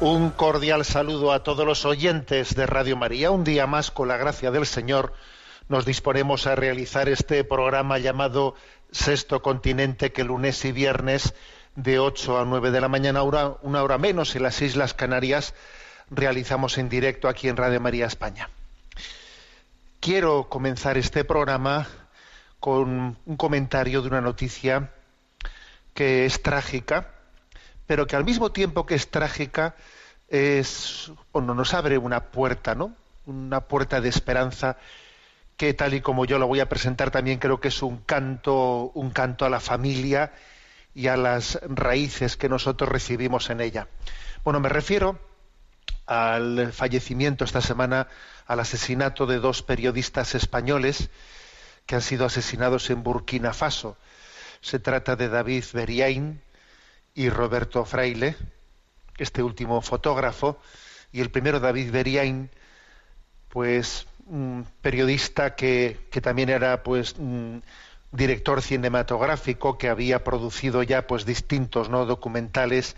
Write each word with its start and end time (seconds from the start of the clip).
Un 0.00 0.30
cordial 0.30 0.84
saludo 0.84 1.32
a 1.32 1.42
todos 1.42 1.66
los 1.66 1.84
oyentes 1.84 2.54
de 2.54 2.66
Radio 2.66 2.96
María. 2.96 3.32
Un 3.32 3.42
día 3.42 3.66
más, 3.66 3.90
con 3.90 4.06
la 4.06 4.16
gracia 4.16 4.52
del 4.52 4.64
Señor, 4.64 5.12
nos 5.68 5.84
disponemos 5.84 6.46
a 6.46 6.54
realizar 6.54 7.08
este 7.08 7.42
programa 7.42 7.98
llamado 7.98 8.54
Sexto 8.92 9.42
Continente, 9.42 10.12
que 10.12 10.22
lunes 10.22 10.64
y 10.64 10.70
viernes 10.70 11.34
de 11.74 11.98
8 11.98 12.38
a 12.38 12.44
9 12.44 12.70
de 12.70 12.80
la 12.80 12.86
mañana, 12.86 13.24
una 13.24 13.82
hora 13.82 13.98
menos 13.98 14.36
en 14.36 14.44
las 14.44 14.62
Islas 14.62 14.94
Canarias, 14.94 15.52
realizamos 16.10 16.78
en 16.78 16.88
directo 16.88 17.26
aquí 17.26 17.48
en 17.48 17.56
Radio 17.56 17.80
María 17.80 18.06
España. 18.06 18.50
Quiero 19.98 20.48
comenzar 20.48 20.96
este 20.96 21.24
programa 21.24 21.88
con 22.60 23.16
un 23.26 23.36
comentario 23.36 24.00
de 24.00 24.06
una 24.06 24.20
noticia 24.20 24.92
que 25.92 26.24
es 26.24 26.40
trágica, 26.40 27.14
pero 27.88 28.06
que 28.06 28.14
al 28.14 28.24
mismo 28.24 28.52
tiempo 28.52 28.86
que 28.86 28.94
es 28.94 29.10
trágica 29.10 29.74
es 30.28 31.10
o 31.32 31.40
no 31.40 31.54
nos 31.54 31.74
abre 31.74 31.98
una 31.98 32.24
puerta, 32.30 32.74
¿no? 32.74 32.94
Una 33.26 33.60
puerta 33.60 34.00
de 34.00 34.08
esperanza 34.08 34.76
que 35.56 35.74
tal 35.74 35.94
y 35.94 36.00
como 36.00 36.24
yo 36.24 36.38
lo 36.38 36.46
voy 36.46 36.60
a 36.60 36.68
presentar 36.68 37.10
también 37.10 37.38
creo 37.38 37.60
que 37.60 37.68
es 37.68 37.82
un 37.82 37.98
canto, 37.98 38.92
un 38.94 39.10
canto 39.10 39.44
a 39.44 39.50
la 39.50 39.60
familia 39.60 40.32
y 40.94 41.08
a 41.08 41.16
las 41.16 41.58
raíces 41.62 42.36
que 42.36 42.48
nosotros 42.48 42.88
recibimos 42.88 43.50
en 43.50 43.60
ella. 43.60 43.88
Bueno, 44.44 44.60
me 44.60 44.68
refiero 44.68 45.18
al 46.06 46.72
fallecimiento 46.72 47.44
esta 47.44 47.60
semana, 47.60 48.08
al 48.46 48.60
asesinato 48.60 49.26
de 49.26 49.38
dos 49.40 49.62
periodistas 49.62 50.34
españoles 50.34 51.10
que 51.86 51.96
han 51.96 52.02
sido 52.02 52.24
asesinados 52.24 52.88
en 52.90 53.02
Burkina 53.02 53.52
Faso. 53.52 53.96
Se 54.60 54.78
trata 54.78 55.16
de 55.16 55.28
David 55.28 55.64
Beriain 55.72 56.40
y 57.14 57.30
Roberto 57.30 57.84
Fraile, 57.84 58.36
este 59.18 59.42
último 59.42 59.80
fotógrafo, 59.80 60.58
y 61.12 61.20
el 61.20 61.30
primero 61.30 61.60
David 61.60 61.90
Beriain, 61.90 62.50
pues 63.48 64.06
un 64.26 64.66
periodista 64.82 65.54
que, 65.54 65.98
que 66.10 66.20
también 66.20 66.50
era 66.50 66.82
pues 66.82 67.16
director 68.12 68.62
cinematográfico, 68.62 69.78
que 69.78 69.88
había 69.88 70.24
producido 70.24 70.82
ya 70.82 71.06
pues 71.06 71.24
distintos 71.24 71.88
¿no? 71.88 72.06
documentales 72.06 72.96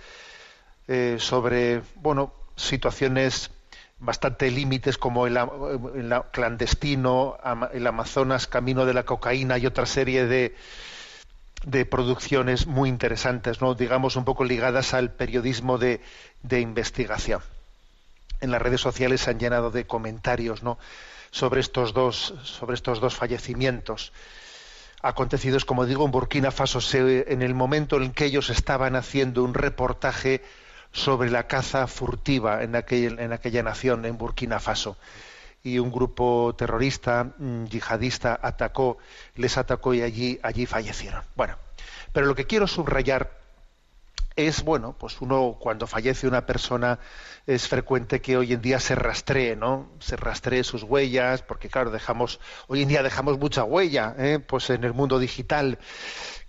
eh, 0.89 1.17
sobre 1.19 1.83
bueno 1.97 2.33
situaciones 2.57 3.51
bastante 3.99 4.51
límites 4.51 4.99
como 4.99 5.27
el, 5.27 5.37
el 5.37 6.15
clandestino, 6.33 7.39
el 7.73 7.87
Amazonas, 7.87 8.47
Camino 8.47 8.87
de 8.87 8.95
la 8.95 9.05
Cocaína 9.05 9.59
y 9.59 9.67
otra 9.67 9.87
serie 9.87 10.27
de, 10.27 10.57
de 11.65 11.85
producciones 11.85 12.67
muy 12.67 12.89
interesantes, 12.89 13.61
¿no? 13.61 13.75
digamos 13.75 14.17
un 14.17 14.25
poco 14.25 14.45
ligadas 14.45 14.95
al 14.95 15.13
periodismo 15.13 15.79
de, 15.79 16.01
investigación. 16.51 17.43
En 18.41 18.51
las 18.51 18.63
redes 18.63 18.81
sociales 18.81 19.21
se 19.21 19.31
han 19.31 19.39
llenado 19.39 19.71
de 19.71 19.87
comentarios 19.87 20.63
sobre, 21.31 21.61
estos 21.61 21.93
dos, 21.93 22.35
sobre 22.43 22.75
estos 22.75 23.01
dos 23.01 23.15
fallecimientos 23.15 24.13
acontecidos, 25.03 25.65
como 25.65 25.87
digo, 25.87 26.05
en 26.05 26.11
Burkina 26.11 26.51
Faso, 26.51 26.81
en 26.95 27.43
el 27.43 27.55
momento 27.55 27.97
en 28.01 28.13
que 28.13 28.27
ellos 28.27 28.51
estaban 28.51 28.97
haciendo 28.97 29.43
un 29.45 29.55
reportaje 29.55 30.43
sobre 30.93 31.31
la 31.31 31.47
caza 31.47 31.87
furtiva 31.87 32.63
en, 32.63 32.73
aquel- 32.75 33.19
en 33.21 33.33
aquella 33.33 33.63
nación, 33.63 34.05
en 34.05 34.19
Burkina 34.19 34.61
Faso. 34.61 34.97
Y 35.63 35.79
un 35.79 35.91
grupo 35.91 36.55
terrorista, 36.57 37.25
mm, 37.37 37.65
yihadista, 37.67 38.39
atacó, 38.43 38.99
les 39.37 39.59
atacó 39.59 39.93
y 39.95 40.03
allí, 40.03 40.41
allí 40.43 40.67
fallecieron. 40.67 41.23
Bueno, 41.37 41.57
pero 42.13 42.27
lo 42.27 42.35
que 42.35 42.47
quiero 42.47 42.67
subrayar 42.67 43.41
es, 44.37 44.63
bueno, 44.63 44.95
pues 44.99 45.21
uno 45.21 45.57
cuando 45.59 45.87
fallece 45.87 46.27
una 46.27 46.47
persona 46.47 46.99
es 47.47 47.69
frecuente 47.69 48.21
que 48.21 48.37
hoy 48.37 48.53
en 48.53 48.63
día 48.63 48.81
se 48.81 48.95
rastree, 48.95 49.57
¿no? 49.57 49.91
Se 49.99 50.17
rastree 50.17 50.65
sus 50.65 50.83
huellas, 50.83 51.43
porque 51.43 51.69
claro, 51.69 51.91
dejamos, 51.91 52.41
hoy 52.69 52.83
en 52.83 52.89
día 52.89 53.03
dejamos 53.03 53.39
mucha 53.39 53.65
huella, 53.65 54.15
¿eh? 54.19 54.39
pues 54.39 54.71
en 54.71 54.85
el 54.85 54.95
mundo 54.95 55.19
digital, 55.19 55.79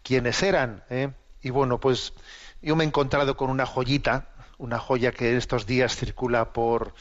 quiénes 0.04 0.42
eran, 0.44 0.84
¿eh? 0.90 1.12
Y 1.42 1.50
bueno, 1.50 1.80
pues 1.80 2.14
yo 2.62 2.76
me 2.76 2.84
he 2.84 2.88
encontrado 2.88 3.36
con 3.36 3.50
una 3.50 3.66
joyita, 3.66 4.28
una 4.58 4.78
joya 4.78 5.12
que 5.12 5.32
en 5.32 5.38
estos 5.38 5.66
días 5.66 5.96
circula 5.96 6.54
por, 6.54 6.94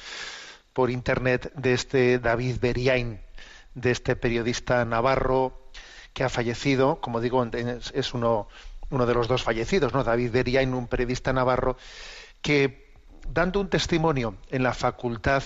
por 0.72 0.91
internet 0.91 1.53
de 1.54 1.72
este 1.75 2.19
David 2.19 2.56
Beriain, 2.60 3.20
de 3.75 3.91
este 3.91 4.16
periodista 4.16 4.84
navarro 4.84 5.70
que 6.12 6.25
ha 6.25 6.28
fallecido, 6.28 7.00
como 7.00 7.20
digo, 7.20 7.44
es 7.94 8.14
uno, 8.14 8.48
uno 8.91 9.06
de 9.06 9.14
los 9.14 9.28
dos 9.28 9.42
fallecidos, 9.42 9.92
¿no? 9.92 10.04
David 10.04 10.32
Beriain, 10.32 10.75
un 10.75 10.88
periodista 10.88 11.32
navarro, 11.32 11.76
que 12.42 12.92
dando 13.28 13.60
un 13.60 13.68
testimonio 13.68 14.36
en 14.50 14.62
la 14.62 14.74
facultad, 14.74 15.42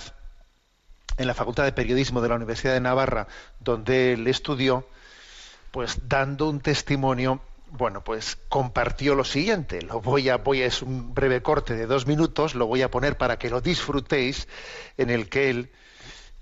en 1.17 1.27
la 1.27 1.33
Facultad 1.33 1.63
de 1.63 1.71
Periodismo 1.71 2.21
de 2.21 2.29
la 2.29 2.35
Universidad 2.35 2.73
de 2.73 2.81
Navarra, 2.81 3.27
donde 3.59 4.13
él 4.13 4.27
estudió, 4.27 4.87
pues 5.71 6.07
dando 6.07 6.49
un 6.49 6.59
testimonio, 6.59 7.41
bueno, 7.77 8.03
pues 8.03 8.37
compartió 8.49 9.15
lo 9.15 9.23
siguiente. 9.23 9.81
Lo 9.81 10.01
voy 10.01 10.29
a, 10.29 10.37
voy 10.37 10.61
a, 10.61 10.65
es 10.65 10.81
un 10.81 11.13
breve 11.13 11.41
corte 11.41 11.75
de 11.75 11.85
dos 11.85 12.07
minutos, 12.07 12.55
lo 12.55 12.67
voy 12.67 12.81
a 12.81 12.91
poner 12.91 13.17
para 13.17 13.37
que 13.37 13.49
lo 13.49 13.61
disfrutéis, 13.61 14.47
en 14.97 15.09
el 15.09 15.29
que 15.29 15.49
él, 15.49 15.71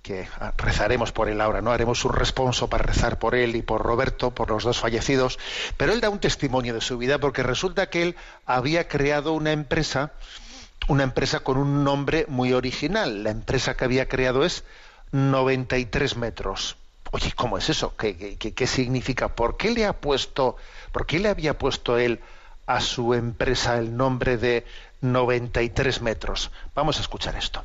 que 0.02 0.28
ah, 0.40 0.54
rezaremos 0.58 1.12
por 1.12 1.30
él 1.30 1.42
ahora, 1.42 1.62
¿no? 1.62 1.72
Haremos 1.72 2.04
un 2.06 2.14
responso 2.14 2.70
para 2.70 2.84
rezar 2.84 3.20
por 3.20 3.36
él 3.36 3.56
y 3.56 3.62
por 3.62 3.82
Roberto, 3.82 4.32
por 4.32 4.50
los 4.50 4.64
dos 4.64 4.80
fallecidos, 4.80 5.40
pero 5.78 5.94
él 5.94 6.02
da 6.02 6.10
un 6.10 6.20
testimonio 6.20 6.74
de 6.74 6.82
su 6.82 6.98
vida 6.98 7.20
porque 7.20 7.44
resulta 7.44 7.90
que 7.90 8.04
él 8.04 8.16
había 8.46 8.88
creado 8.88 9.34
una 9.34 9.52
empresa, 9.52 10.12
una 10.88 11.04
empresa 11.04 11.40
con 11.40 11.58
un 11.58 11.84
nombre 11.84 12.26
muy 12.28 12.54
original. 12.54 13.24
La 13.24 13.32
empresa 13.32 13.76
que 13.76 13.86
había 13.86 14.08
creado 14.08 14.44
es 14.46 14.64
93 15.12 16.18
metros. 16.18 16.78
Oye, 17.12 17.32
¿cómo 17.36 17.58
es 17.58 17.70
eso? 17.70 17.96
¿Qué, 17.96 18.68
significa? 18.68 19.36
¿Por 19.36 19.58
qué 19.58 19.72
le 19.72 19.86
ha 19.86 19.94
puesto, 19.94 20.58
por 20.92 21.06
qué 21.06 21.20
le 21.20 21.30
había 21.30 21.58
puesto 21.58 21.98
él 21.98 22.20
a 22.66 22.82
su 22.82 23.14
empresa 23.14 23.78
el 23.78 23.96
nombre 23.96 24.38
de 24.38 24.66
93 25.02 26.02
metros? 26.02 26.52
Vamos 26.74 26.98
a 26.98 27.02
escuchar 27.02 27.36
esto. 27.36 27.64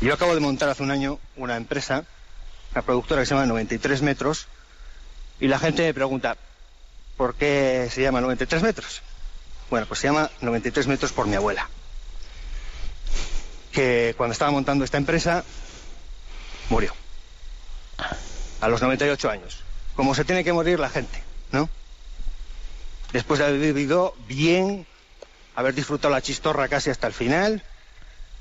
Yo 0.00 0.14
acabo 0.14 0.34
de 0.34 0.40
montar 0.40 0.68
hace 0.68 0.82
un 0.82 0.90
año 0.90 1.18
una 1.36 1.56
empresa, 1.56 2.04
una 2.72 2.82
productora 2.82 3.22
que 3.22 3.26
se 3.26 3.34
llama 3.34 3.46
93 3.46 4.02
metros, 4.02 4.46
y 5.40 5.48
la 5.48 5.58
gente 5.58 5.82
me 5.82 5.94
pregunta, 5.94 6.36
¿por 7.16 7.34
qué 7.34 7.88
se 7.90 8.02
llama 8.02 8.20
93 8.20 8.62
metros? 8.62 9.02
Bueno, 9.70 9.86
pues 9.86 10.00
se 10.00 10.08
llama 10.08 10.30
93 10.40 10.86
metros 10.86 11.12
por 11.12 11.26
mi 11.26 11.36
abuela 11.36 11.68
que 13.78 14.12
cuando 14.16 14.32
estaba 14.32 14.50
montando 14.50 14.84
esta 14.84 14.96
empresa 14.96 15.44
murió, 16.68 16.92
a 18.60 18.66
los 18.66 18.82
98 18.82 19.30
años, 19.30 19.62
como 19.94 20.16
se 20.16 20.24
tiene 20.24 20.42
que 20.42 20.52
morir 20.52 20.80
la 20.80 20.90
gente, 20.90 21.22
¿no? 21.52 21.70
Después 23.12 23.38
de 23.38 23.46
haber 23.46 23.60
vivido 23.60 24.16
bien, 24.26 24.84
haber 25.54 25.76
disfrutado 25.76 26.12
la 26.12 26.22
chistorra 26.22 26.66
casi 26.66 26.90
hasta 26.90 27.06
el 27.06 27.12
final, 27.12 27.62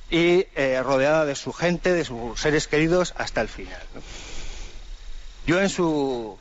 y 0.10 0.48
eh, 0.56 0.82
rodeada 0.84 1.24
de 1.24 1.36
su 1.36 1.54
gente, 1.54 1.94
de 1.94 2.04
sus 2.04 2.40
seres 2.42 2.68
queridos 2.68 3.14
hasta 3.16 3.42
el 3.42 3.48
final. 3.48 3.84
Yo 5.46 5.62
en 5.62 5.70
su, 5.70 6.36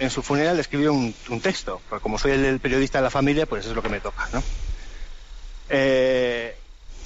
en 0.00 0.10
su 0.10 0.22
funeral 0.22 0.60
escribí 0.60 0.86
un, 0.86 1.14
texto, 1.42 1.80
porque 1.88 2.02
como 2.02 2.18
soy 2.18 2.32
el, 2.32 2.44
el 2.44 2.60
periodista 2.60 2.98
de 2.98 3.04
la 3.04 3.10
familia, 3.10 3.46
pues 3.46 3.60
eso 3.60 3.70
es 3.70 3.76
lo 3.76 3.82
que 3.82 3.88
me 3.88 4.00
toca, 4.00 4.28
¿no? 4.34 4.42
Eh, 5.70 6.58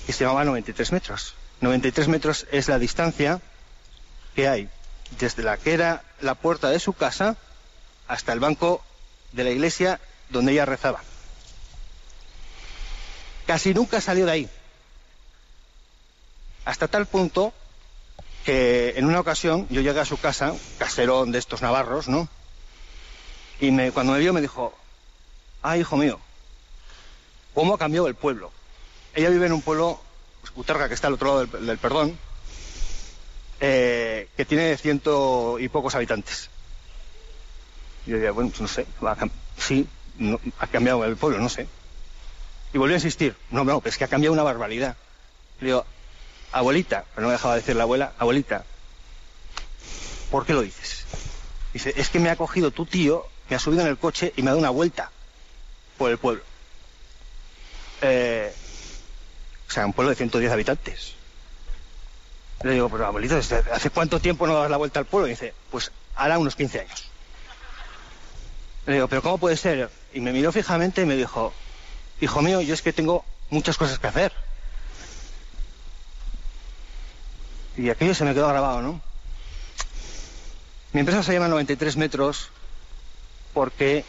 y 0.08 0.12
se 0.12 0.24
llamaba 0.24 0.44
93 0.44 0.90
metros. 0.90 1.34
93 1.60 2.08
metros 2.08 2.46
es 2.50 2.66
la 2.66 2.78
distancia 2.78 3.40
que 4.34 4.48
hay 4.48 4.68
desde 5.18 5.42
la 5.42 5.56
que 5.58 5.74
era 5.74 6.02
la 6.20 6.34
puerta 6.34 6.70
de 6.70 6.80
su 6.80 6.94
casa 6.94 7.36
hasta 8.08 8.32
el 8.32 8.40
banco 8.40 8.82
de 9.32 9.44
la 9.44 9.50
iglesia 9.50 10.00
donde 10.30 10.52
ella 10.52 10.64
rezaba. 10.64 11.02
Casi 13.46 13.74
nunca 13.74 14.00
salió 14.00 14.24
de 14.26 14.32
ahí 14.32 14.50
hasta 16.64 16.88
tal 16.88 17.06
punto 17.06 17.52
que 18.44 18.94
en 18.96 19.04
una 19.04 19.20
ocasión 19.20 19.66
yo 19.68 19.82
llegué 19.82 20.00
a 20.00 20.04
su 20.04 20.18
casa, 20.18 20.54
caserón 20.78 21.32
de 21.32 21.38
estos 21.38 21.60
navarros, 21.60 22.08
¿no? 22.08 22.28
Y 23.60 23.70
me, 23.72 23.92
cuando 23.92 24.12
me 24.12 24.20
vio 24.20 24.32
me 24.32 24.40
dijo, 24.40 24.74
ah, 25.62 25.76
hijo 25.76 25.96
mío, 25.96 26.18
¿cómo 27.54 27.74
ha 27.74 27.78
cambiado 27.78 28.06
el 28.06 28.14
pueblo? 28.14 28.52
Ella 29.18 29.30
vive 29.30 29.46
en 29.46 29.52
un 29.52 29.62
pueblo, 29.62 29.98
Uterga, 30.54 30.86
que 30.86 30.94
está 30.94 31.08
al 31.08 31.14
otro 31.14 31.26
lado 31.42 31.46
del, 31.58 31.76
perdón, 31.78 32.16
eh, 33.58 34.28
que 34.36 34.44
tiene 34.44 34.76
ciento 34.76 35.58
y 35.58 35.68
pocos 35.68 35.96
habitantes. 35.96 36.48
Yo 38.06 38.14
decía, 38.14 38.30
bueno, 38.30 38.50
pues 38.50 38.60
no 38.60 38.68
sé, 38.68 38.86
sí, 39.58 39.88
no- 40.18 40.38
ha 40.60 40.68
cambiado 40.68 41.04
el 41.04 41.16
pueblo, 41.16 41.40
no 41.40 41.48
sé. 41.48 41.66
Y 42.72 42.78
volvió 42.78 42.94
a 42.94 42.98
insistir, 42.98 43.34
no, 43.50 43.64
no, 43.64 43.80
pero 43.80 43.90
es 43.90 43.98
que 43.98 44.04
ha 44.04 44.08
cambiado 44.08 44.32
una 44.34 44.44
barbaridad. 44.44 44.96
Le 45.58 45.66
digo, 45.66 45.84
abuelita, 46.52 47.04
pero 47.10 47.22
no 47.22 47.26
me 47.28 47.32
dejaba 47.32 47.54
de 47.54 47.60
decir 47.62 47.74
la 47.74 47.82
abuela, 47.82 48.12
abuelita, 48.20 48.64
¿por 50.30 50.46
qué 50.46 50.52
lo 50.52 50.62
dices? 50.62 51.06
Dice, 51.72 51.92
es 51.96 52.08
que 52.08 52.20
me 52.20 52.30
ha 52.30 52.36
cogido 52.36 52.70
tu 52.70 52.86
tío, 52.86 53.26
me 53.50 53.56
ha 53.56 53.58
subido 53.58 53.82
en 53.82 53.88
el 53.88 53.98
coche 53.98 54.32
y 54.36 54.42
me 54.42 54.50
ha 54.50 54.52
dado 54.52 54.60
una 54.60 54.70
vuelta 54.70 55.10
por 55.96 56.08
el 56.12 56.18
pueblo. 56.18 56.44
Eh, 58.00 58.54
o 59.68 59.70
sea, 59.70 59.86
un 59.86 59.92
pueblo 59.92 60.10
de 60.10 60.16
110 60.16 60.50
habitantes. 60.50 61.14
Le 62.62 62.72
digo, 62.72 62.88
pero 62.88 63.06
abuelito, 63.06 63.36
¿desde 63.36 63.58
¿hace 63.72 63.90
cuánto 63.90 64.20
tiempo 64.20 64.46
no 64.46 64.54
das 64.54 64.70
la 64.70 64.76
vuelta 64.76 64.98
al 64.98 65.06
pueblo? 65.06 65.28
Y 65.28 65.30
dice, 65.30 65.54
pues 65.70 65.92
hará 66.16 66.38
unos 66.38 66.56
15 66.56 66.80
años. 66.80 67.04
Le 68.86 68.94
digo, 68.94 69.08
pero 69.08 69.22
¿cómo 69.22 69.38
puede 69.38 69.56
ser? 69.56 69.90
Y 70.14 70.20
me 70.20 70.32
miró 70.32 70.50
fijamente 70.50 71.02
y 71.02 71.04
me 71.04 71.16
dijo, 71.16 71.52
hijo 72.20 72.42
mío, 72.42 72.60
yo 72.62 72.74
es 72.74 72.82
que 72.82 72.92
tengo 72.92 73.24
muchas 73.50 73.76
cosas 73.76 73.98
que 73.98 74.06
hacer. 74.06 74.32
Y 77.76 77.90
aquello 77.90 78.14
se 78.14 78.24
me 78.24 78.34
quedó 78.34 78.48
grabado, 78.48 78.82
¿no? 78.82 79.00
Mi 80.92 81.00
empresa 81.00 81.22
se 81.22 81.34
llama 81.34 81.48
93 81.48 81.96
metros 81.96 82.50
porque 83.52 84.04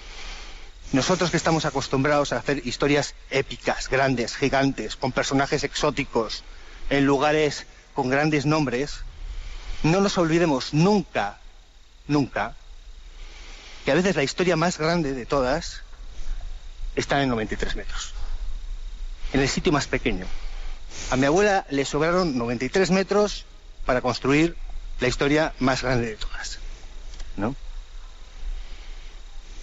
nosotros 0.91 1.29
que 1.29 1.37
estamos 1.37 1.65
acostumbrados 1.65 2.33
a 2.33 2.37
hacer 2.37 2.65
historias 2.65 3.13
épicas, 3.29 3.89
grandes, 3.89 4.35
gigantes, 4.35 4.95
con 4.95 5.11
personajes 5.11 5.63
exóticos, 5.63 6.43
en 6.89 7.05
lugares 7.05 7.67
con 7.93 8.09
grandes 8.09 8.45
nombres, 8.45 9.01
no 9.83 10.01
nos 10.01 10.17
olvidemos 10.17 10.73
nunca, 10.73 11.37
nunca, 12.07 12.55
que 13.85 13.91
a 13.91 13.95
veces 13.95 14.15
la 14.15 14.23
historia 14.23 14.55
más 14.55 14.79
grande 14.79 15.13
de 15.13 15.25
todas 15.25 15.83
está 16.95 17.21
en 17.21 17.29
93 17.29 17.75
metros, 17.75 18.13
en 19.33 19.41
el 19.41 19.49
sitio 19.49 19.71
más 19.71 19.87
pequeño. 19.87 20.25
A 21.11 21.15
mi 21.15 21.27
abuela 21.27 21.67
le 21.69 21.85
sobraron 21.85 22.35
93 22.35 22.89
metros 22.89 23.45
para 23.85 24.01
construir 24.01 24.57
la 24.99 25.07
historia 25.07 25.53
más 25.59 25.83
grande 25.83 26.07
de 26.07 26.15
todas. 26.15 26.57
¿No? 27.37 27.55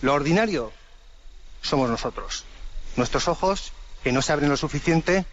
Lo 0.03 0.15
ordinario 0.15 0.73
somos 1.67 1.91
nosotros. 1.91 2.45
Nuestros 2.97 3.29
ojos, 3.29 3.73
que 4.03 4.13
no 4.13 4.23
se 4.23 4.33
abren 4.33 4.49
lo 4.49 4.57
suficiente. 4.57 5.25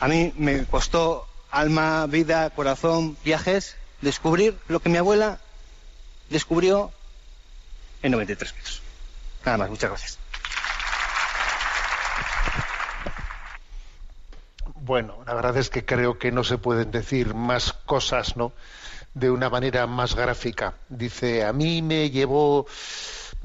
A 0.00 0.08
mí 0.08 0.32
me 0.36 0.64
costó 0.64 1.26
alma, 1.50 2.06
vida, 2.06 2.50
corazón, 2.50 3.16
viajes, 3.24 3.76
descubrir 4.00 4.58
lo 4.68 4.80
que 4.80 4.88
mi 4.88 4.98
abuela 4.98 5.40
descubrió 6.30 6.92
en 8.02 8.12
93 8.12 8.54
metros. 8.54 8.82
Nada 9.44 9.58
más, 9.58 9.70
muchas 9.70 9.90
gracias. 9.90 10.18
Bueno, 14.74 15.18
la 15.26 15.34
verdad 15.34 15.56
es 15.56 15.68
que 15.68 15.84
creo 15.84 16.18
que 16.18 16.30
no 16.30 16.44
se 16.44 16.58
pueden 16.58 16.92
decir 16.92 17.34
más 17.34 17.72
cosas, 17.72 18.36
¿no? 18.36 18.52
De 19.14 19.30
una 19.30 19.50
manera 19.50 19.86
más 19.86 20.14
gráfica. 20.14 20.74
Dice, 20.88 21.44
a 21.44 21.52
mí 21.52 21.82
me 21.82 22.10
llevó, 22.10 22.66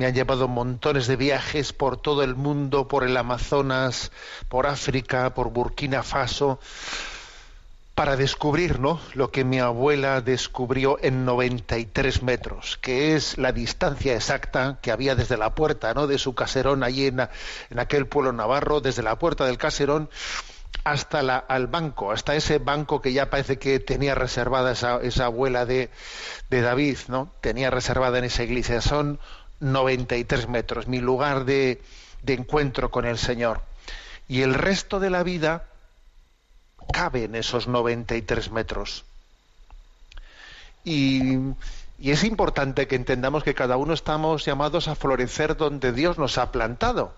me 0.02 0.08
han 0.08 0.16
llevado 0.16 0.48
montones 0.48 1.06
de 1.06 1.16
viajes 1.16 1.74
por 1.74 1.96
todo 1.96 2.24
el 2.24 2.34
mundo, 2.34 2.88
por 2.88 3.04
el 3.04 3.16
Amazonas, 3.16 4.12
por 4.50 4.66
África, 4.66 5.36
por 5.36 5.52
Burkina 5.52 6.02
Faso, 6.02 6.60
para 7.94 8.16
descubrir, 8.16 8.80
¿no? 8.80 9.00
Lo 9.14 9.30
que 9.30 9.44
mi 9.44 9.60
abuela 9.60 10.22
descubrió 10.22 10.98
en 11.04 11.24
93 11.24 12.24
metros, 12.24 12.80
que 12.82 13.16
es 13.16 13.38
la 13.38 13.52
distancia 13.52 14.16
exacta 14.16 14.80
que 14.82 14.90
había 14.90 15.14
desde 15.14 15.38
la 15.38 15.54
puerta, 15.54 15.94
¿no? 15.94 16.08
De 16.08 16.18
su 16.18 16.34
caserón 16.34 16.82
allí 16.82 17.06
en, 17.06 17.20
en 17.20 17.80
aquel 17.80 18.08
pueblo 18.08 18.34
navarro, 18.34 18.82
desde 18.82 19.04
la 19.04 19.20
puerta 19.20 19.46
del 19.46 19.60
caserón 19.60 20.10
hasta 20.84 21.22
la, 21.22 21.38
al 21.38 21.68
banco, 21.68 22.12
hasta 22.12 22.36
ese 22.36 22.58
banco 22.58 23.02
que 23.02 23.14
ya 23.14 23.30
parece 23.30 23.60
que 23.60 23.80
tenía 23.80 24.16
reservada 24.16 24.72
esa, 24.72 25.00
esa 25.02 25.26
abuela 25.26 25.66
de, 25.66 25.92
de 26.50 26.62
David, 26.62 26.98
¿no? 27.08 27.32
Tenía 27.42 27.70
reservada 27.70 28.18
en 28.18 28.24
esa 28.24 28.44
iglesia. 28.44 28.82
Son 28.82 29.20
93 29.62 30.48
metros, 30.50 30.88
mi 30.88 31.00
lugar 31.00 31.46
de, 31.46 31.82
de 32.24 32.34
encuentro 32.34 32.92
con 32.92 33.06
el 33.06 33.18
Señor. 33.18 33.62
Y 34.28 34.42
el 34.42 34.54
resto 34.54 35.00
de 35.00 35.10
la 35.10 35.24
vida 35.24 35.66
cabe 36.92 37.24
en 37.24 37.36
esos 37.36 37.68
93 37.68 38.52
metros. 38.52 39.06
Y, 40.84 41.38
y 42.02 42.10
es 42.10 42.24
importante 42.24 42.88
que 42.88 42.96
entendamos 42.96 43.44
que 43.44 43.54
cada 43.54 43.78
uno 43.78 43.94
estamos 43.94 44.44
llamados 44.44 44.88
a 44.88 44.96
florecer 44.96 45.56
donde 45.56 45.94
Dios 45.94 46.18
nos 46.18 46.40
ha 46.40 46.52
plantado. 46.52 47.14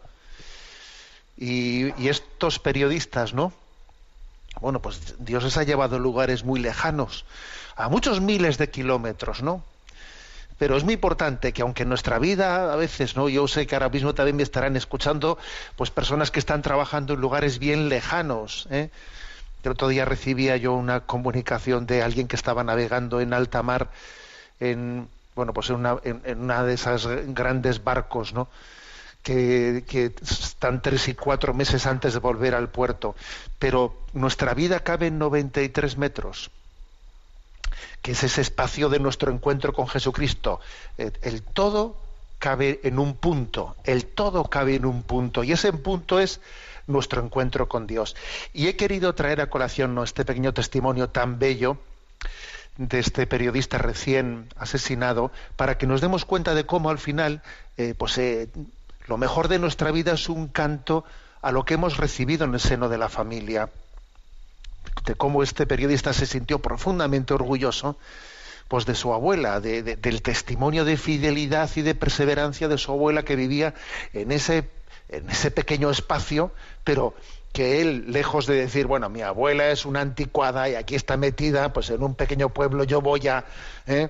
Y, 1.38 2.08
estos 2.08 2.60
periodistas, 2.60 3.34
¿no? 3.34 3.54
Bueno, 4.60 4.82
pues 4.82 5.16
Dios 5.20 5.46
les 5.46 5.56
ha 5.56 5.64
llevado 5.64 6.00
lugares 6.00 6.44
muy 6.44 6.60
lejanos, 6.60 7.26
a 7.78 7.88
muchos 7.88 8.20
miles 8.20 8.58
de 8.58 8.70
kilómetros, 8.70 9.42
¿no? 9.42 9.64
Pero 10.58 10.78
es 10.78 10.84
muy 10.84 10.94
importante 10.94 11.52
que 11.52 11.62
aunque 11.62 11.84
en 11.84 11.90
nuestra 11.90 12.20
vida 12.20 12.72
a 12.72 12.76
veces, 12.76 13.16
¿no? 13.16 13.30
Yo 13.30 13.48
sé 13.48 13.68
que 13.68 13.76
ahora 13.76 13.90
mismo 13.90 14.14
también 14.14 14.36
me 14.36 14.44
estarán 14.44 14.76
escuchando, 14.76 15.38
pues 15.76 15.90
personas 15.90 16.32
que 16.32 16.40
están 16.40 16.62
trabajando 16.62 17.14
en 17.14 17.22
lugares 17.22 17.60
bien 17.60 17.90
lejanos, 17.90 18.68
¿eh? 18.70 18.90
El 19.64 19.72
otro 19.72 19.88
día 19.88 20.04
recibía 20.04 20.58
yo 20.58 20.74
una 20.74 21.02
comunicación 21.02 21.86
de 21.86 22.04
alguien 22.04 22.28
que 22.28 22.36
estaba 22.36 22.66
navegando 22.66 23.22
en 23.22 23.34
alta 23.34 23.64
mar, 23.64 23.90
en, 24.60 25.08
bueno, 25.36 25.54
pues 25.54 25.70
en 25.70 25.78
una, 25.78 25.98
en, 26.04 26.42
una 26.42 26.64
de 26.64 26.74
esas 26.74 27.08
grandes 27.28 27.82
barcos, 27.82 28.34
¿no? 28.34 28.50
Que, 29.24 29.84
están 30.22 30.82
tres 30.82 31.08
y 31.08 31.14
cuatro 31.14 31.54
meses 31.54 31.86
antes 31.86 32.14
de 32.14 32.20
volver 32.20 32.56
al 32.56 32.68
puerto. 32.68 33.16
Pero 33.58 33.96
nuestra 34.12 34.54
vida 34.54 34.82
cabe 34.82 35.08
en 35.08 35.18
93 35.18 35.98
metros, 35.98 36.52
que 38.02 38.12
es 38.12 38.24
ese 38.24 38.42
espacio 38.42 38.90
de 38.90 39.00
nuestro 39.00 39.32
encuentro 39.32 39.74
con 39.74 39.88
Jesucristo. 39.88 40.60
El, 40.98 41.14
el 41.22 41.42
todo 41.42 41.98
cabe 42.40 42.80
en 42.84 43.00
un 43.00 43.16
punto, 43.16 43.76
el 43.84 44.06
todo 44.06 44.46
cabe 44.46 44.76
en 44.76 44.86
un 44.86 45.04
punto, 45.04 45.44
y 45.44 45.52
ese 45.52 45.72
punto 45.74 46.20
es 46.20 46.42
nuestro 46.88 47.24
encuentro 47.24 47.68
con 47.68 47.88
Dios. 47.88 48.16
Y 48.54 48.68
he 48.68 48.76
querido 48.76 49.14
traer 49.16 49.42
a 49.42 49.50
colación 49.50 49.96
¿no? 49.96 50.04
este 50.04 50.26
pequeño 50.26 50.54
testimonio 50.54 51.10
tan 51.10 51.40
bello 51.40 51.78
de 52.78 53.00
este 53.00 53.28
periodista 53.28 53.78
recién 53.78 54.48
asesinado 54.58 55.32
para 55.56 55.78
que 55.78 55.88
nos 55.88 56.02
demos 56.02 56.26
cuenta 56.26 56.56
de 56.56 56.66
cómo 56.66 56.90
al 56.90 56.98
final 56.98 57.42
eh, 57.78 57.94
pues, 57.98 58.18
eh, 58.18 58.50
lo 59.08 59.18
mejor 59.18 59.48
de 59.48 59.60
nuestra 59.60 59.92
vida 59.92 60.14
es 60.14 60.30
un 60.30 60.48
canto 60.48 61.06
a 61.42 61.52
lo 61.52 61.66
que 61.66 61.76
hemos 61.76 61.98
recibido 61.98 62.46
en 62.46 62.54
el 62.54 62.60
seno 62.60 62.90
de 62.90 62.98
la 62.98 63.10
familia. 63.10 63.70
De 65.06 65.16
cómo 65.16 65.44
este 65.44 65.66
periodista 65.68 66.14
se 66.14 66.26
sintió 66.26 66.60
profundamente 66.60 67.34
orgulloso 67.34 67.98
pues 68.68 68.86
de 68.86 68.96
su 68.96 69.14
abuela, 69.14 69.60
de- 69.60 69.84
de- 69.84 69.96
del 69.98 70.22
testimonio 70.22 70.86
de 70.86 70.98
fidelidad 70.98 71.70
y 71.76 71.82
de 71.82 71.94
perseverancia 71.96 72.68
de 72.68 72.78
su 72.78 72.92
abuela 72.92 73.24
que 73.24 73.36
vivía 73.36 73.74
en 74.14 74.32
ese, 74.32 74.70
en 75.10 75.30
ese 75.30 75.52
pequeño 75.52 75.92
espacio, 75.92 76.52
pero 76.84 77.14
que 77.52 77.82
él, 77.82 78.06
lejos 78.12 78.48
de 78.48 78.56
decir, 78.56 78.88
bueno, 78.88 79.10
mi 79.10 79.22
abuela 79.22 79.70
es 79.70 79.86
una 79.86 80.02
anticuada 80.02 80.70
y 80.70 80.76
aquí 80.76 80.96
está 80.96 81.18
metida, 81.18 81.72
pues 81.72 81.90
en 81.92 82.02
un 82.02 82.16
pequeño 82.16 82.50
pueblo 82.50 82.84
yo 82.84 83.00
voy 83.02 83.28
a 83.28 83.46
¿eh? 83.86 84.10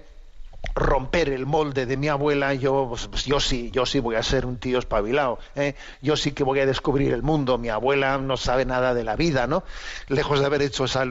Romper 0.75 1.29
el 1.29 1.46
molde 1.46 1.86
de 1.86 1.98
mi 1.98 2.08
abuela, 2.08 2.53
yo, 2.53 2.88
pues, 2.89 3.08
pues, 3.08 3.25
yo 3.25 3.39
sí, 3.39 3.70
yo 3.72 3.86
sí 3.86 4.00
voy 4.00 4.15
a 4.15 4.24
ser 4.24 4.46
un 4.46 4.58
tío 4.58 4.79
espabilado, 4.79 5.39
¿eh? 5.55 5.75
yo 6.01 6.17
sí 6.17 6.32
que 6.32 6.43
voy 6.43 6.60
a 6.60 6.65
descubrir 6.65 7.13
el 7.13 7.22
mundo, 7.22 7.58
mi 7.58 7.70
abuela 7.70 8.17
no 8.17 8.38
sabe 8.38 8.65
nada 8.65 8.93
de 8.93 9.03
la 9.03 9.15
vida, 9.15 9.46
¿no? 9.46 9.63
Lejos 10.08 10.39
de 10.39 10.46
haber 10.46 10.62
hecho 10.62 10.86
esa, 10.86 11.05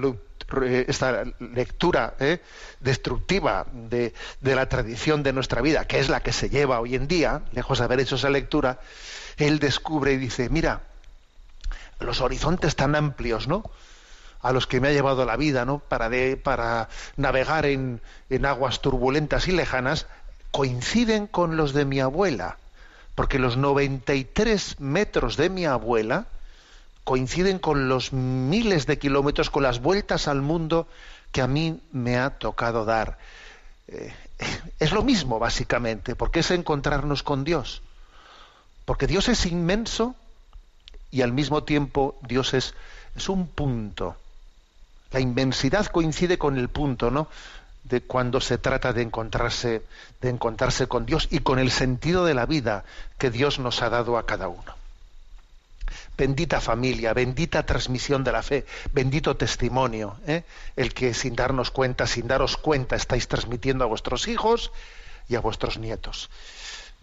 esta 0.89 1.25
lectura 1.39 2.15
¿eh? 2.19 2.41
destructiva 2.81 3.67
de, 3.73 4.15
de 4.41 4.55
la 4.57 4.69
tradición 4.69 5.23
de 5.23 5.33
nuestra 5.33 5.63
vida, 5.63 5.87
que 5.87 6.01
es 6.01 6.09
la 6.09 6.21
que 6.21 6.33
se 6.33 6.51
lleva 6.51 6.81
hoy 6.81 6.97
en 6.97 7.07
día, 7.07 7.43
lejos 7.53 7.79
de 7.79 7.85
haber 7.85 8.01
hecho 8.01 8.17
esa 8.17 8.31
lectura, 8.31 8.81
él 9.37 9.59
descubre 9.61 10.13
y 10.13 10.17
dice, 10.17 10.49
mira, 10.49 10.83
los 12.01 12.21
horizontes 12.21 12.75
tan 12.75 12.97
amplios, 12.97 13.47
¿no? 13.47 13.63
A 14.43 14.53
los 14.53 14.67
que 14.67 14.81
me 14.81 14.89
ha 14.89 14.93
llevado 14.93 15.25
la 15.25 15.37
vida, 15.37 15.65
¿no? 15.65 15.79
Para, 15.79 16.89
navegar 17.17 17.65
en, 17.65 18.01
aguas 18.45 18.81
turbulentas 18.81 19.47
y 19.47 19.53
lejanas, 19.53 20.07
coinciden 20.51 21.29
con 21.29 21.57
los 21.57 21.73
de 21.73 21.85
mi 21.85 22.01
abuela, 22.01 22.59
porque 23.15 23.39
los 23.39 23.57
93 23.57 24.81
metros 24.81 25.37
de 25.37 25.49
mi 25.49 25.65
abuela 25.65 26.27
coinciden 27.05 27.59
con 27.59 27.89
los 27.89 28.13
miles 28.13 28.87
de 28.87 28.99
kilómetros, 28.99 29.49
con 29.49 29.63
las 29.63 29.81
vueltas 29.81 30.29
al 30.29 30.43
mundo 30.43 30.89
que 31.31 31.41
a 31.41 31.47
mí 31.47 31.81
me 31.93 32.19
ha 32.19 32.31
tocado 32.31 32.85
dar. 32.85 33.19
Eh, 33.87 34.13
es 34.81 34.93
lo 34.93 35.05
mismo, 35.05 35.39
básicamente, 35.39 36.17
porque 36.17 36.41
es 36.41 36.51
encontrarnos 36.51 37.23
con 37.23 37.45
Dios. 37.45 37.81
Porque 38.85 39.07
Dios 39.07 39.29
es 39.29 39.47
inmenso 39.47 40.17
y 41.13 41.23
al 41.23 41.33
mismo 41.33 41.63
tiempo 41.63 42.19
Dios 42.23 42.55
es 42.55 42.75
un 43.29 43.47
punto. 43.47 44.17
La 45.13 45.21
inmensidad 45.21 45.87
coincide 45.87 46.39
con 46.39 46.59
el 46.59 46.69
punto, 46.69 47.11
¿no? 47.11 47.29
De 47.85 48.01
cuando 48.01 48.41
se 48.41 48.59
trata 48.59 48.93
de 48.93 49.03
encontrarse, 49.03 49.83
de 50.21 50.29
encontrarse 50.31 50.87
con 50.87 51.05
Dios 51.05 51.29
y 51.31 51.41
con 51.41 51.59
el 51.59 51.71
sentido 51.71 52.25
de 52.25 52.35
la 52.35 52.47
vida 52.47 52.85
que 53.19 53.31
Dios 53.31 53.59
nos 53.59 53.83
ha 53.83 53.91
dado 53.91 54.17
a 54.17 54.25
cada 54.25 54.49
uno. 54.49 54.75
Bendita 56.17 56.61
familia, 56.61 57.13
bendita 57.13 57.65
transmisión 57.65 58.23
de 58.23 58.33
la 58.33 58.43
fe, 58.43 58.65
bendito 58.93 59.37
testimonio, 59.37 60.17
¿eh? 60.27 60.45
el 60.77 60.95
que 60.95 61.15
sin 61.15 61.35
darnos 61.35 61.71
cuenta, 61.71 62.07
sin 62.07 62.29
daros 62.29 62.57
cuenta, 62.57 62.97
estáis 62.97 63.29
transmitiendo 63.29 63.85
a 63.85 63.89
vuestros 63.89 64.29
hijos 64.29 64.73
y 65.29 65.35
a 65.35 65.41
vuestros 65.41 65.79
nietos. 65.79 66.31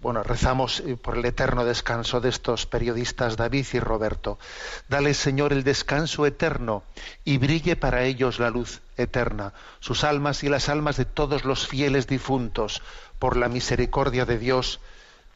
Bueno, 0.02 0.24
rezamos 0.24 0.80
eh, 0.80 0.96
por 0.96 1.18
el 1.18 1.26
eterno 1.26 1.66
descanso 1.66 2.22
de 2.22 2.30
estos 2.30 2.66
periodistas 2.66 3.36
David 3.36 3.66
y 3.74 3.80
Roberto. 3.80 4.40
Dale, 4.88 5.14
Señor, 5.14 5.52
el 5.52 5.66
descanso 5.66 6.26
eterno 6.26 6.84
y 7.26 7.38
brille 7.38 7.76
para 7.76 8.04
ellos 8.04 8.40
la 8.40 8.50
luz 8.50 8.80
eterna, 8.96 9.52
sus 9.82 10.06
almas 10.06 10.44
y 10.44 10.50
las 10.50 10.70
almas 10.70 10.96
de 10.96 11.04
todos 11.04 11.44
los 11.44 11.68
fieles 11.68 12.08
difuntos, 12.08 12.82
por 13.20 13.36
la 13.36 13.50
misericordia 13.50 14.26
de 14.26 14.38
Dios, 14.38 14.80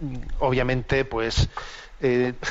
mm, 0.00 0.16
obviamente 0.40 1.04
pues 1.04 1.48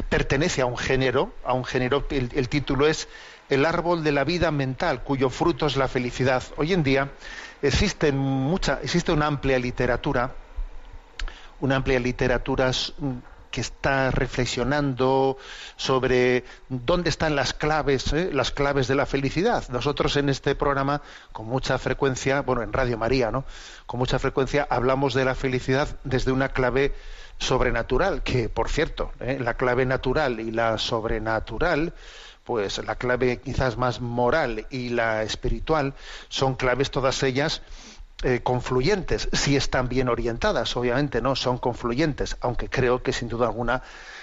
pertenece 0.08 0.62
a 0.62 0.66
un 0.66 0.78
género, 0.78 1.34
a 1.44 1.52
un 1.52 1.66
género, 1.66 2.08
el 2.10 2.48
título 2.48 2.88
es 2.88 3.10
El 3.52 3.66
árbol 3.66 4.02
de 4.02 4.14
la 4.14 4.24
vida 4.24 4.50
mental, 4.50 5.04
cuyo 5.04 5.30
fruto 5.30 5.66
es 5.66 5.76
la 5.76 5.90
felicidad. 5.90 6.42
Hoy 6.56 6.72
en 6.72 6.84
día 6.84 7.12
existe 7.62 8.14
mucha, 8.14 8.80
existe 8.82 9.12
una 9.12 9.28
amplia 9.28 9.60
literatura, 9.60 10.32
una 11.60 11.76
amplia 11.76 12.00
literatura 12.00 12.72
que 13.52 13.60
está 13.60 14.10
reflexionando 14.10 15.38
sobre 15.76 16.46
dónde 16.70 17.10
están 17.10 17.36
las 17.36 17.54
claves, 17.54 18.14
¿eh? 18.14 18.30
las 18.32 18.52
claves 18.52 18.88
de 18.88 18.96
la 18.96 19.06
felicidad. 19.06 19.68
Nosotros 19.68 20.16
en 20.16 20.30
este 20.30 20.56
programa, 20.56 21.02
con 21.34 21.46
mucha 21.46 21.78
frecuencia, 21.78 22.44
bueno, 22.44 22.62
en 22.62 22.72
Radio 22.72 22.98
María, 22.98 23.32
¿no? 23.32 23.44
Con 23.86 24.00
mucha 24.00 24.18
frecuencia 24.18 24.66
hablamos 24.70 25.14
de 25.14 25.26
la 25.26 25.36
felicidad 25.36 26.00
desde 26.06 26.32
una 26.32 26.54
clave 26.54 26.96
sobrenatural, 27.38 28.24
que 28.24 28.48
por 28.48 28.70
cierto, 28.70 29.12
¿eh? 29.20 29.40
la 29.42 29.56
clave 29.56 29.86
natural 29.86 30.40
y 30.40 30.52
la 30.52 30.78
sobrenatural, 30.78 31.94
pues 32.44 32.84
la 32.86 32.96
clave 32.96 33.38
quizás 33.38 33.78
más 33.78 34.02
moral 34.02 34.66
y 34.70 34.90
la 34.90 35.24
espiritual, 35.24 35.94
son 36.30 36.56
claves 36.56 36.92
todas 36.92 37.24
ellas 37.24 37.62
eh, 38.24 38.42
confluyentes, 38.44 39.30
si 39.34 39.56
están 39.56 39.90
bien 39.90 40.08
orientadas, 40.08 40.78
obviamente 40.78 41.22
no 41.22 41.36
son 41.36 41.58
confluyentes, 41.58 42.38
aunque 42.42 42.70
creo 42.70 43.02
que 43.02 43.14
sin 43.14 43.30
duda 43.30 43.48
alguna 43.48 43.82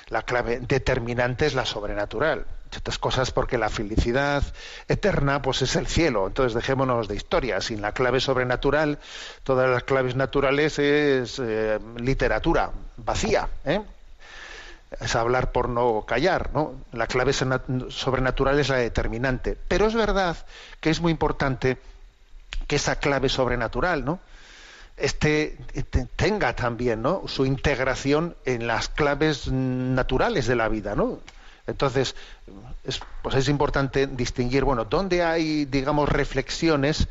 la 0.08 0.22
clave 0.22 0.60
determinante 0.60 1.46
es 1.46 1.54
la 1.54 1.66
sobrenatural. 1.66 2.46
Estas 2.70 2.98
cosas 2.98 3.30
porque 3.30 3.58
la 3.58 3.70
felicidad 3.70 4.44
eterna 4.86 5.42
pues 5.42 5.62
es 5.62 5.74
el 5.74 5.86
cielo, 5.86 6.28
entonces 6.28 6.54
dejémonos 6.54 7.08
de 7.08 7.16
historias. 7.16 7.64
Sin 7.64 7.80
la 7.80 7.92
clave 7.92 8.20
sobrenatural, 8.20 8.98
todas 9.42 9.68
las 9.68 9.82
claves 9.82 10.14
naturales 10.14 10.78
es 10.78 11.40
eh, 11.42 11.78
literatura 11.96 12.70
vacía. 12.98 13.48
¿eh? 13.64 13.80
Es 15.00 15.16
hablar 15.16 15.52
por 15.52 15.68
no 15.68 16.04
callar, 16.06 16.50
¿no? 16.54 16.74
La 16.92 17.06
clave 17.06 17.32
sobrenatural 17.32 18.58
es 18.58 18.68
la 18.68 18.76
determinante. 18.76 19.56
Pero 19.68 19.86
es 19.86 19.94
verdad 19.94 20.36
que 20.80 20.90
es 20.90 21.00
muy 21.00 21.12
importante 21.12 21.78
que 22.66 22.76
esa 22.76 22.96
clave 22.96 23.28
sobrenatural, 23.28 24.04
¿no? 24.04 24.20
Este, 24.96 25.56
este, 25.74 26.08
tenga 26.16 26.56
también 26.56 27.02
¿no? 27.02 27.22
su 27.26 27.46
integración 27.46 28.34
en 28.44 28.66
las 28.66 28.88
claves 28.88 29.46
naturales 29.46 30.46
de 30.48 30.56
la 30.56 30.68
vida, 30.68 30.96
¿no? 30.96 31.20
Entonces, 31.68 32.16
es, 32.82 33.00
pues 33.22 33.36
es 33.36 33.48
importante 33.48 34.06
distinguir, 34.06 34.64
bueno, 34.64 34.86
dónde 34.86 35.22
hay, 35.22 35.66
digamos, 35.66 36.08
reflexiones 36.08 37.06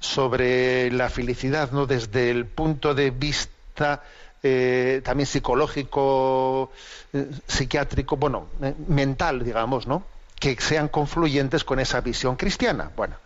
sobre 0.00 0.90
la 0.90 1.08
felicidad, 1.08 1.70
¿no? 1.70 1.86
Desde 1.86 2.30
el 2.30 2.44
punto 2.44 2.94
de 2.94 3.10
vista 3.10 4.02
eh, 4.46 5.00
también 5.02 5.26
psicológico, 5.26 6.70
eh, 7.14 7.30
psiquiátrico, 7.46 8.18
bueno, 8.18 8.48
eh, 8.60 8.74
mental, 8.88 9.42
digamos, 9.42 9.86
¿no? 9.86 10.04
Que 10.38 10.54
sean 10.60 10.88
confluyentes 10.88 11.64
con 11.64 11.80
esa 11.80 12.02
visión 12.02 12.36
cristiana. 12.36 12.90
Bueno, 12.94 13.16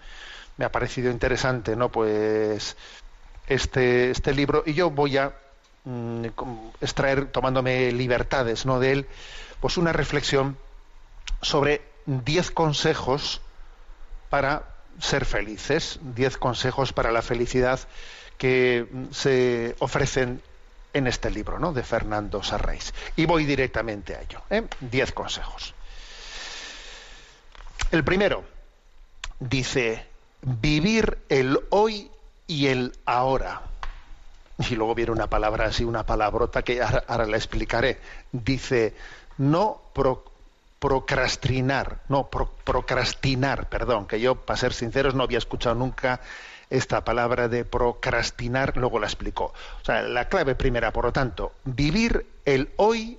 me 0.59 0.65
ha 0.65 0.71
parecido 0.71 1.11
interesante, 1.11 1.75
¿no? 1.75 1.89
Pues 1.89 2.77
este, 3.49 4.13
este 4.13 4.33
libro 4.33 4.63
y 4.65 4.75
yo 4.75 4.91
voy 4.91 5.17
a 5.17 5.33
mm, 5.83 6.27
extraer, 6.81 7.27
tomándome 7.33 7.91
libertades, 7.91 8.65
¿no? 8.65 8.79
De 8.79 8.93
él, 8.93 9.07
pues 9.59 9.77
una 9.77 9.93
reflexión 9.93 10.57
sobre 11.43 11.83
diez 12.07 12.53
consejos 12.53 13.41
para 14.31 14.63
ser 15.01 15.25
felices, 15.25 15.99
diez 16.15 16.37
consejos 16.37 16.93
para 16.93 17.11
la 17.11 17.23
felicidad 17.23 17.81
que 18.37 18.87
se 19.11 19.75
ofrecen 19.81 20.43
en 20.99 21.07
este 21.07 21.31
libro 21.31 21.59
¿no? 21.59 21.73
de 21.73 21.83
Fernando 21.83 22.43
Sarraís. 22.43 22.93
Y 23.17 23.25
voy 23.27 23.45
directamente 23.47 24.15
a 24.17 24.21
ello. 24.23 24.43
¿eh? 24.51 24.65
Diez 24.81 25.13
consejos. 25.13 25.75
El 27.91 28.05
primero 28.05 28.45
dice, 29.41 30.05
vivir 30.43 31.19
el 31.29 31.59
hoy 31.71 32.11
y 32.47 32.67
el 32.67 32.95
ahora. 33.07 33.63
Y 34.59 34.75
luego 34.75 34.95
viene 34.95 35.13
una 35.13 35.29
palabra 35.29 35.67
así, 35.67 35.85
una 35.85 36.05
palabrota 36.05 36.63
que 36.63 36.83
ahora, 36.83 37.27
la 37.27 37.37
explicaré. 37.37 38.01
Dice, 38.33 38.95
no 39.39 39.81
pro- 39.95 40.25
procrastinar, 40.81 42.01
no, 42.09 42.29
pro- 42.29 42.53
procrastinar, 42.65 43.69
perdón, 43.69 44.07
que 44.07 44.21
yo, 44.21 44.35
para 44.35 44.59
ser 44.59 44.73
sinceros, 44.75 45.15
no 45.15 45.23
había 45.23 45.39
escuchado 45.39 45.75
nunca 45.77 46.21
esta 46.71 47.05
palabra 47.05 47.49
de 47.49 47.65
procrastinar, 47.65 48.77
luego 48.77 48.99
la 48.99 49.07
explicó. 49.07 49.53
O 49.83 49.85
sea, 49.85 50.03
la 50.03 50.29
clave 50.29 50.55
primera, 50.55 50.93
por 50.93 51.05
lo 51.07 51.13
tanto, 51.13 51.53
vivir 51.65 52.27
el 52.45 52.71
hoy 52.77 53.19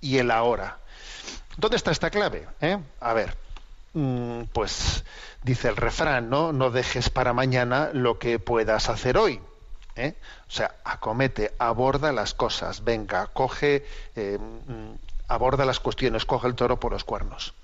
y 0.00 0.18
el 0.18 0.30
ahora. 0.30 0.78
¿Dónde 1.56 1.76
está 1.76 1.90
esta 1.90 2.10
clave? 2.10 2.46
eh? 2.60 2.78
A 3.00 3.12
ver, 3.12 3.36
mm, 3.94 4.42
pues 4.52 5.04
dice 5.42 5.68
el 5.68 5.76
refrán, 5.76 6.30
¿no? 6.30 6.52
No 6.52 6.70
dejes 6.70 7.10
para 7.10 7.32
mañana 7.32 7.90
lo 7.92 8.18
que 8.18 8.38
puedas 8.38 8.88
hacer 8.88 9.16
hoy. 9.18 9.40
¿eh? 9.96 10.14
O 10.48 10.50
sea, 10.50 10.74
acomete, 10.84 11.52
aborda 11.58 12.12
las 12.12 12.34
cosas, 12.34 12.84
venga, 12.84 13.26
coge, 13.28 13.86
eh, 14.16 14.38
mm, 14.38 14.92
aborda 15.28 15.64
las 15.64 15.80
cuestiones, 15.80 16.24
coge 16.24 16.48
el 16.48 16.54
toro 16.54 16.78
por 16.80 16.92
los 16.92 17.04
cuernos. 17.04 17.54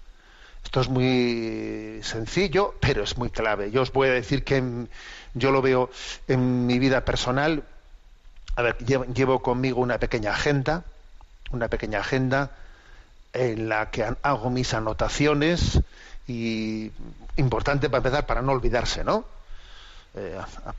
Esto 0.69 0.83
es 0.83 0.91
muy 0.91 2.01
sencillo, 2.03 2.75
pero 2.79 3.03
es 3.03 3.17
muy 3.17 3.31
clave. 3.31 3.71
Yo 3.71 3.81
os 3.81 3.91
voy 3.91 4.09
a 4.09 4.13
decir 4.13 4.45
que 4.45 4.63
yo 5.33 5.51
lo 5.51 5.63
veo 5.63 5.89
en 6.27 6.67
mi 6.67 6.79
vida 6.79 7.07
personal. 7.07 7.65
A 8.55 8.61
ver, 8.61 8.77
llevo, 8.77 9.41
conmigo 9.41 9.81
una 9.81 9.97
pequeña 9.97 10.33
agenda, 10.33 10.85
una 11.53 11.69
pequeña 11.69 12.01
agenda 12.01 12.51
en 13.33 13.71
la 13.71 13.91
que 13.91 14.15
hago 14.21 14.51
mis 14.51 14.75
anotaciones 14.75 15.81
y 16.27 16.93
importante 17.37 17.89
para 17.89 18.01
empezar 18.01 18.27
para 18.27 18.43
no 18.43 18.53
olvidarse, 18.53 19.05
¿no? 19.05 19.25
Eh, 20.17 20.39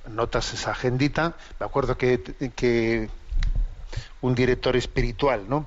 notas 0.10 0.54
esa 0.54 0.70
agendita. 0.70 1.34
Me 1.60 1.66
acuerdo 1.66 1.98
que, 1.98 2.22
que 2.56 3.10
un 4.22 4.36
director 4.36 4.76
espiritual, 4.76 5.50
¿no? 5.50 5.66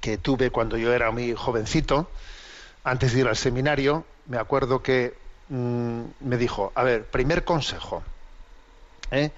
Que 0.00 0.16
tuve 0.16 0.50
cuando 0.50 0.78
yo 0.78 0.94
era 0.94 1.10
muy 1.10 1.34
jovencito, 1.34 2.08
antes 2.90 3.12
de 3.12 3.20
ir 3.20 3.28
al 3.28 3.36
seminario, 3.36 4.04
me 4.26 4.38
acuerdo 4.38 4.82
que 4.82 5.14
mm, 5.48 6.00
me 6.20 6.36
dijo, 6.36 6.72
a 6.74 6.82
ver, 6.82 7.04
primer 7.04 7.44
consejo, 7.44 8.02
¿eh? 9.10 9.30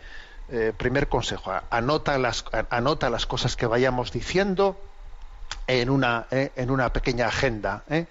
Eh, 0.52 0.72
primer 0.76 1.08
consejo, 1.08 1.52
anota 1.70 2.18
las, 2.18 2.44
anota 2.70 3.08
las 3.08 3.24
cosas 3.26 3.54
que 3.54 3.66
vayamos 3.66 4.10
diciendo 4.10 4.80
en 5.68 5.90
una, 5.90 6.26
eh, 6.32 6.50
en 6.56 6.70
una 6.70 6.92
pequeña 6.92 7.28
agenda. 7.28 7.84
¿eh? 7.88 8.06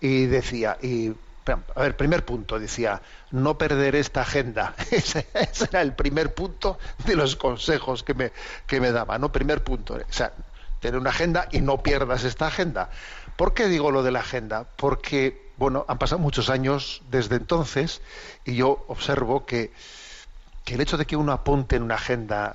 Y 0.00 0.26
decía, 0.26 0.78
y, 0.80 1.12
a 1.48 1.80
ver, 1.80 1.96
primer 1.96 2.24
punto, 2.24 2.60
decía, 2.60 3.02
no 3.32 3.58
perder 3.58 3.96
esta 3.96 4.22
agenda. 4.22 4.74
Ese, 4.92 5.26
ese 5.34 5.64
era 5.64 5.82
el 5.82 5.92
primer 5.94 6.32
punto 6.32 6.78
de 7.04 7.16
los 7.16 7.34
consejos 7.34 8.04
que 8.04 8.14
me, 8.14 8.30
que 8.68 8.80
me 8.80 8.92
daba, 8.92 9.18
¿no? 9.18 9.32
Primer 9.32 9.64
punto. 9.64 9.94
O 9.94 10.12
sea, 10.12 10.32
tener 10.80 10.98
una 10.98 11.10
agenda 11.10 11.48
y 11.50 11.60
no 11.60 11.82
pierdas 11.82 12.24
esta 12.24 12.46
agenda. 12.46 12.90
¿Por 13.40 13.54
qué 13.54 13.68
digo 13.68 13.90
lo 13.90 14.02
de 14.02 14.10
la 14.10 14.20
agenda? 14.20 14.66
Porque, 14.76 15.48
bueno, 15.56 15.86
han 15.88 15.96
pasado 15.96 16.18
muchos 16.18 16.50
años 16.50 17.00
desde 17.10 17.36
entonces 17.36 18.02
y 18.44 18.54
yo 18.56 18.84
observo 18.86 19.46
que, 19.46 19.72
que 20.66 20.74
el 20.74 20.82
hecho 20.82 20.98
de 20.98 21.06
que 21.06 21.16
uno 21.16 21.32
apunte 21.32 21.76
en 21.76 21.82
una 21.84 21.94
agenda 21.94 22.54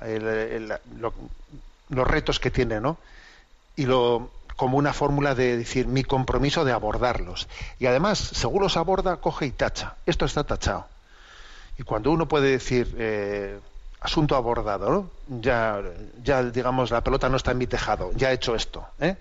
los 1.88 2.06
retos 2.06 2.38
que 2.38 2.52
tiene, 2.52 2.80
¿no? 2.80 2.98
y 3.74 3.86
lo 3.86 4.30
como 4.54 4.78
una 4.78 4.92
fórmula 4.92 5.34
de 5.34 5.56
decir 5.56 5.88
mi 5.88 6.04
compromiso 6.04 6.64
de 6.64 6.70
abordarlos. 6.70 7.48
Y 7.80 7.86
además, 7.86 8.20
según 8.20 8.62
los 8.62 8.76
aborda, 8.76 9.16
coge 9.16 9.46
y 9.46 9.50
tacha. 9.50 9.96
Esto 10.06 10.24
está 10.24 10.44
tachado. 10.44 10.86
Y 11.78 11.82
cuando 11.82 12.12
uno 12.12 12.28
puede 12.28 12.48
decir 12.52 12.94
eh, 12.96 13.58
asunto 13.98 14.36
abordado, 14.36 14.88
¿no? 14.88 15.40
ya, 15.40 15.82
ya 16.22 16.44
digamos 16.44 16.92
la 16.92 17.00
pelota 17.02 17.28
no 17.28 17.38
está 17.38 17.50
en 17.50 17.58
mi 17.58 17.66
tejado, 17.66 18.12
ya 18.14 18.30
he 18.30 18.34
hecho 18.34 18.54
esto. 18.54 18.86
¿eh? 19.00 19.16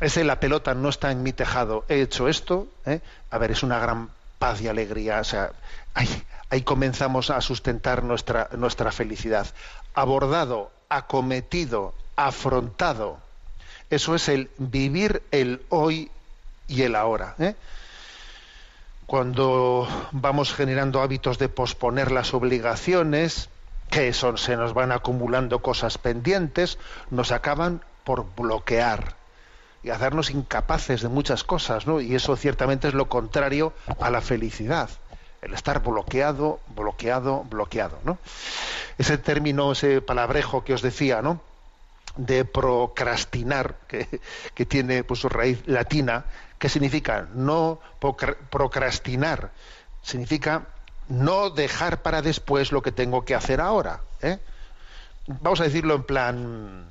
Ese 0.00 0.24
la 0.24 0.40
pelota 0.40 0.74
no 0.74 0.88
está 0.88 1.12
en 1.12 1.22
mi 1.22 1.32
tejado, 1.32 1.84
he 1.88 2.00
hecho 2.00 2.28
esto. 2.28 2.66
¿eh? 2.84 3.00
A 3.30 3.38
ver, 3.38 3.52
es 3.52 3.62
una 3.62 3.78
gran 3.78 4.10
paz 4.38 4.60
y 4.60 4.68
alegría. 4.68 5.20
O 5.20 5.24
sea, 5.24 5.52
ahí, 5.94 6.08
ahí 6.50 6.62
comenzamos 6.62 7.30
a 7.30 7.40
sustentar 7.40 8.02
nuestra, 8.02 8.48
nuestra 8.56 8.90
felicidad. 8.90 9.46
Abordado, 9.94 10.72
acometido, 10.88 11.94
afrontado. 12.16 13.18
Eso 13.88 14.16
es 14.16 14.28
el 14.28 14.50
vivir 14.58 15.22
el 15.30 15.62
hoy 15.68 16.10
y 16.66 16.82
el 16.82 16.96
ahora. 16.96 17.36
¿eh? 17.38 17.54
Cuando 19.06 19.86
vamos 20.10 20.52
generando 20.54 21.02
hábitos 21.02 21.38
de 21.38 21.48
posponer 21.48 22.10
las 22.10 22.34
obligaciones, 22.34 23.48
que 23.90 24.12
son, 24.12 24.38
se 24.38 24.56
nos 24.56 24.74
van 24.74 24.90
acumulando 24.90 25.60
cosas 25.60 25.98
pendientes, 25.98 26.78
nos 27.10 27.30
acaban 27.30 27.84
por 28.02 28.26
bloquear 28.34 29.14
y 29.84 29.90
hacernos 29.90 30.30
incapaces 30.30 31.02
de 31.02 31.08
muchas 31.08 31.44
cosas, 31.44 31.86
¿no? 31.86 32.00
Y 32.00 32.14
eso 32.14 32.34
ciertamente 32.36 32.88
es 32.88 32.94
lo 32.94 33.08
contrario 33.08 33.72
a 34.00 34.10
la 34.10 34.20
felicidad, 34.22 34.88
el 35.42 35.52
estar 35.54 35.82
bloqueado, 35.82 36.60
bloqueado, 36.74 37.44
bloqueado, 37.44 37.98
¿no? 38.04 38.18
Ese 38.98 39.18
término, 39.18 39.72
ese 39.72 40.00
palabrejo 40.00 40.64
que 40.64 40.74
os 40.74 40.82
decía, 40.82 41.22
¿no? 41.22 41.40
de 42.16 42.44
procrastinar, 42.44 43.74
que, 43.88 44.66
tiene 44.66 45.02
pues, 45.02 45.18
su 45.18 45.28
raíz 45.28 45.66
latina, 45.66 46.26
que 46.60 46.68
significa 46.68 47.26
no 47.34 47.80
procra- 48.00 48.36
procrastinar, 48.50 49.50
significa 50.00 50.62
no 51.08 51.50
dejar 51.50 52.02
para 52.02 52.22
después 52.22 52.70
lo 52.70 52.82
que 52.82 52.92
tengo 52.92 53.24
que 53.24 53.34
hacer 53.34 53.60
ahora. 53.60 54.00
¿eh? 54.22 54.38
Vamos 55.26 55.60
a 55.60 55.64
decirlo 55.64 55.96
en 55.96 56.02
plan 56.04 56.86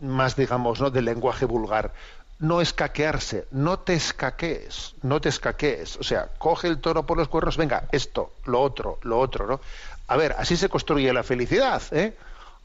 más, 0.00 0.36
digamos, 0.36 0.78
¿no? 0.78 0.90
del 0.90 1.06
lenguaje 1.06 1.46
vulgar. 1.46 1.94
No 2.38 2.60
escaquearse, 2.60 3.46
no 3.50 3.78
te 3.78 3.94
escaquees, 3.94 4.94
no 5.02 5.20
te 5.20 5.30
escaquees. 5.30 5.96
O 5.96 6.02
sea, 6.04 6.28
coge 6.38 6.68
el 6.68 6.78
toro 6.80 7.06
por 7.06 7.16
los 7.16 7.28
cuernos, 7.28 7.56
venga, 7.56 7.84
esto, 7.92 8.32
lo 8.44 8.60
otro, 8.60 8.98
lo 9.02 9.18
otro, 9.18 9.46
¿no? 9.46 9.60
A 10.08 10.16
ver, 10.16 10.34
así 10.38 10.56
se 10.56 10.68
construye 10.68 11.12
la 11.12 11.22
felicidad, 11.22 11.82
¿eh? 11.92 12.14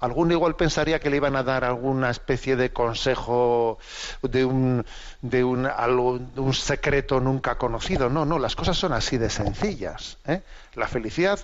Alguno 0.02 0.34
igual 0.34 0.56
pensaría 0.56 1.00
que 1.00 1.12
le 1.12 1.18
iban 1.18 1.36
a 1.36 1.44
dar 1.44 1.64
alguna 1.64 2.10
especie 2.10 2.56
de 2.56 2.74
consejo 2.74 3.78
de 4.24 4.44
un, 4.44 4.84
de 5.22 5.44
un, 5.44 6.54
secreto 6.54 7.20
nunca 7.20 7.56
conocido. 7.60 8.10
No, 8.10 8.26
no, 8.26 8.40
las 8.40 8.56
cosas 8.56 8.78
son 8.78 8.94
así 8.94 9.20
de 9.20 9.30
sencillas. 9.30 10.18
¿eh? 10.26 10.42
La 10.74 10.88
felicidad 10.88 11.40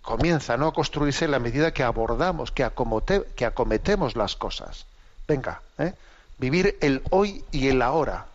comienza 0.00 0.56
¿no? 0.56 0.68
a 0.68 0.72
construirse 0.72 1.26
en 1.26 1.30
la 1.32 1.40
medida 1.40 1.74
que 1.74 1.82
abordamos, 1.82 2.50
que, 2.52 2.64
acomote- 2.64 3.26
que 3.36 3.44
acometemos 3.44 4.16
las 4.16 4.34
cosas. 4.34 4.86
Venga, 5.28 5.60
¿eh? 5.76 5.92
Vivir 6.40 6.78
el 6.80 7.02
hoy 7.10 7.44
y 7.52 7.68
el 7.68 7.82
ahora. 7.82 8.26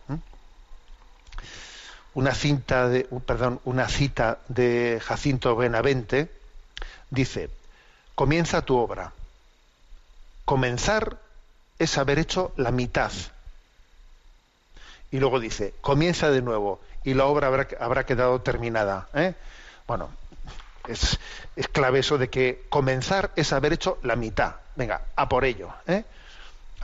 Una 2.14 2.34
cinta 2.34 2.88
de, 2.88 3.04
perdón, 3.26 3.60
una 3.64 3.88
cita 3.88 4.38
de 4.48 5.02
Jacinto 5.04 5.54
Benavente 5.54 6.30
dice: 7.10 7.50
comienza 8.14 8.62
tu 8.62 8.78
obra. 8.78 9.12
Comenzar 10.46 11.18
es 11.78 11.98
haber 11.98 12.18
hecho 12.18 12.52
la 12.56 12.70
mitad. 12.70 13.12
Y 15.10 15.18
luego 15.18 15.40
dice, 15.40 15.74
comienza 15.80 16.30
de 16.30 16.40
nuevo 16.40 16.80
y 17.04 17.14
la 17.14 17.26
obra 17.26 17.48
habrá, 17.48 17.68
habrá 17.80 18.06
quedado 18.06 18.40
terminada. 18.40 19.08
¿eh? 19.14 19.34
Bueno, 19.86 20.08
es, 20.88 21.18
es 21.54 21.68
clave 21.68 21.98
eso 22.00 22.18
de 22.18 22.30
que 22.30 22.64
comenzar 22.68 23.30
es 23.36 23.52
haber 23.52 23.72
hecho 23.72 23.98
la 24.02 24.16
mitad. 24.16 24.54
Venga, 24.74 25.02
a 25.16 25.28
por 25.28 25.44
ello. 25.44 25.70
¿eh? 25.86 26.04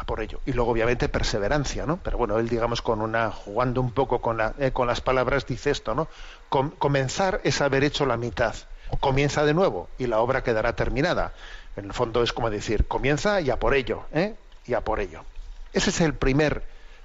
Por 0.06 0.20
ello. 0.20 0.40
Y 0.46 0.52
luego, 0.52 0.72
obviamente, 0.72 1.08
perseverancia, 1.08 1.86
¿no? 1.86 1.98
Pero 1.98 2.18
bueno, 2.18 2.38
él, 2.38 2.48
digamos, 2.48 2.82
con 2.82 3.00
una, 3.00 3.30
jugando 3.30 3.80
un 3.80 3.92
poco 3.92 4.20
con, 4.20 4.36
la- 4.36 4.54
eh, 4.58 4.72
con 4.72 4.86
las 4.86 5.00
palabras, 5.00 5.46
dice 5.46 5.70
esto, 5.70 5.94
¿no? 5.94 6.08
Com- 6.48 6.70
comenzar 6.70 7.40
es 7.44 7.60
haber 7.60 7.84
hecho 7.84 8.04
la 8.04 8.16
mitad. 8.16 8.54
Comienza 9.00 9.44
de 9.44 9.54
nuevo 9.54 9.88
y 9.98 10.06
la 10.06 10.20
obra 10.20 10.42
quedará 10.42 10.74
terminada. 10.74 11.32
En 11.76 11.86
el 11.86 11.92
fondo 11.94 12.22
es 12.22 12.32
como 12.32 12.50
decir, 12.50 12.86
comienza 12.86 13.40
y 13.40 13.48
a 13.50 13.58
por 13.58 13.74
ello, 13.74 14.04
¿eh? 14.12 14.34
Y 14.66 14.74
a 14.74 14.82
por 14.82 15.00
ello. 15.00 15.24
Ese 15.72 15.90
es 15.90 16.00
el 16.02 16.14
primer, 16.14 16.62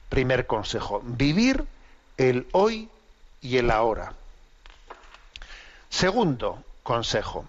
primer 0.10 0.48
consejo. 0.48 1.00
Vivir 1.04 1.66
el 2.18 2.48
hoy 2.52 2.90
y 3.42 3.58
el 3.58 3.72
ahora. 3.72 4.14
Segundo 5.90 6.64
consejo. 6.84 7.46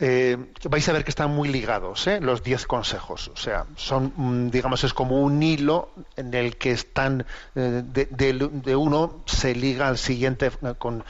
Eh, 0.00 0.36
vais 0.62 0.88
a 0.88 0.92
ver 0.92 1.02
que 1.02 1.10
están 1.10 1.30
muy 1.30 1.48
ligados 1.48 2.06
¿eh? 2.06 2.20
los 2.20 2.44
diez 2.44 2.66
consejos. 2.66 3.28
O 3.28 3.36
sea, 3.36 3.66
son, 3.76 4.12
mm, 4.14 4.50
digamos, 4.50 4.84
es 4.84 4.94
como 4.94 5.20
un 5.22 5.42
hilo 5.42 5.90
en 6.16 6.32
el 6.34 6.56
que 6.56 6.70
están, 6.70 7.26
eh, 7.56 7.82
de, 7.84 8.76
uno 8.76 9.22
se 9.26 9.54
liga 9.54 9.88
al 9.88 9.98
siguiente 9.98 10.52
con 10.78 11.04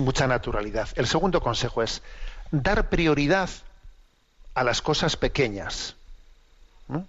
mucha 0.00 0.26
naturalidad. 0.26 0.88
El 0.96 1.06
segundo 1.06 1.40
consejo 1.40 1.82
es 1.82 2.02
dar 2.50 2.88
prioridad 2.88 3.50
a 4.54 4.64
las 4.64 4.82
cosas 4.82 5.16
pequeñas. 5.16 5.94
¿no? 6.88 7.06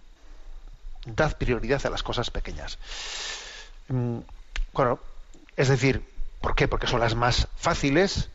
Dad 1.06 1.38
prioridad 1.38 1.86
a 1.86 1.90
las 1.90 2.04
cosas 2.04 2.30
pequeñas. 2.30 2.78
Mm, 3.90 4.20
Bueno, 4.74 5.00
es 5.56 5.68
decir, 5.68 6.04
¿por 6.42 6.56
qué? 6.56 6.68
Porque 6.68 6.88
son 6.88 7.00
las 7.00 7.16
más 7.16 7.48
fáciles 7.58 8.30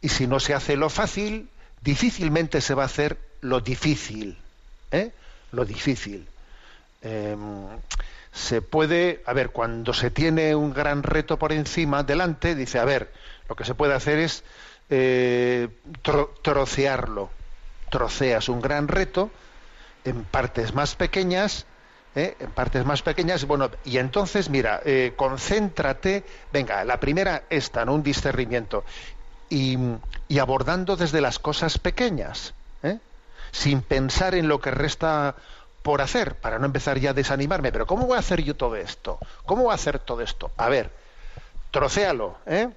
y 0.00 0.08
si 0.08 0.26
no 0.26 0.40
se 0.40 0.54
hace 0.54 0.76
lo 0.76 0.90
fácil, 0.90 1.48
difícilmente 1.80 2.60
se 2.60 2.74
va 2.74 2.82
a 2.84 2.86
hacer 2.86 3.18
lo 3.40 3.60
difícil. 3.60 4.38
¿eh? 4.90 5.12
Lo 5.52 5.64
difícil. 5.64 6.28
Em, 7.02 7.66
se 8.32 8.62
puede, 8.62 9.22
a 9.26 9.32
ver, 9.32 9.50
cuando 9.50 9.92
se 9.92 10.10
tiene 10.10 10.54
un 10.54 10.72
gran 10.72 11.02
reto 11.02 11.38
por 11.38 11.52
encima, 11.52 12.02
delante, 12.02 12.54
dice, 12.54 12.78
a 12.78 12.84
ver, 12.84 13.12
lo 13.48 13.56
que 13.56 13.64
se 13.64 13.74
puede 13.74 13.94
hacer 13.94 14.18
es 14.18 14.44
eh, 14.90 15.68
tro- 16.02 16.30
trocearlo. 16.42 17.30
Troceas 17.90 18.48
un 18.48 18.60
gran 18.60 18.86
reto 18.88 19.32
en 20.04 20.24
partes 20.24 20.74
más 20.74 20.94
pequeñas, 20.96 21.66
¿eh? 22.14 22.36
en 22.40 22.50
partes 22.52 22.84
más 22.84 23.02
pequeñas, 23.02 23.44
bueno, 23.46 23.70
y 23.84 23.98
entonces, 23.98 24.48
mira, 24.50 24.80
eh, 24.84 25.14
concéntrate, 25.16 26.24
venga, 26.52 26.84
la 26.84 27.00
primera 27.00 27.44
esta, 27.50 27.84
¿no? 27.84 27.94
Un 27.94 28.02
discernimiento, 28.02 28.84
y, 29.50 29.76
y 30.28 30.38
abordando 30.38 30.96
desde 30.96 31.20
las 31.20 31.38
cosas 31.38 31.78
pequeñas, 31.78 32.54
¿eh? 32.82 32.98
sin 33.52 33.82
pensar 33.82 34.34
en 34.34 34.48
lo 34.48 34.60
que 34.60 34.70
resta 34.70 35.34
por 35.82 36.00
hacer, 36.00 36.36
para 36.36 36.58
no 36.58 36.66
empezar 36.66 36.98
ya 36.98 37.10
a 37.10 37.14
desanimarme, 37.14 37.72
pero 37.72 37.86
¿cómo 37.86 38.06
voy 38.06 38.16
a 38.16 38.20
hacer 38.20 38.42
yo 38.42 38.54
todo 38.54 38.76
esto? 38.76 39.18
¿Cómo 39.46 39.64
voy 39.64 39.72
a 39.72 39.74
hacer 39.74 39.98
todo 39.98 40.20
esto? 40.22 40.50
A 40.56 40.68
ver, 40.68 40.90
trocéalo, 41.70 42.36
¿eh? 42.46 42.68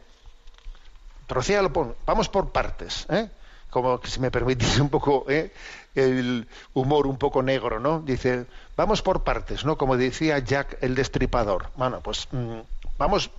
Trocéalo, 1.27 1.71
vamos 2.05 2.29
por 2.29 2.49
partes, 2.51 3.05
¿eh? 3.09 3.29
Como 3.69 3.99
que 3.99 4.09
si 4.09 4.19
me 4.19 4.29
permitís 4.29 4.79
un 4.79 4.89
poco 4.89 5.25
¿eh? 5.29 5.51
el 5.95 6.47
humor 6.73 7.07
un 7.07 7.17
poco 7.17 7.41
negro, 7.41 7.79
¿no? 7.79 7.99
Dice, 7.99 8.45
vamos 8.77 9.01
por 9.01 9.23
partes, 9.23 9.65
¿no? 9.65 9.77
Como 9.77 9.97
decía 9.97 10.39
Jack 10.39 10.77
el 10.81 10.95
Destripador. 10.95 11.69
Bueno, 11.75 12.01
pues 12.01 12.27
mm, 12.31 12.59
vamos, 12.97 13.31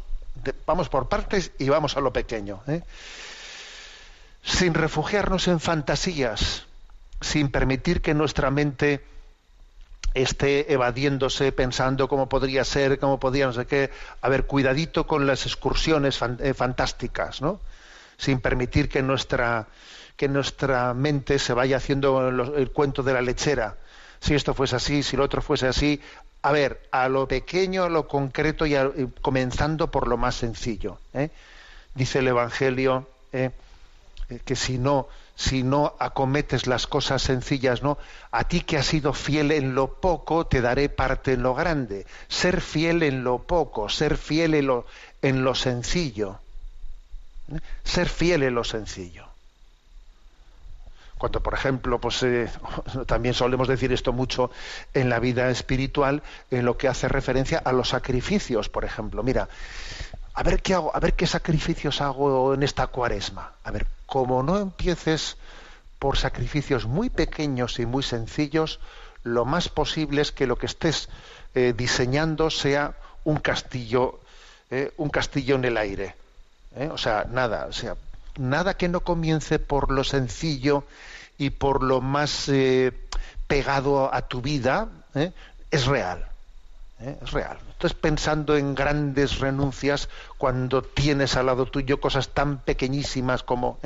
vamos 0.66 0.88
por 0.88 1.08
partes 1.08 1.52
y 1.58 1.68
vamos 1.68 1.96
a 1.96 2.00
lo 2.00 2.12
pequeño, 2.12 2.62
¿eh? 2.66 2.82
Sin 4.42 4.74
refugiarnos 4.74 5.48
en 5.48 5.58
fantasías, 5.58 6.66
sin 7.20 7.50
permitir 7.50 8.02
que 8.02 8.12
nuestra 8.12 8.50
mente 8.50 9.02
esté 10.14 10.72
evadiéndose, 10.72 11.50
pensando 11.52 12.08
cómo 12.08 12.28
podría 12.28 12.64
ser, 12.64 12.98
cómo 12.98 13.18
podría 13.18 13.46
no 13.46 13.52
sé 13.52 13.66
qué. 13.66 13.90
A 14.20 14.28
ver, 14.28 14.46
cuidadito 14.46 15.06
con 15.06 15.26
las 15.26 15.44
excursiones 15.46 16.20
eh, 16.40 16.54
fantásticas, 16.54 17.42
¿no? 17.42 17.60
Sin 18.16 18.40
permitir 18.40 18.88
que 18.88 19.02
nuestra, 19.02 19.66
que 20.16 20.28
nuestra 20.28 20.94
mente 20.94 21.38
se 21.38 21.52
vaya 21.52 21.78
haciendo 21.78 22.28
el 22.28 22.70
cuento 22.70 23.02
de 23.02 23.12
la 23.12 23.22
lechera. 23.22 23.76
Si 24.24 24.34
esto 24.34 24.54
fuese 24.54 24.76
así, 24.76 25.02
si 25.02 25.16
lo 25.16 25.24
otro 25.24 25.42
fuese 25.42 25.66
así. 25.68 26.00
A 26.42 26.50
ver, 26.52 26.80
a 26.92 27.08
lo 27.08 27.28
pequeño, 27.28 27.84
a 27.84 27.88
lo 27.90 28.08
concreto 28.08 28.64
y, 28.64 28.74
a- 28.74 28.90
comenzando 29.20 29.90
por 29.90 30.08
lo 30.08 30.16
más 30.16 30.34
sencillo. 30.36 30.98
¿eh? 31.12 31.28
Dice 31.94 32.20
el 32.20 32.28
Evangelio. 32.28 33.06
¿eh? 33.32 33.50
eh, 34.30 34.40
que 34.44 34.56
si 34.56 34.78
no 34.78 35.08
si 35.36 35.64
no 35.64 35.94
acometes 35.98 36.68
las 36.68 36.86
cosas 36.86 37.20
sencillas 37.20 37.82
no 37.82 37.98
a 38.30 38.44
ti 38.44 38.60
que 38.60 38.78
has 38.78 38.86
sido 38.86 39.12
fiel 39.12 39.50
en 39.50 39.74
lo 39.74 39.94
poco 39.94 40.46
te 40.46 40.60
daré 40.60 40.88
parte 40.88 41.32
en 41.32 41.42
lo 41.42 41.54
grande 41.56 42.06
ser 42.28 42.60
fiel 42.60 43.02
en 43.02 43.24
lo 43.24 43.38
poco 43.42 43.88
ser 43.88 44.16
fiel 44.16 44.54
en 44.54 44.68
lo 44.68 44.86
en 45.22 45.42
lo 45.42 45.56
sencillo 45.56 46.38
¿eh? 47.52 47.58
ser 47.82 48.08
fiel 48.08 48.44
en 48.44 48.54
lo 48.54 48.62
sencillo 48.62 49.26
cuando 51.24 51.40
por 51.40 51.54
ejemplo 51.54 51.98
pues 51.98 52.22
eh, 52.22 52.50
también 53.06 53.32
solemos 53.32 53.66
decir 53.66 53.90
esto 53.94 54.12
mucho 54.12 54.50
en 54.92 55.08
la 55.08 55.20
vida 55.20 55.48
espiritual 55.48 56.22
en 56.50 56.66
lo 56.66 56.76
que 56.76 56.86
hace 56.86 57.08
referencia 57.08 57.62
a 57.64 57.72
los 57.72 57.88
sacrificios 57.88 58.68
por 58.68 58.84
ejemplo 58.84 59.22
mira 59.22 59.48
a 60.34 60.42
ver 60.42 60.60
qué 60.60 60.74
hago, 60.74 60.94
a 60.94 61.00
ver 61.00 61.14
qué 61.14 61.26
sacrificios 61.26 62.02
hago 62.02 62.52
en 62.52 62.62
esta 62.62 62.88
cuaresma. 62.88 63.52
A 63.62 63.70
ver, 63.70 63.86
como 64.04 64.42
no 64.42 64.58
empieces 64.58 65.36
por 65.98 66.18
sacrificios 66.18 66.86
muy 66.86 67.08
pequeños 67.08 67.78
y 67.78 67.86
muy 67.86 68.02
sencillos, 68.02 68.80
lo 69.22 69.44
más 69.44 69.68
posible 69.68 70.20
es 70.20 70.32
que 70.32 70.48
lo 70.48 70.56
que 70.56 70.66
estés 70.66 71.08
eh, 71.54 71.72
diseñando 71.74 72.50
sea 72.50 72.94
un 73.22 73.36
castillo, 73.36 74.18
eh, 74.72 74.92
un 74.96 75.08
castillo 75.08 75.54
en 75.54 75.64
el 75.64 75.76
aire. 75.76 76.16
O 76.90 76.98
sea, 76.98 77.24
nada, 77.30 77.66
o 77.66 77.72
sea, 77.72 77.94
nada 78.36 78.74
que 78.76 78.88
no 78.88 79.00
comience 79.00 79.58
por 79.58 79.92
lo 79.92 80.04
sencillo 80.04 80.84
y 81.38 81.50
por 81.50 81.82
lo 81.82 82.00
más 82.00 82.48
eh, 82.48 82.92
pegado 83.46 84.12
a 84.12 84.22
tu 84.22 84.40
vida, 84.40 84.88
¿eh? 85.14 85.32
es 85.70 85.86
real. 85.86 86.26
¿eh? 87.00 87.18
Es 87.22 87.32
real. 87.32 87.58
Entonces, 87.72 87.98
pensando 87.98 88.56
en 88.56 88.74
grandes 88.74 89.38
renuncias 89.38 90.08
cuando 90.38 90.82
tienes 90.82 91.36
al 91.36 91.46
lado 91.46 91.66
tuyo 91.66 92.00
cosas 92.00 92.28
tan 92.30 92.58
pequeñísimas 92.58 93.42
como, 93.42 93.78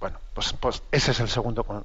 bueno, 0.00 0.18
pues, 0.34 0.52
pues 0.54 0.82
ese 0.92 1.10
es 1.12 1.20
el 1.20 1.28
segundo, 1.28 1.64
con- 1.64 1.84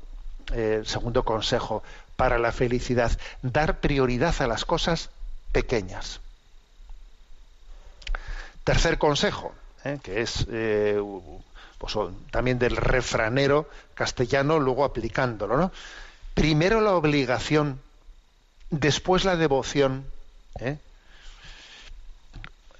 el 0.54 0.86
segundo 0.86 1.23
consejo 1.23 1.84
para 2.15 2.38
la 2.38 2.52
felicidad, 2.52 3.12
dar 3.41 3.80
prioridad 3.80 4.36
a 4.41 4.47
las 4.47 4.65
cosas 4.65 5.10
pequeñas. 5.52 6.19
Tercer 8.63 8.97
consejo, 8.97 9.54
que 10.04 10.21
es 10.21 10.45
también 12.32 12.60
del 12.60 12.76
refranero 12.76 13.69
castellano, 13.93 14.60
luego 14.60 14.86
aplicándolo, 14.86 15.58
¿no? 15.58 15.72
Primero 16.34 16.82
la 16.82 16.93
obligación, 16.93 17.80
después 18.69 19.24
la 19.26 19.36
devoción. 19.36 20.06
¿eh? 20.60 20.78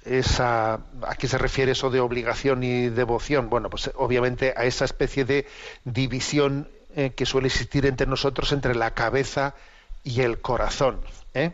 Esa, 0.04 0.74
¿A 0.74 1.14
qué 1.18 1.28
se 1.28 1.38
refiere 1.38 1.72
eso 1.72 1.90
de 1.90 2.00
obligación 2.00 2.62
y 2.62 2.88
devoción? 2.88 3.48
Bueno, 3.48 3.70
pues 3.70 3.90
obviamente 3.96 4.52
a 4.56 4.64
esa 4.64 4.84
especie 4.84 5.24
de 5.24 5.46
división 5.84 6.68
eh, 6.96 7.10
que 7.10 7.26
suele 7.26 7.48
existir 7.48 7.86
entre 7.86 8.06
nosotros 8.06 8.52
entre 8.52 8.74
la 8.74 8.92
cabeza 8.92 9.54
y 10.02 10.20
el 10.20 10.40
corazón. 10.40 11.00
¿eh? 11.32 11.52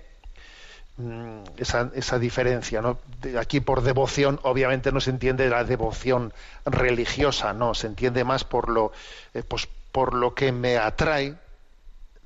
Mm, 1.01 1.45
Esa, 1.57 1.91
esa 1.95 2.19
diferencia, 2.19 2.83
¿no? 2.83 2.99
Aquí 3.39 3.61
por 3.61 3.81
devoción, 3.83 4.39
obviamente 4.43 4.93
no 4.93 5.01
se 5.01 5.11
entiende 5.11 5.49
la 5.49 5.65
devoción 5.65 6.33
religiosa, 6.67 7.55
no, 7.55 7.75
se 7.75 7.87
entiende 7.87 8.23
más 8.25 8.45
por 8.45 8.69
lo, 8.69 8.93
eh, 9.33 9.43
pues, 9.43 9.67
por 9.93 10.13
lo 10.15 10.35
que 10.35 10.53
me 10.53 10.77
atrae, 10.77 11.37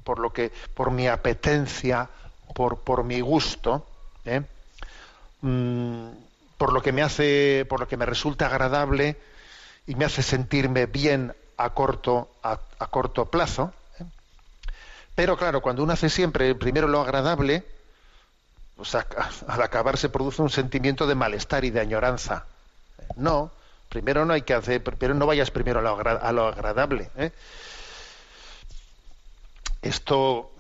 por 0.03 0.19
lo 0.19 0.33
que, 0.33 0.51
por 0.75 0.91
mi 0.91 1.07
apetencia, 1.07 2.09
por, 2.55 2.81
por 2.81 3.05
mi 3.05 3.21
gusto, 3.21 3.87
¿eh? 4.25 4.43
Mm, 5.43 6.09
por 6.59 6.73
lo 6.73 6.83
que 6.83 6.93
me 6.93 7.03
hace, 7.03 7.67
por 7.69 7.79
lo 7.79 7.87
que 7.87 7.97
me 7.97 8.07
resulta 8.07 8.47
agradable 8.47 9.17
y 9.87 9.95
me 9.95 10.05
hace 10.05 10.23
sentirme 10.23 10.87
bien 10.87 11.35
a 11.59 11.71
corto, 11.75 12.29
a, 12.43 12.59
a 12.79 12.87
corto 12.89 13.27
plazo. 13.27 13.73
¿eh? 14.01 14.05
Pero 15.15 15.37
claro, 15.37 15.61
cuando 15.61 15.83
uno 15.85 15.93
hace 15.93 16.09
siempre 16.09 16.55
primero 16.55 16.89
lo 16.89 17.01
agradable, 17.03 17.65
pues 18.77 18.95
al 18.95 19.63
acabar 19.63 19.97
se 19.97 20.09
produce 20.09 20.43
un 20.43 20.51
sentimiento 20.51 21.07
de 21.07 21.15
malestar 21.15 21.65
y 21.65 21.71
de 21.71 21.81
añoranza. 21.81 22.47
No, 23.17 23.51
primero 23.89 24.25
no 24.25 24.33
hay 24.33 24.43
que 24.43 24.55
hacer, 24.55 24.83
primero 24.83 25.15
no 25.15 25.27
vayas 25.27 25.51
primero 25.51 25.79
a 25.79 25.83
lo, 25.83 25.99
a 25.99 26.33
lo 26.33 26.49
agradable. 26.49 27.11
¿eh? 27.17 27.31
Esto 29.83 30.51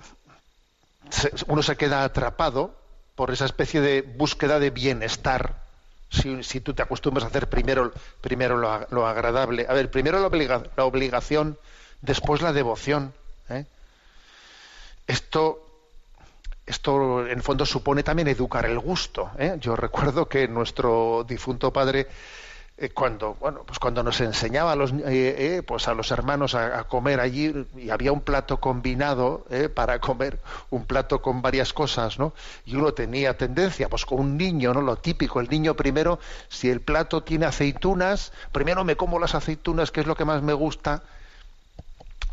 uno 1.46 1.62
se 1.62 1.76
queda 1.76 2.04
atrapado 2.04 2.74
por 3.14 3.30
esa 3.30 3.44
especie 3.44 3.80
de 3.80 4.02
búsqueda 4.02 4.58
de 4.58 4.70
bienestar. 4.70 5.62
Si, 6.10 6.60
tú 6.60 6.74
te 6.74 6.82
acostumbras 6.82 7.24
a 7.24 7.28
hacer 7.28 7.48
primero, 7.48 7.92
primero 8.20 8.56
lo, 8.56 8.86
lo 8.90 9.06
agradable. 9.06 9.66
A 9.68 9.72
ver, 9.72 9.90
primero 9.90 10.20
la 10.20 10.84
obligación, 10.84 11.58
después 12.02 12.40
la 12.40 12.52
devoción. 12.52 13.12
¿eh? 13.48 13.64
Esto, 15.06 15.73
esto 16.66 17.26
en 17.26 17.42
fondo 17.42 17.66
supone 17.66 18.02
también 18.02 18.28
educar 18.28 18.64
el 18.66 18.78
gusto. 18.78 19.30
¿eh? 19.38 19.56
Yo 19.60 19.76
recuerdo 19.76 20.28
que 20.28 20.48
nuestro 20.48 21.24
difunto 21.28 21.72
padre 21.72 22.08
eh, 22.76 22.90
cuando 22.90 23.34
bueno 23.34 23.62
pues 23.64 23.78
cuando 23.78 24.02
nos 24.02 24.20
enseñaba 24.20 24.72
a 24.72 24.74
los 24.74 24.90
eh, 24.90 24.98
eh, 25.06 25.62
pues 25.64 25.86
a 25.86 25.94
los 25.94 26.10
hermanos 26.10 26.56
a, 26.56 26.82
comer 26.82 27.20
allí 27.20 27.54
y 27.76 27.90
había 27.90 28.10
un 28.10 28.20
plato 28.20 28.58
combinado 28.58 29.46
para 29.74 30.00
comer 30.00 30.40
un 30.70 30.84
plato 30.84 31.22
con 31.22 31.40
varias 31.40 31.72
cosas 31.72 32.18
no 32.18 32.32
y 32.66 32.74
uno 32.74 32.92
tenía 32.92 33.36
tendencia 33.36 33.88
pues 33.88 34.04
con 34.04 34.18
un 34.18 34.36
niño 34.36 34.74
no 34.74 34.82
lo 34.82 34.96
típico 34.96 35.38
el 35.38 35.48
niño 35.48 35.74
primero 35.74 36.18
si 36.48 36.68
el 36.68 36.80
plato 36.80 37.22
tiene 37.22 37.46
aceitunas 37.46 38.32
primero 38.50 38.82
me 38.82 38.96
como 38.96 39.20
las 39.20 39.36
aceitunas 39.36 39.92
que 39.92 40.00
es 40.00 40.08
lo 40.08 40.16
que 40.16 40.24
más 40.24 40.42
me 40.42 40.52
gusta 40.52 41.04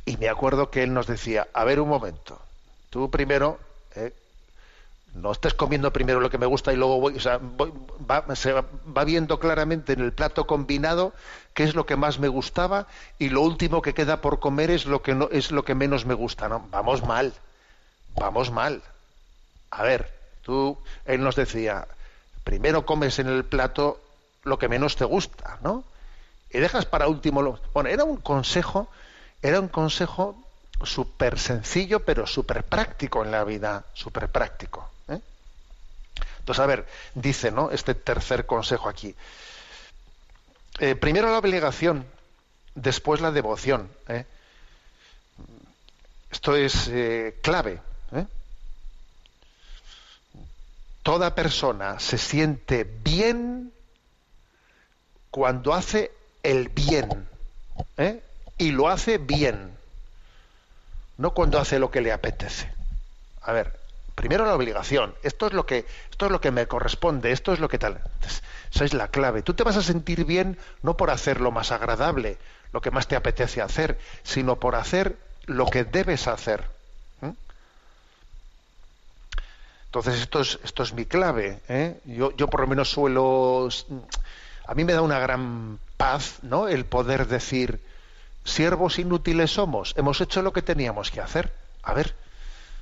y 0.07 0.17
me 0.17 0.27
acuerdo 0.27 0.71
que 0.71 0.81
él 0.81 0.91
nos 0.91 1.05
decía 1.05 1.49
a 1.53 1.63
ver 1.65 1.79
un 1.79 1.89
momento 1.89 2.41
tú 2.89 3.11
primero 3.11 3.59
No 5.13 5.31
estés 5.33 5.53
comiendo 5.53 5.91
primero 5.91 6.21
lo 6.21 6.29
que 6.29 6.37
me 6.37 6.45
gusta 6.45 6.71
y 6.71 6.77
luego 6.77 6.99
voy, 7.01 7.17
o 7.17 7.19
sea, 7.19 7.37
voy- 7.37 7.73
va, 8.09 8.23
se 8.35 8.53
va, 8.53 8.63
viendo 9.03 9.39
claramente 9.39 9.91
en 9.93 9.99
el 9.99 10.13
plato 10.13 10.47
combinado 10.47 11.13
qué 11.53 11.63
es 11.63 11.75
lo 11.75 11.85
que 11.85 11.97
más 11.97 12.19
me 12.19 12.29
gustaba 12.29 12.87
y 13.19 13.27
lo 13.29 13.41
último 13.41 13.81
que 13.81 13.93
queda 13.93 14.21
por 14.21 14.39
comer 14.39 14.71
es 14.71 14.85
lo 14.85 15.01
que 15.01 15.13
no 15.13 15.27
es 15.31 15.51
lo 15.51 15.63
que 15.65 15.75
menos 15.75 16.05
me 16.05 16.13
gusta, 16.13 16.47
¿no? 16.47 16.65
Vamos 16.71 17.03
mal. 17.03 17.33
Vamos 18.15 18.51
mal. 18.51 18.83
A 19.71 19.83
ver, 19.83 20.13
tú 20.43 20.77
él 21.05 21.21
nos 21.23 21.35
decía, 21.35 21.87
primero 22.43 22.85
comes 22.85 23.19
en 23.19 23.27
el 23.27 23.45
plato 23.45 23.99
lo 24.43 24.59
que 24.59 24.69
menos 24.69 24.95
te 24.95 25.05
gusta, 25.05 25.59
¿no? 25.61 25.83
Y 26.51 26.59
dejas 26.59 26.85
para 26.85 27.07
último 27.09 27.41
lo... 27.41 27.59
Bueno, 27.73 27.89
era 27.89 28.03
un 28.05 28.17
consejo, 28.17 28.89
era 29.41 29.59
un 29.59 29.69
consejo 29.69 30.37
súper 30.83 31.39
sencillo, 31.39 32.01
pero 32.01 32.27
súper 32.27 32.63
práctico 32.65 33.25
en 33.25 33.31
la 33.31 33.43
vida, 33.45 33.85
súper 33.93 34.29
práctico. 34.29 34.90
Entonces, 36.41 36.63
a 36.63 36.65
ver, 36.65 36.87
dice, 37.13 37.51
¿no? 37.51 37.69
Este 37.69 37.93
tercer 37.93 38.47
consejo 38.47 38.89
aquí. 38.89 39.15
Eh, 40.79 40.95
primero 40.95 41.29
la 41.29 41.37
obligación, 41.37 42.03
después 42.73 43.21
la 43.21 43.31
devoción. 43.31 43.87
¿eh? 44.07 44.25
Esto 46.31 46.55
es 46.55 46.87
eh, 46.87 47.37
clave. 47.43 47.79
Toda 51.03 51.33
persona 51.33 51.99
se 51.99 52.17
siente 52.17 52.83
bien 52.83 53.71
cuando 55.29 55.73
hace 55.73 56.11
el 56.43 56.69
bien. 56.69 57.27
Y 58.57 58.71
lo 58.71 58.89
hace 58.89 59.17
bien. 59.17 59.75
No 61.17 61.33
cuando 61.33 61.59
hace 61.59 61.79
lo 61.79 61.89
que 61.89 62.01
le 62.01 62.11
apetece. 62.11 62.71
A 63.41 63.51
ver, 63.51 63.80
primero 64.15 64.45
la 64.45 64.55
obligación. 64.55 65.13
Esto 65.23 65.47
es 65.47 65.53
lo 65.53 65.65
que, 65.65 65.85
esto 66.09 66.25
es 66.25 66.31
lo 66.31 66.41
que 66.41 66.51
me 66.51 66.67
corresponde, 66.67 67.31
esto 67.31 67.53
es 67.53 67.59
lo 67.59 67.69
que 67.69 67.79
tal. 67.79 68.01
Esa 68.73 68.85
es 68.85 68.93
la 68.93 69.09
clave. 69.09 69.41
Tú 69.41 69.53
te 69.53 69.63
vas 69.63 69.77
a 69.77 69.83
sentir 69.83 70.25
bien 70.25 70.57
no 70.81 70.97
por 70.97 71.09
hacer 71.09 71.41
lo 71.41 71.51
más 71.51 71.71
agradable, 71.71 72.37
lo 72.71 72.81
que 72.81 72.91
más 72.91 73.07
te 73.07 73.15
apetece 73.15 73.61
hacer, 73.61 73.99
sino 74.23 74.57
por 74.57 74.75
hacer 74.75 75.17
lo 75.45 75.65
que 75.65 75.83
debes 75.83 76.27
hacer. 76.27 76.63
¿eh? 77.21 77.33
Entonces 79.85 80.21
esto 80.21 80.41
es, 80.41 80.59
esto 80.63 80.83
es 80.83 80.93
mi 80.93 81.05
clave. 81.05 81.59
¿eh? 81.67 81.99
Yo, 82.05 82.31
yo 82.35 82.47
por 82.47 82.61
lo 82.61 82.67
menos 82.67 82.89
suelo... 82.89 83.67
A 84.65 84.73
mí 84.73 84.85
me 84.85 84.93
da 84.93 85.01
una 85.01 85.19
gran 85.19 85.79
paz 85.97 86.37
¿no? 86.43 86.67
el 86.69 86.85
poder 86.85 87.27
decir, 87.27 87.81
siervos 88.45 88.99
inútiles 88.99 89.51
somos, 89.51 89.93
hemos 89.97 90.21
hecho 90.21 90.41
lo 90.41 90.53
que 90.53 90.61
teníamos 90.61 91.11
que 91.11 91.19
hacer. 91.19 91.51
A 91.83 91.93
ver, 91.93 92.15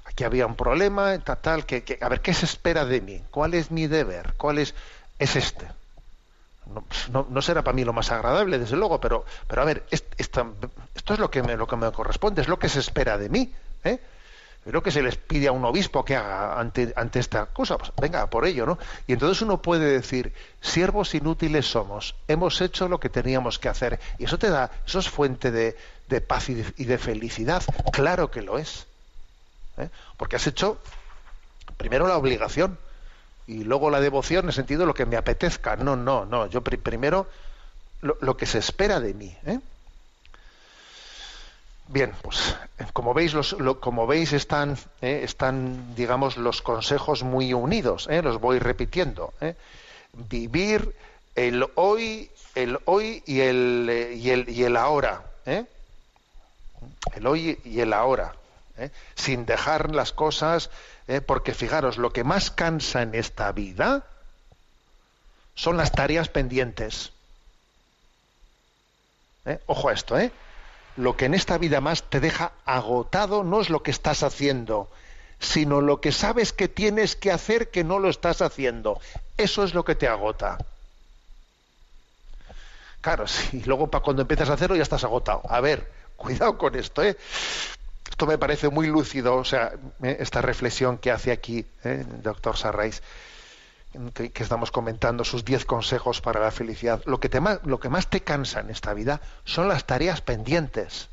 aquí 0.10 0.24
había 0.24 0.46
un 0.46 0.56
problema, 0.56 1.18
tal, 1.20 1.38
tal, 1.38 1.66
que, 1.66 1.98
a 2.02 2.10
ver, 2.10 2.22
¿qué 2.22 2.34
se 2.34 2.46
espera 2.46 2.86
de 2.86 3.02
mí? 3.02 3.22
¿Cuál 3.32 3.54
es 3.54 3.72
mi 3.72 3.88
deber? 3.88 4.34
¿Cuál 4.38 4.58
es? 4.60 4.74
Es 5.18 5.36
este. 5.36 5.68
No, 6.74 6.84
no- 7.12 7.28
no 7.30 7.42
será 7.42 7.64
para 7.64 7.76
mí 7.76 7.84
lo 7.84 7.94
más 7.94 8.12
agradable, 8.12 8.60
desde 8.60 8.76
luego, 8.76 9.00
pero, 9.00 9.26
pero 9.48 9.62
a 9.62 9.66
ver, 9.66 9.86
esto 9.90 10.56
es 11.14 11.20
lo 11.20 11.32
que, 11.32 11.42
me, 11.42 11.56
lo 11.58 11.66
que 11.68 11.76
me 11.76 11.92
corresponde, 11.92 12.42
es 12.42 12.48
lo 12.48 12.60
que 12.60 12.70
se 12.70 12.80
espera 12.80 13.18
de 13.18 13.30
mí. 13.30 13.52
¿eh? 13.84 14.00
Lo 14.66 14.84
que 14.84 14.92
se 14.92 15.02
les 15.02 15.16
pide 15.16 15.48
a 15.48 15.52
un 15.52 15.66
obispo 15.66 16.06
que 16.06 16.16
haga 16.16 16.60
ante, 16.60 16.94
ante 16.96 17.20
esta 17.20 17.48
cosa. 17.48 17.78
Pues 17.78 17.92
venga, 18.00 18.30
por 18.30 18.46
ello, 18.46 18.66
¿no? 18.68 18.78
Y 19.08 19.14
entonces 19.14 19.42
uno 19.42 19.62
puede 19.62 19.90
decir, 19.90 20.34
siervos 20.62 21.16
inútiles 21.16 21.66
somos, 21.66 22.14
hemos 22.28 22.62
hecho 22.62 22.88
lo 22.88 23.00
que 23.00 23.10
teníamos 23.10 23.58
que 23.58 23.70
hacer. 23.70 24.00
Y 24.20 24.26
eso 24.26 24.38
te 24.38 24.50
da, 24.50 24.70
eso 24.86 25.00
es 25.00 25.10
fuente 25.10 25.50
de, 25.50 25.76
de 26.08 26.22
paz 26.22 26.50
y 26.50 26.56
de, 26.56 26.74
y 26.78 26.86
de 26.86 26.98
felicidad. 27.00 27.64
Claro 27.94 28.30
que 28.30 28.42
lo 28.44 28.60
es. 28.60 28.86
¿Eh? 29.80 29.90
Porque 30.18 30.36
has 30.36 30.46
hecho 30.48 30.78
primero 31.78 32.08
la 32.08 32.18
obligación 32.18 32.78
y 33.48 33.64
luego 33.64 33.90
la 33.90 34.00
devoción 34.00 34.44
en 34.46 34.50
el 34.50 34.54
sentido 34.54 34.82
de 34.82 34.86
lo 34.88 34.94
que 34.94 35.06
me 35.06 35.18
apetezca. 35.18 35.76
No, 35.76 35.96
no, 35.96 36.26
no. 36.26 36.48
Yo 36.48 36.62
pri- 36.62 36.78
primero 36.78 37.28
lo, 38.02 38.38
que 38.38 38.46
se 38.46 38.60
espera 38.60 39.00
de 39.00 39.14
mí. 39.14 39.36
¿eh? 39.46 39.60
Bien, 41.88 42.14
pues 42.22 42.56
como 42.94 43.14
veis, 43.16 43.34
los, 43.34 43.54
lo- 43.54 43.80
como 43.80 44.06
veis 44.06 44.32
están, 44.34 44.78
eh, 45.02 45.22
están, 45.24 45.96
digamos, 45.96 46.38
los 46.38 46.62
consejos 46.62 47.24
muy 47.24 47.54
unidos. 47.54 48.08
¿eh? 48.12 48.22
Los 48.22 48.40
voy 48.40 48.60
repitiendo. 48.60 49.34
¿eh? 49.42 49.56
Vivir 50.14 50.94
el 51.36 51.66
hoy, 51.76 52.30
el 52.54 52.78
hoy 52.86 53.24
y 53.26 53.40
el 53.42 54.12
y 54.16 54.30
el 54.30 54.50
y 54.50 54.64
el 54.64 54.78
ahora. 54.78 55.24
El 57.16 57.26
hoy 57.26 57.58
y 57.66 57.80
el 57.80 57.94
ahora. 57.94 58.34
¿Eh? 58.80 58.92
Sin 59.16 59.46
dejar 59.46 59.94
las 59.94 60.12
cosas, 60.12 60.70
¿eh? 61.08 61.22
porque 61.22 61.54
fijaros, 61.54 61.98
lo 61.98 62.12
que 62.12 62.24
más 62.24 62.52
cansa 62.52 63.02
en 63.02 63.16
esta 63.16 63.52
vida 63.52 64.06
son 65.56 65.78
las 65.78 65.92
tareas 65.92 66.30
pendientes. 66.30 67.12
¿eh? 69.46 69.60
Ojo 69.66 69.90
a 69.90 69.94
esto, 69.94 70.18
¿eh? 70.18 70.32
Lo 70.96 71.16
que 71.16 71.26
en 71.26 71.34
esta 71.34 71.58
vida 71.58 71.82
más 71.82 72.04
te 72.04 72.20
deja 72.20 72.52
agotado 72.66 73.44
no 73.44 73.62
es 73.62 73.70
lo 73.70 73.84
que 73.84 73.92
estás 73.92 74.24
haciendo, 74.24 74.90
sino 75.40 75.82
lo 75.82 76.02
que 76.02 76.12
sabes 76.12 76.54
que 76.54 76.68
tienes 76.68 77.16
que 77.16 77.32
hacer 77.32 77.70
que 77.70 77.84
no 77.84 78.00
lo 78.00 78.10
estás 78.10 78.42
haciendo. 78.42 79.00
Eso 79.38 79.64
es 79.64 79.74
lo 79.74 79.86
que 79.86 79.96
te 79.96 80.08
agota. 80.08 80.58
Claro, 83.02 83.28
si 83.28 83.62
luego 83.62 83.88
para 83.88 84.04
cuando 84.04 84.22
empiezas 84.22 84.50
a 84.50 84.54
hacerlo 84.54 84.76
ya 84.76 84.84
estás 84.84 85.04
agotado. 85.04 85.42
A 85.50 85.62
ver, 85.62 85.92
cuidado 86.16 86.58
con 86.58 86.76
esto, 86.76 87.04
¿eh? 87.04 87.18
Esto 88.20 88.28
me 88.28 88.38
parece 88.38 88.68
muy 88.68 88.88
lúcido, 88.88 89.38
o 89.38 89.46
sea, 89.46 89.72
esta 90.02 90.42
reflexión 90.42 90.98
que 90.98 91.10
hace 91.10 91.32
aquí 91.32 91.60
¿eh? 91.86 92.06
el 92.06 92.22
doctor 92.22 92.58
Sarrais 92.58 93.02
que, 94.14 94.44
estamos 94.44 94.72
comentando, 94.72 95.24
sus 95.24 95.46
diez 95.46 95.64
consejos 95.64 96.20
para 96.20 96.42
la 96.42 96.52
felicidad, 96.52 97.02
lo 97.06 97.22
que, 97.22 97.30
te 97.30 97.40
más, 97.40 97.62
lo 97.64 97.80
que 97.80 97.88
más 97.88 98.08
te 98.10 98.20
cansa 98.20 98.60
en 98.60 98.72
esta 98.72 98.94
vida 98.94 99.22
son 99.46 99.70
las 99.70 99.86
tareas 99.86 100.20
pendientes. 100.20 101.08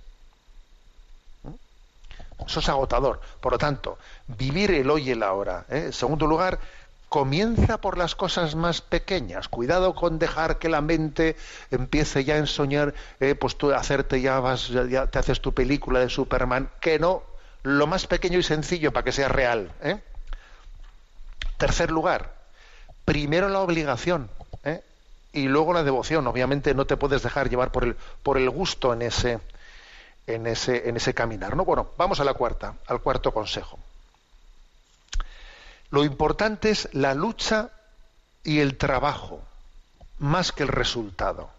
¿Mm? 1.44 2.44
Eso 2.44 2.58
es 2.58 2.68
agotador. 2.68 3.20
Por 3.40 3.52
lo 3.52 3.58
tanto, 3.58 3.98
vivir 4.26 4.72
el 4.72 4.90
hoy 4.90 5.10
y 5.10 5.12
el 5.12 5.22
ahora. 5.22 5.64
¿eh? 5.68 5.84
En 5.86 5.92
segundo 5.92 6.26
lugar, 6.26 6.58
comienza 7.08 7.78
por 7.78 7.98
las 7.98 8.14
cosas 8.14 8.54
más 8.54 8.80
pequeñas. 8.80 9.48
Cuidado 9.48 9.94
con 9.94 10.18
dejar 10.18 10.58
que 10.58 10.68
la 10.68 10.80
mente 10.80 11.36
empiece 11.70 12.24
ya 12.24 12.34
a 12.34 12.38
ensoñar, 12.38 12.94
eh, 13.20 13.34
pues 13.34 13.56
tú 13.56 13.72
hacerte 13.72 14.20
ya 14.20 14.40
vas, 14.40 14.68
ya, 14.68 15.06
te 15.06 15.18
haces 15.18 15.40
tu 15.40 15.54
película 15.54 16.00
de 16.00 16.08
Superman, 16.08 16.70
que 16.80 16.98
no, 16.98 17.22
lo 17.62 17.86
más 17.86 18.06
pequeño 18.06 18.38
y 18.38 18.42
sencillo 18.42 18.92
para 18.92 19.04
que 19.04 19.12
sea 19.12 19.28
real. 19.28 19.72
¿eh? 19.82 19.98
Tercer 21.56 21.90
lugar, 21.90 22.34
primero 23.04 23.48
la 23.48 23.60
obligación 23.60 24.28
¿eh? 24.64 24.82
y 25.32 25.48
luego 25.48 25.72
la 25.72 25.84
devoción. 25.84 26.26
Obviamente 26.26 26.74
no 26.74 26.86
te 26.86 26.96
puedes 26.96 27.22
dejar 27.22 27.48
llevar 27.48 27.72
por 27.72 27.84
el, 27.84 27.96
por 28.22 28.36
el 28.36 28.50
gusto 28.50 28.92
en 28.92 29.02
ese, 29.02 29.38
en 30.26 30.46
ese, 30.46 30.88
en 30.88 30.96
ese 30.96 31.14
caminar. 31.14 31.56
¿no? 31.56 31.64
Bueno, 31.64 31.90
vamos 31.96 32.20
a 32.20 32.24
la 32.24 32.34
cuarta, 32.34 32.74
al 32.88 33.00
cuarto 33.00 33.32
consejo. 33.32 33.78
Lo 35.90 36.04
importante 36.04 36.70
es 36.70 36.88
la 36.92 37.14
lucha 37.14 37.70
y 38.42 38.60
el 38.60 38.76
trabajo, 38.76 39.42
más 40.18 40.52
que 40.52 40.62
el 40.62 40.68
resultado. 40.68 41.50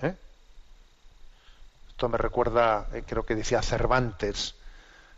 ¿eh? 0.00 0.14
Esto 1.88 2.08
me 2.08 2.18
recuerda, 2.18 2.86
eh, 2.92 3.02
creo 3.06 3.24
que 3.24 3.34
decía 3.34 3.62
Cervantes, 3.62 4.54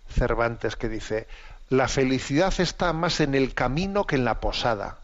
Cervantes 0.09 0.77
que 0.77 0.89
dice, 0.89 1.27
la 1.69 1.89
felicidad 1.89 2.53
está 2.59 2.93
más 2.93 3.21
en 3.21 3.35
el 3.35 3.55
camino 3.55 4.07
que 4.07 4.17
en 4.17 4.25
la 4.25 4.41
posada. 4.41 4.99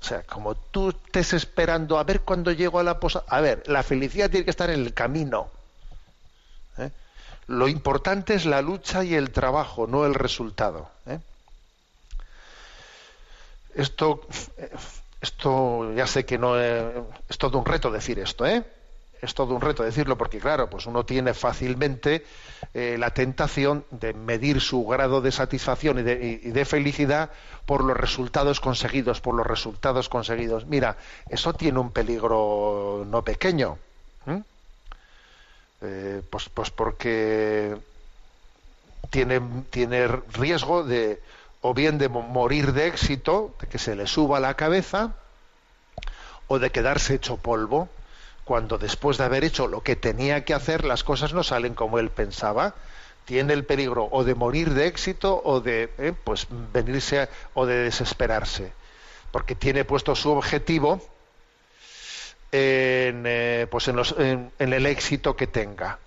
O 0.00 0.04
sea, 0.04 0.22
como 0.22 0.54
tú 0.54 0.90
estés 0.90 1.32
esperando 1.32 1.98
a 1.98 2.04
ver 2.04 2.20
cuándo 2.20 2.52
llego 2.52 2.78
a 2.78 2.82
la 2.82 3.00
posada. 3.00 3.24
A 3.28 3.40
ver, 3.40 3.62
la 3.66 3.82
felicidad 3.82 4.30
tiene 4.30 4.44
que 4.44 4.50
estar 4.50 4.70
en 4.70 4.80
el 4.80 4.94
camino. 4.94 5.48
¿eh? 6.78 6.90
Lo 7.46 7.68
importante 7.68 8.34
es 8.34 8.44
la 8.46 8.62
lucha 8.62 9.04
y 9.04 9.14
el 9.14 9.30
trabajo, 9.30 9.86
no 9.86 10.04
el 10.04 10.14
resultado. 10.14 10.88
¿eh? 11.06 11.18
Esto, 13.76 14.22
eh, 14.56 14.70
esto 15.20 15.92
ya 15.92 16.06
sé 16.06 16.24
que 16.24 16.38
no 16.38 16.58
es, 16.58 17.38
todo 17.38 17.58
un 17.58 17.66
reto 17.66 17.90
decir 17.90 18.18
esto, 18.18 18.46
¿eh? 18.46 18.64
Es 19.20 19.34
todo 19.34 19.54
un 19.54 19.60
reto 19.60 19.82
decirlo 19.82 20.16
porque, 20.16 20.38
claro, 20.38 20.68
pues 20.68 20.86
uno 20.86 21.04
tiene 21.04 21.34
fácilmente 21.34 22.24
eh, 22.74 22.96
la 22.98 23.10
tentación 23.10 23.84
de 23.90 24.12
medir 24.14 24.60
su 24.60 24.84
grado 24.86 25.20
de 25.20 25.32
satisfacción 25.32 25.98
y 25.98 26.02
de, 26.02 26.40
y 26.42 26.50
de, 26.50 26.64
felicidad 26.64 27.30
por 27.64 27.82
los 27.82 27.96
resultados 27.96 28.60
conseguidos, 28.60 29.20
por 29.20 29.34
los 29.34 29.46
resultados 29.46 30.08
conseguidos. 30.08 30.66
Mira, 30.66 30.96
eso 31.28 31.54
tiene 31.54 31.78
un 31.78 31.92
peligro 31.92 33.06
no 33.06 33.22
pequeño. 33.22 33.78
Eh, 35.82 36.22
pues, 36.30 36.48
pues 36.48 36.70
porque 36.70 37.76
tiene, 39.10 39.40
tiene 39.70 40.08
riesgo 40.08 40.82
de 40.82 41.20
o 41.66 41.74
bien 41.74 41.98
de 41.98 42.08
morir 42.08 42.72
de 42.72 42.86
éxito, 42.86 43.56
de 43.60 43.66
que 43.66 43.78
se 43.78 43.96
le 43.96 44.06
suba 44.06 44.38
la 44.38 44.54
cabeza, 44.54 45.14
o 46.46 46.60
de 46.60 46.70
quedarse 46.70 47.14
hecho 47.14 47.38
polvo 47.38 47.88
cuando 48.44 48.78
después 48.78 49.18
de 49.18 49.24
haber 49.24 49.42
hecho 49.42 49.66
lo 49.66 49.82
que 49.82 49.96
tenía 49.96 50.44
que 50.44 50.54
hacer 50.54 50.84
las 50.84 51.02
cosas 51.02 51.32
no 51.32 51.42
salen 51.42 51.74
como 51.74 51.98
él 51.98 52.10
pensaba. 52.10 52.74
tiene 53.24 53.52
el 53.54 53.64
peligro 53.64 54.08
o 54.12 54.22
de 54.22 54.36
morir 54.36 54.70
de 54.74 54.86
éxito 54.86 55.42
o 55.44 55.60
de 55.60 55.90
eh, 55.98 56.12
pues 56.12 56.46
venirse 56.72 57.28
o 57.54 57.66
de 57.66 57.74
desesperarse, 57.90 58.70
porque 59.32 59.56
tiene 59.56 59.84
puesto 59.84 60.14
su 60.14 60.30
objetivo 60.30 61.00
en, 62.52 63.24
eh, 63.26 63.66
pues 63.68 63.88
en, 63.88 63.96
los- 63.96 64.14
en 64.18 64.52
el 64.72 64.86
éxito 64.86 65.34
que 65.34 65.48
tenga. 65.48 65.98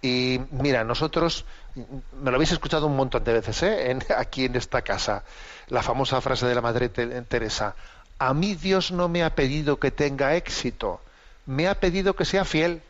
Y 0.00 0.40
mira, 0.50 0.84
nosotros, 0.84 1.44
me 1.74 2.30
lo 2.30 2.36
habéis 2.36 2.52
escuchado 2.52 2.86
un 2.86 2.96
montón 2.96 3.24
de 3.24 3.32
veces, 3.32 3.62
¿eh? 3.62 3.90
En- 3.90 4.02
aquí 4.16 4.44
en 4.44 4.56
esta 4.56 4.82
casa, 4.82 5.24
la 5.68 5.82
famosa 5.82 6.20
frase 6.20 6.46
de 6.46 6.54
la 6.54 6.60
Madre 6.60 6.88
Te- 6.88 7.22
Teresa, 7.22 7.74
a 8.18 8.32
mí 8.32 8.54
Dios 8.54 8.92
no 8.92 9.08
me 9.08 9.24
ha 9.24 9.34
pedido 9.34 9.78
que 9.80 9.90
tenga 9.90 10.36
éxito, 10.36 11.00
me 11.46 11.66
ha 11.68 11.74
pedido 11.74 12.14
que 12.14 12.24
sea 12.24 12.44
fiel. 12.44 12.80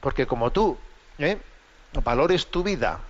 Porque 0.00 0.26
como 0.26 0.50
tú 0.50 0.76
¿eh? 1.18 1.38
valores 2.04 2.46
tu 2.48 2.62
vida 2.62 3.00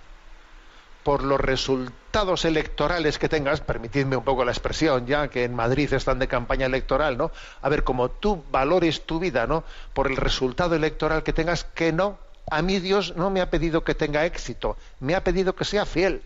por 1.03 1.23
los 1.23 1.39
resultados 1.39 2.43
electorales 2.45 3.17
que 3.17 3.29
tengas, 3.29 3.61
permitidme 3.61 4.17
un 4.17 4.23
poco 4.25 4.43
la 4.43 4.51
expresión, 4.51 5.05
ya 5.07 5.29
que 5.29 5.45
en 5.45 5.55
Madrid 5.55 5.91
están 5.93 6.19
de 6.19 6.27
campaña 6.27 6.65
electoral, 6.65 7.17
¿no? 7.17 7.31
A 7.61 7.69
ver, 7.69 7.83
como 7.85 8.09
tú 8.09 8.43
valores 8.51 9.05
tu 9.05 9.17
vida, 9.19 9.47
¿no? 9.47 9.63
Por 9.93 10.07
el 10.07 10.17
resultado 10.17 10.75
electoral 10.75 11.23
que 11.23 11.31
tengas, 11.33 11.63
que 11.63 11.93
no, 11.93 12.17
a 12.49 12.61
mí 12.61 12.79
Dios 12.79 13.15
no 13.15 13.29
me 13.29 13.41
ha 13.41 13.49
pedido 13.49 13.83
que 13.83 13.95
tenga 13.95 14.25
éxito, 14.25 14.77
me 14.99 15.15
ha 15.15 15.23
pedido 15.23 15.55
que 15.55 15.65
sea 15.65 15.85
fiel. 15.85 16.21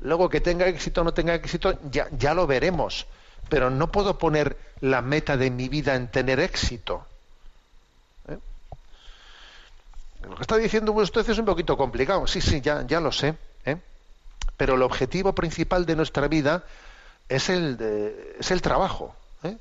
Luego 0.00 0.28
que 0.28 0.40
tenga 0.40 0.66
éxito 0.66 1.00
o 1.00 1.04
no 1.04 1.14
tenga 1.14 1.34
éxito, 1.34 1.78
ya, 1.90 2.34
lo 2.34 2.46
veremos. 2.46 3.06
Pero 3.48 3.70
no 3.70 3.92
puedo 3.92 4.18
poner 4.18 4.56
la 4.80 5.00
meta 5.00 5.36
de 5.36 5.50
mi 5.50 5.68
vida 5.68 5.94
en 5.94 6.08
tener 6.08 6.40
éxito. 6.40 7.06
¿Eh? 8.28 8.38
Lo 10.28 10.34
que 10.36 10.42
está 10.42 10.56
diciendo 10.56 10.92
usted 10.92 11.28
es 11.28 11.38
un 11.38 11.44
poquito 11.44 11.76
complicado. 11.76 12.26
Sí, 12.26 12.40
sí, 12.40 12.60
ya, 12.60 12.82
lo 13.00 13.12
sé. 13.12 13.34
¿eh? 13.64 13.76
Pero 14.56 14.74
el 14.74 14.82
objetivo 14.82 15.34
principal 15.34 15.86
de 15.86 15.96
nuestra 15.96 16.26
vida 16.28 16.64
es 17.28 17.48
el, 17.48 17.76
de- 17.76 18.36
es 18.40 18.50
el 18.50 18.60
trabajo. 18.60 19.14
¿eh? 19.44 19.56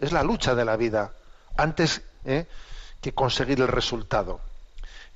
Es 0.00 0.12
la 0.12 0.22
lucha 0.22 0.54
de 0.54 0.64
la 0.64 0.76
vida 0.76 1.12
antes 1.56 2.02
que 3.00 3.12
conseguir 3.14 3.60
el 3.60 3.68
resultado. 3.68 4.40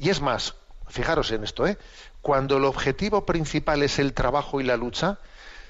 Y 0.01 0.09
es 0.09 0.23
más, 0.23 0.55
fijaros 0.89 1.31
en 1.31 1.45
esto, 1.45 1.67
¿eh? 1.67 1.77
cuando 2.23 2.57
el 2.57 2.65
objetivo 2.65 3.27
principal 3.27 3.83
es 3.83 3.99
el 3.99 4.15
trabajo 4.15 4.61
y 4.61 4.65
la 4.65 4.79
lucha, 4.79 5.19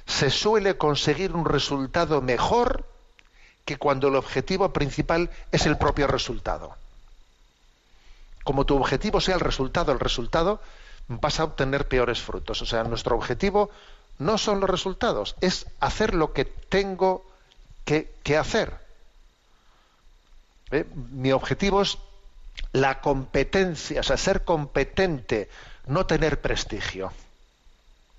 se 0.06 0.30
suele 0.30 0.76
conseguir 0.76 1.32
un 1.32 1.44
resultado 1.44 2.22
mejor 2.22 2.86
que 3.64 3.76
cuando 3.76 4.06
el 4.06 4.14
objetivo 4.14 4.72
principal 4.72 5.30
es 5.50 5.66
el 5.66 5.76
propio 5.76 6.06
resultado. 6.06 6.76
Como 8.44 8.64
tu 8.64 8.76
objetivo 8.76 9.20
sea 9.20 9.34
el 9.34 9.40
resultado, 9.40 9.92
el 9.92 10.00
resultado, 10.00 10.60
vas 11.08 11.40
a 11.40 11.44
obtener 11.44 11.88
peores 11.88 12.20
frutos. 12.20 12.62
O 12.62 12.66
sea, 12.66 12.84
nuestro 12.84 13.16
objetivo 13.16 13.70
no 14.18 14.38
son 14.38 14.60
los 14.60 14.70
resultados, 14.70 15.34
es 15.40 15.66
hacer 15.80 16.14
lo 16.14 16.32
que 16.32 16.44
tengo 16.44 17.24
que, 17.84 18.38
hacer. 18.38 18.78
¿Eh? 20.70 20.86
Mi 21.10 21.32
objetivo 21.32 21.82
es 21.82 21.98
la 22.72 23.00
competencia, 23.00 24.00
o 24.00 24.02
sea, 24.02 24.16
ser 24.16 24.44
competente, 24.44 25.48
no 25.86 26.06
tener 26.06 26.40
prestigio. 26.40 27.12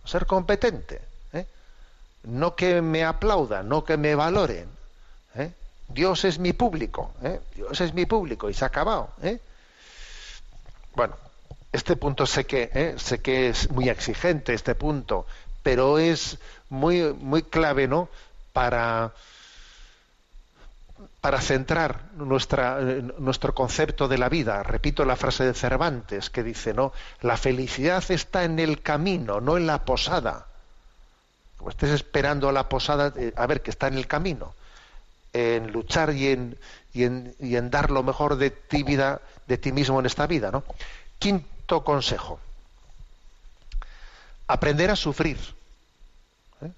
Ser 0.06 0.26
competente. 0.26 1.02
¿eh? 1.34 1.46
No 2.24 2.56
que 2.56 2.82
me 2.82 3.04
aplaudan, 3.04 3.70
no 3.70 3.84
que 3.84 3.98
me 3.98 4.16
valoren. 4.16 4.68
¿eh? 5.36 5.52
Dios 5.88 6.26
es 6.26 6.40
mi 6.40 6.54
público, 6.54 7.14
¿eh? 7.24 7.40
Dios 7.56 7.82
es 7.82 7.94
mi 7.94 8.06
público 8.06 8.50
y 8.50 8.54
se 8.54 8.64
ha 8.64 8.68
acabado. 8.68 9.10
¿eh? 9.22 9.40
Bueno, 10.96 11.16
este 11.72 11.96
punto 11.96 12.26
sé 12.26 12.46
que 12.46 12.70
¿eh? 12.74 12.96
sé 12.98 13.22
que 13.22 13.50
es 13.50 13.70
muy 13.72 13.90
exigente 13.90 14.54
este 14.54 14.76
punto, 14.76 15.26
pero 15.64 15.98
es 15.98 16.38
muy 16.70 17.14
muy 17.14 17.44
clave, 17.44 17.88
¿no? 17.88 18.10
Para 18.54 19.14
para 21.22 21.40
centrar 21.40 22.02
eh, 22.18 23.04
nuestro 23.20 23.54
concepto 23.54 24.08
de 24.08 24.18
la 24.18 24.28
vida. 24.28 24.64
Repito 24.64 25.06
la 25.06 25.16
frase 25.16 25.46
de 25.46 25.54
Cervantes 25.54 26.32
que 26.32 26.42
dice, 26.42 26.74
¿no? 26.74 26.94
La 27.22 27.38
felicidad 27.38 28.04
está 28.10 28.44
en 28.44 28.58
el 28.58 28.82
camino, 28.82 29.40
no 29.40 29.56
en 29.56 29.68
la 29.68 29.86
posada. 29.86 30.48
Como 31.58 31.70
estés 31.70 31.92
esperando 31.92 32.50
a 32.50 32.52
la 32.52 32.68
posada, 32.68 33.14
eh, 33.16 33.34
a 33.38 33.46
ver 33.46 33.62
que 33.62 33.70
está 33.70 33.88
en 33.88 33.98
el 33.98 34.08
camino, 34.08 34.56
en 35.32 35.72
luchar 35.72 36.12
y 36.12 36.30
en, 36.30 36.58
y 36.92 37.04
en, 37.04 37.36
y 37.40 37.56
en 37.56 37.70
dar 37.70 37.92
lo 37.92 38.02
mejor 38.02 38.38
de 38.38 38.50
ti, 38.50 38.82
vida, 38.82 39.22
de 39.46 39.60
ti 39.60 39.72
mismo 39.72 40.00
en 40.00 40.08
esta 40.08 40.26
vida, 40.26 40.50
¿no? 40.50 40.64
Quinto 41.20 41.84
consejo. 41.84 42.40
Aprender 44.48 44.90
a 44.90 44.96
sufrir. 44.96 45.38
¿eh? 46.64 46.72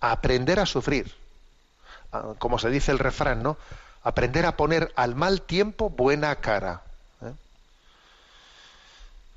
Aprender 0.00 0.58
a 0.58 0.66
sufrir 0.66 1.14
ah, 2.10 2.34
como 2.40 2.58
se 2.58 2.70
dice 2.70 2.90
el 2.90 2.98
refrán, 2.98 3.40
¿no? 3.40 3.56
Aprender 4.04 4.46
a 4.46 4.56
poner 4.56 4.92
al 4.96 5.14
mal 5.16 5.42
tiempo 5.42 5.90
buena 5.90 6.36
cara. 6.36 6.82
¿eh? 7.22 7.32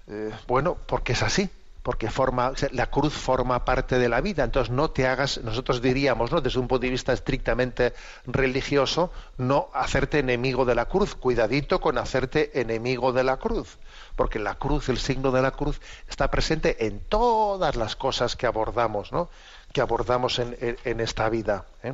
Eh, 0.08 0.32
bueno, 0.48 0.78
porque 0.86 1.14
es 1.14 1.24
así, 1.24 1.50
porque 1.84 2.10
forma, 2.10 2.54
la 2.72 2.88
cruz 2.88 3.14
forma 3.14 3.64
parte 3.66 3.98
de 4.00 4.10
la 4.10 4.22
vida, 4.22 4.44
entonces 4.44 4.72
no 4.74 4.90
te 4.90 5.08
hagas, 5.08 5.40
nosotros 5.44 5.82
diríamos, 5.82 6.32
¿no? 6.32 6.42
Desde 6.42 6.60
un 6.60 6.68
punto 6.68 6.82
de 6.84 6.90
vista 6.90 7.14
estrictamente 7.14 7.94
religioso, 8.26 9.12
no 9.38 9.70
hacerte 9.74 10.20
enemigo 10.20 10.66
de 10.66 10.76
la 10.76 10.86
cruz, 10.86 11.16
cuidadito 11.16 11.80
con 11.82 11.98
hacerte 11.98 12.60
enemigo 12.62 13.12
de 13.14 13.24
la 13.24 13.38
cruz, 13.38 13.78
porque 14.16 14.40
la 14.40 14.56
cruz, 14.56 14.90
el 14.90 14.98
signo 14.98 15.32
de 15.32 15.42
la 15.42 15.52
cruz, 15.52 15.80
está 16.10 16.30
presente 16.30 16.86
en 16.88 17.00
todas 17.02 17.76
las 17.76 17.96
cosas 17.96 18.36
que 18.36 18.48
abordamos, 18.48 19.12
¿no? 19.12 19.30
Que 19.74 19.82
abordamos 19.82 20.40
en, 20.40 20.58
en- 20.62 20.78
en 20.86 21.00
esta 21.02 21.30
vida. 21.30 21.66
¿eh? 21.84 21.94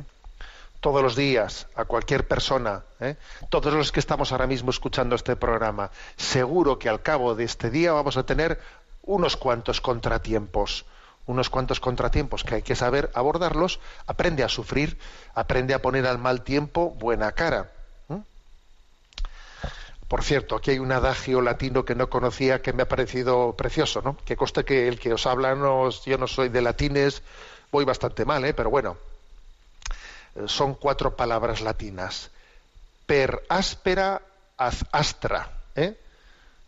Todos 0.84 1.02
los 1.02 1.16
días 1.16 1.66
a 1.76 1.86
cualquier 1.86 2.28
persona, 2.28 2.82
¿eh? 3.00 3.16
todos 3.48 3.72
los 3.72 3.90
que 3.90 4.00
estamos 4.00 4.32
ahora 4.32 4.46
mismo 4.46 4.68
escuchando 4.68 5.14
este 5.14 5.34
programa, 5.34 5.90
seguro 6.14 6.78
que 6.78 6.90
al 6.90 7.00
cabo 7.00 7.34
de 7.34 7.44
este 7.44 7.70
día 7.70 7.92
vamos 7.92 8.18
a 8.18 8.26
tener 8.26 8.60
unos 9.02 9.38
cuantos 9.38 9.80
contratiempos, 9.80 10.84
unos 11.24 11.48
cuantos 11.48 11.80
contratiempos 11.80 12.44
que 12.44 12.56
hay 12.56 12.62
que 12.62 12.76
saber 12.76 13.10
abordarlos, 13.14 13.80
aprende 14.06 14.44
a 14.44 14.50
sufrir, 14.50 14.98
aprende 15.34 15.72
a 15.72 15.80
poner 15.80 16.06
al 16.06 16.18
mal 16.18 16.42
tiempo 16.42 16.90
buena 16.90 17.32
cara. 17.32 17.70
Por 20.06 20.22
cierto, 20.22 20.54
aquí 20.54 20.72
hay 20.72 20.80
un 20.80 20.92
adagio 20.92 21.40
latino 21.40 21.86
que 21.86 21.94
no 21.94 22.10
conocía 22.10 22.60
que 22.60 22.74
me 22.74 22.82
ha 22.82 22.88
parecido 22.88 23.54
precioso, 23.56 24.02
¿no? 24.02 24.18
Que 24.26 24.36
conste 24.36 24.66
que 24.66 24.86
el 24.86 24.98
que 24.98 25.14
os 25.14 25.24
habla, 25.24 25.54
no, 25.54 25.88
yo 25.88 26.18
no 26.18 26.26
soy 26.26 26.50
de 26.50 26.60
latines, 26.60 27.22
voy 27.72 27.86
bastante 27.86 28.26
mal, 28.26 28.44
¿eh? 28.44 28.52
pero 28.52 28.68
bueno, 28.68 28.98
son 30.46 30.74
cuatro 30.74 31.16
palabras 31.16 31.60
latinas. 31.60 32.30
Per 33.06 33.44
áspera 33.48 34.22
ad 34.56 34.74
astra. 34.92 35.50
¿eh? 35.76 35.96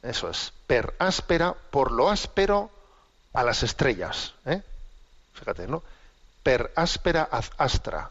Eso 0.03 0.31
es. 0.31 0.53
Per 0.67 0.95
áspera, 0.99 1.55
por 1.71 1.91
lo 1.91 2.11
áspero, 2.11 2.71
a 3.33 3.43
las 3.43 3.63
estrellas. 3.63 4.35
¿eh? 4.45 4.63
Fíjate, 5.35 5.67
¿no? 5.67 5.83
Per 6.43 6.73
áspera 6.77 7.29
ad 7.31 7.45
astra. 7.59 8.11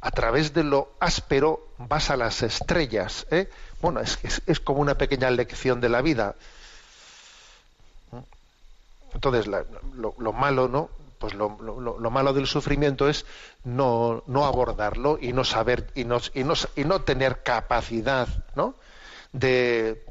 A 0.00 0.10
través 0.10 0.52
de 0.52 0.64
lo 0.64 0.92
áspero 1.00 1.68
vas 1.78 2.10
a 2.10 2.16
las 2.16 2.42
estrellas. 2.42 3.26
¿eh? 3.30 3.50
Bueno, 3.80 4.00
es, 4.00 4.60
como 4.60 4.80
una 4.80 4.96
pequeña 4.96 5.30
lección 5.30 5.80
de 5.80 5.88
la 5.88 6.02
vida. 6.02 6.34
Entonces, 9.14 9.46
lo 9.96 10.32
malo, 10.32 10.68
¿no? 10.68 10.90
Pues 11.24 11.32
lo, 11.32 11.56
lo- 11.62 11.80
lo- 11.80 11.98
lo 11.98 12.10
malo 12.10 12.34
del 12.34 12.46
sufrimiento 12.46 13.08
es 13.08 13.24
no, 13.64 14.22
no 14.26 14.44
abordarlo 14.44 15.16
y 15.18 15.32
no 15.32 15.42
saber 15.42 15.90
y 15.94 16.04
no, 16.04 16.18
y 16.34 16.44
no, 16.44 16.52
y 16.76 16.84
no 16.84 17.00
tener 17.00 17.42
capacidad, 17.42 18.28
¿no? 18.54 18.74
De, 19.32 20.02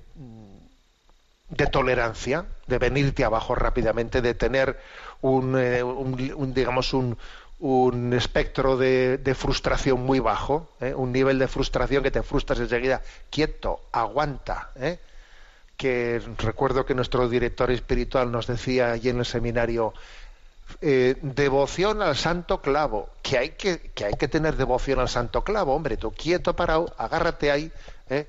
de 1.49 1.67
tolerancia, 1.67 2.45
de 2.67 2.77
venirte 2.79 3.23
abajo 3.23 3.53
rápidamente, 3.55 4.21
de 4.21 4.33
tener 4.33 4.79
un, 5.21 5.55
eh, 5.57 5.83
digamos 6.47 6.93
un, 6.93 7.17
un 7.59 8.13
espectro 8.13 8.75
de, 8.77 9.17
de 9.19 9.35
frustración 9.35 10.01
muy 10.03 10.19
bajo, 10.19 10.69
¿eh? 10.81 10.93
un 10.95 11.11
nivel 11.11 11.37
de 11.37 11.47
frustración 11.47 12.01
que 12.01 12.11
te 12.11 12.23
frustras 12.23 12.59
enseguida, 12.59 13.01
quieto, 13.29 13.81
aguanta, 13.91 14.71
¿eh? 14.75 14.97
que 15.77 16.21
recuerdo 16.37 16.85
que 16.85 16.95
nuestro 16.95 17.27
director 17.29 17.71
espiritual 17.71 18.31
nos 18.31 18.47
decía 18.47 18.91
allí 18.91 19.09
en 19.09 19.19
el 19.19 19.25
seminario, 19.25 19.93
eh, 20.81 21.15
devoción 21.21 22.01
al 22.01 22.15
santo 22.15 22.61
clavo, 22.61 23.09
que 23.21 23.37
hay 23.37 23.49
que, 23.51 23.91
que 23.93 24.05
hay 24.05 24.13
que 24.13 24.27
tener 24.27 24.55
devoción 24.55 24.99
al 24.99 25.09
santo 25.09 25.43
clavo, 25.43 25.75
hombre, 25.75 25.97
tú 25.97 26.11
quieto, 26.11 26.55
parado, 26.55 26.93
agárrate 26.97 27.51
ahí 27.51 27.71
¿eh? 28.09 28.27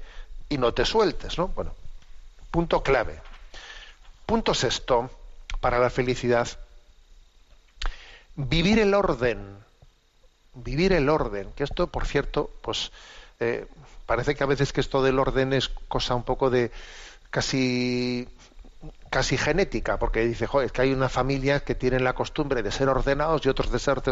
y 0.48 0.58
no 0.58 0.72
te 0.72 0.84
sueltes, 0.84 1.38
¿no? 1.38 1.48
Bueno, 1.48 1.74
punto 2.50 2.82
clave. 2.82 3.20
Punto 4.26 4.54
sexto 4.54 5.10
para 5.60 5.78
la 5.78 5.90
felicidad. 5.90 6.48
Vivir 8.36 8.78
el 8.78 8.94
orden. 8.94 9.58
Vivir 10.54 10.92
el 10.92 11.08
orden. 11.08 11.52
Que 11.56 11.64
esto, 11.64 11.88
por 11.88 12.06
cierto, 12.06 12.50
pues 12.62 12.90
eh, 13.40 13.66
parece 14.06 14.34
que 14.34 14.44
a 14.44 14.46
veces 14.46 14.72
que 14.72 14.80
esto 14.80 15.02
del 15.02 15.18
orden 15.18 15.52
es 15.52 15.68
cosa 15.68 16.14
un 16.14 16.22
poco 16.22 16.50
de 16.50 16.70
casi 17.30 18.28
casi 19.10 19.36
genética, 19.38 19.98
porque 19.98 20.24
dice, 20.26 20.46
"Jo, 20.46 20.60
es 20.62 20.72
que 20.72 20.82
hay 20.82 20.92
una 20.92 21.08
familia 21.08 21.60
que 21.60 21.74
tienen 21.74 22.02
la 22.04 22.14
costumbre 22.14 22.62
de 22.62 22.72
ser 22.72 22.88
ordenados 22.88 23.44
y 23.44 23.48
otros 23.48 23.70
de 23.70 23.78
ser, 23.78 24.02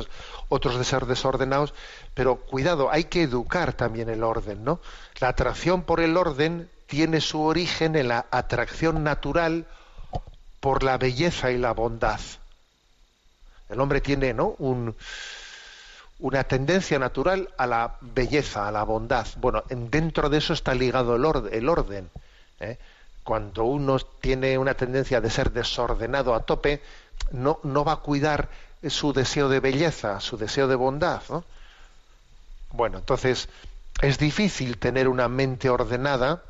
otros 0.49 0.79
de 0.79 0.85
ser 0.85 1.07
desordenados, 1.07 1.75
pero 2.15 2.37
cuidado, 2.37 2.91
hay 2.91 3.05
que 3.05 3.23
educar 3.23 3.73
también 3.73 4.09
el 4.09 4.23
orden, 4.23 4.65
¿no? 4.65 4.81
La 5.21 5.29
atracción 5.29 5.83
por 5.83 6.01
el 6.01 6.17
orden 6.17 6.71
tiene 6.87 7.21
su 7.21 7.43
origen 7.43 7.97
en 7.97 8.09
la 8.09 8.27
atracción 8.31 9.03
natural 9.03 9.67
por 10.61 10.83
la 10.83 10.99
belleza 10.99 11.51
y 11.51 11.59
la 11.59 11.73
bondad. 11.73 12.21
El 13.69 13.81
hombre 13.81 14.01
tiene, 14.01 14.35
¿no? 14.35 14.55
Un, 14.59 14.95
una 16.21 16.45
tendencia 16.45 16.99
natural 16.99 17.49
a 17.57 17.67
la 17.67 17.97
belleza, 18.01 18.69
a 18.69 18.71
la 18.71 18.85
bondad. 18.85 19.27
Bueno, 19.39 19.65
en- 19.71 19.91
dentro 19.91 20.29
de 20.29 20.39
eso 20.39 20.53
está 20.53 20.75
ligado 20.75 21.17
el 21.17 21.25
orden. 21.25 21.53
El 21.53 21.69
orden 21.69 22.09
¿eh? 22.61 22.79
Cuando 23.25 23.65
uno 23.65 23.99
tiene 23.99 24.59
una 24.59 24.75
tendencia 24.75 25.21
de 25.21 25.31
ser 25.31 25.53
desordenado 25.53 26.35
a 26.35 26.41
tope, 26.41 26.83
no, 27.31 27.61
no 27.63 27.85
va 27.85 27.93
a 27.93 27.97
cuidar 27.97 28.49
su 28.89 29.13
deseo 29.13 29.49
de 29.49 29.61
belleza, 29.61 30.21
su 30.21 30.37
deseo 30.37 30.67
de 30.67 30.75
bondad. 30.75 31.23
¿no? 31.29 31.45
Bueno, 32.73 32.99
entonces 32.99 33.49
es 34.01 34.19
difícil 34.19 34.79
tener 34.79 35.09
una 35.09 35.29
mente 35.29 35.71
ordenada, 35.71 36.43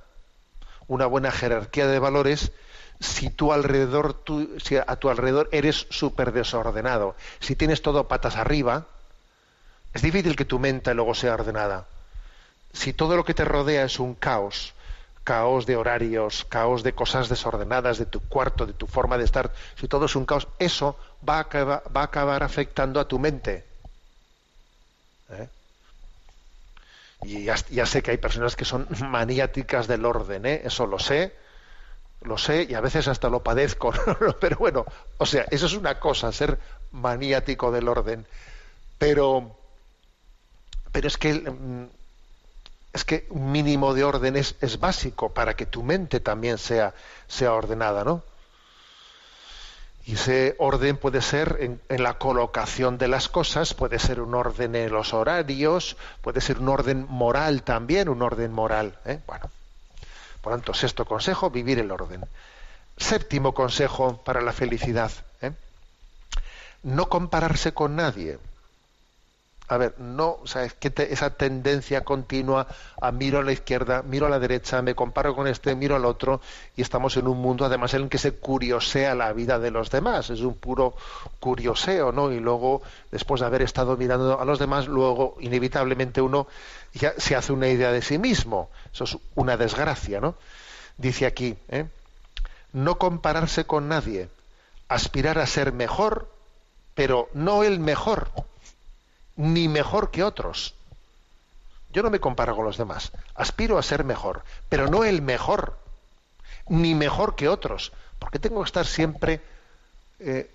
una 0.88 1.06
buena 1.06 1.30
jerarquía 1.30 1.86
de 1.86 1.98
valores, 1.98 2.52
si 3.00 3.30
tú 3.30 3.52
alrededor, 3.52 4.22
si 4.62 4.76
a 4.76 4.96
tu 4.96 5.10
alrededor 5.10 5.48
eres 5.52 5.86
súper 5.90 6.32
desordenado. 6.32 7.16
Si 7.40 7.56
tienes 7.56 7.82
todo 7.82 8.08
patas 8.08 8.36
arriba, 8.36 8.86
es 9.92 10.02
difícil 10.02 10.36
que 10.36 10.44
tu 10.44 10.58
mente 10.58 10.94
luego 10.94 11.14
sea 11.14 11.34
ordenada. 11.34 11.86
Si 12.72 12.92
todo 12.92 13.16
lo 13.16 13.24
que 13.24 13.34
te 13.34 13.44
rodea 13.44 13.84
es 13.84 13.98
un 13.98 14.14
caos, 14.14 14.72
caos 15.24 15.66
de 15.66 15.76
horarios, 15.76 16.44
caos 16.44 16.82
de 16.82 16.94
cosas 16.94 17.28
desordenadas, 17.28 17.98
de 17.98 18.06
tu 18.06 18.20
cuarto, 18.20 18.66
de 18.66 18.72
tu 18.72 18.86
forma 18.86 19.18
de 19.18 19.24
estar, 19.24 19.52
si 19.78 19.88
todo 19.88 20.06
es 20.06 20.16
un 20.16 20.26
caos, 20.26 20.48
eso 20.58 20.96
va 21.26 21.36
a 21.36 21.40
acabar, 21.40 21.82
va 21.94 22.00
a 22.02 22.04
acabar 22.04 22.42
afectando 22.42 23.00
a 23.00 23.06
tu 23.06 23.18
mente. 23.18 23.64
¿Eh? 25.30 25.48
Y 27.24 27.44
ya, 27.44 27.54
ya 27.70 27.86
sé 27.86 28.02
que 28.02 28.10
hay 28.10 28.18
personas 28.18 28.56
que 28.56 28.64
son 28.64 28.86
maniáticas 29.10 29.86
del 29.86 30.04
orden, 30.04 30.46
¿eh? 30.46 30.62
eso 30.64 30.86
lo 30.86 30.98
sé, 30.98 31.34
lo 32.22 32.38
sé 32.38 32.66
y 32.68 32.74
a 32.74 32.80
veces 32.80 33.08
hasta 33.08 33.28
lo 33.28 33.42
padezco, 33.42 33.92
pero 34.40 34.56
bueno, 34.56 34.84
o 35.18 35.26
sea, 35.26 35.46
eso 35.50 35.66
es 35.66 35.74
una 35.74 35.98
cosa, 35.98 36.32
ser 36.32 36.58
maniático 36.90 37.70
del 37.72 37.88
orden. 37.88 38.26
Pero, 38.98 39.56
pero 40.92 41.08
es 41.08 41.16
que 41.16 41.34
mm, 41.34 41.86
es 42.92 43.04
que 43.04 43.26
un 43.30 43.52
mínimo 43.52 43.94
de 43.94 44.04
orden 44.04 44.36
es, 44.36 44.78
básico 44.78 45.30
para 45.30 45.54
que 45.54 45.66
tu 45.66 45.82
mente 45.82 46.20
también 46.20 46.58
sea, 46.58 46.94
sea 47.26 47.54
ordenada, 47.54 48.04
¿no? 48.04 48.22
Y 50.04 50.14
ese 50.14 50.56
orden 50.58 50.96
puede 50.96 51.22
ser 51.22 51.58
en, 51.60 51.80
en, 51.88 52.02
la 52.02 52.18
colocación 52.18 52.98
de 52.98 53.06
las 53.06 53.28
cosas, 53.28 53.72
puede 53.72 54.00
ser 54.00 54.20
un 54.20 54.34
orden 54.34 54.74
en 54.74 54.90
los 54.90 55.14
horarios, 55.14 55.96
puede 56.20 56.40
ser 56.40 56.58
un 56.58 56.68
orden 56.68 57.06
moral 57.08 57.62
también, 57.62 58.08
un 58.08 58.20
orden 58.20 58.52
moral. 58.52 58.98
¿eh? 59.04 59.20
Bueno, 59.28 59.48
por 60.40 60.52
tanto, 60.54 60.74
sexto 60.74 61.04
consejo, 61.04 61.50
vivir 61.50 61.78
el 61.78 61.92
orden. 61.92 62.24
Séptimo 62.96 63.54
consejo 63.54 64.20
para 64.24 64.42
la 64.42 64.52
felicidad, 64.52 65.12
¿eh? 65.40 65.52
no 66.82 67.08
compararse 67.08 67.72
con 67.72 67.94
nadie. 67.94 68.38
A 69.72 69.78
ver, 69.78 69.98
no, 69.98 70.36
o 70.42 70.46
sea, 70.46 70.64
es 70.64 70.74
que 70.74 70.92
esa 71.08 71.30
tendencia 71.30 72.04
continua 72.04 72.66
a 73.00 73.10
miro 73.10 73.38
a 73.38 73.42
la 73.42 73.52
izquierda, 73.52 74.02
miro 74.02 74.26
a 74.26 74.28
la 74.28 74.38
derecha, 74.38 74.82
me 74.82 74.94
comparo 74.94 75.34
con 75.34 75.46
este, 75.46 75.74
miro 75.74 75.96
al 75.96 76.04
otro, 76.04 76.42
y 76.76 76.82
estamos 76.82 77.16
en 77.16 77.26
un 77.26 77.38
mundo 77.38 77.64
además 77.64 77.94
en 77.94 78.02
el 78.02 78.08
que 78.10 78.18
se 78.18 78.34
curiosea 78.34 79.14
la 79.14 79.32
vida 79.32 79.58
de 79.58 79.70
los 79.70 79.90
demás, 79.90 80.28
es 80.28 80.42
un 80.42 80.56
puro 80.56 80.94
curioseo, 81.40 82.12
¿no? 82.12 82.30
Y 82.32 82.38
luego, 82.38 82.82
después 83.10 83.40
de 83.40 83.46
haber 83.46 83.62
estado 83.62 83.96
mirando 83.96 84.38
a 84.38 84.44
los 84.44 84.58
demás, 84.58 84.88
luego 84.88 85.38
inevitablemente 85.40 86.20
uno 86.20 86.48
ya 86.92 87.14
se 87.16 87.34
hace 87.34 87.54
una 87.54 87.68
idea 87.68 87.92
de 87.92 88.02
sí 88.02 88.18
mismo. 88.18 88.68
Eso 88.92 89.04
es 89.04 89.16
una 89.36 89.56
desgracia, 89.56 90.20
¿no? 90.20 90.34
Dice 90.98 91.24
aquí, 91.24 91.56
¿eh? 91.70 91.86
no 92.74 92.98
compararse 92.98 93.64
con 93.64 93.88
nadie, 93.88 94.28
aspirar 94.88 95.38
a 95.38 95.46
ser 95.46 95.72
mejor, 95.72 96.28
pero 96.94 97.30
no 97.32 97.64
el 97.64 97.80
mejor 97.80 98.28
ni 99.36 99.68
mejor 99.68 100.10
que 100.10 100.22
otros. 100.22 100.74
Yo 101.92 102.02
no 102.02 102.10
me 102.10 102.20
comparo 102.20 102.56
con 102.56 102.64
los 102.64 102.78
demás. 102.78 103.12
Aspiro 103.34 103.78
a 103.78 103.82
ser 103.82 104.04
mejor, 104.04 104.42
pero 104.68 104.88
no 104.88 105.04
el 105.04 105.20
mejor, 105.22 105.78
ni 106.68 106.94
mejor 106.94 107.36
que 107.36 107.48
otros. 107.48 107.92
¿Por 108.18 108.30
qué 108.30 108.38
tengo 108.38 108.62
que 108.62 108.66
estar 108.66 108.86
siempre 108.86 109.40
eh, 110.18 110.50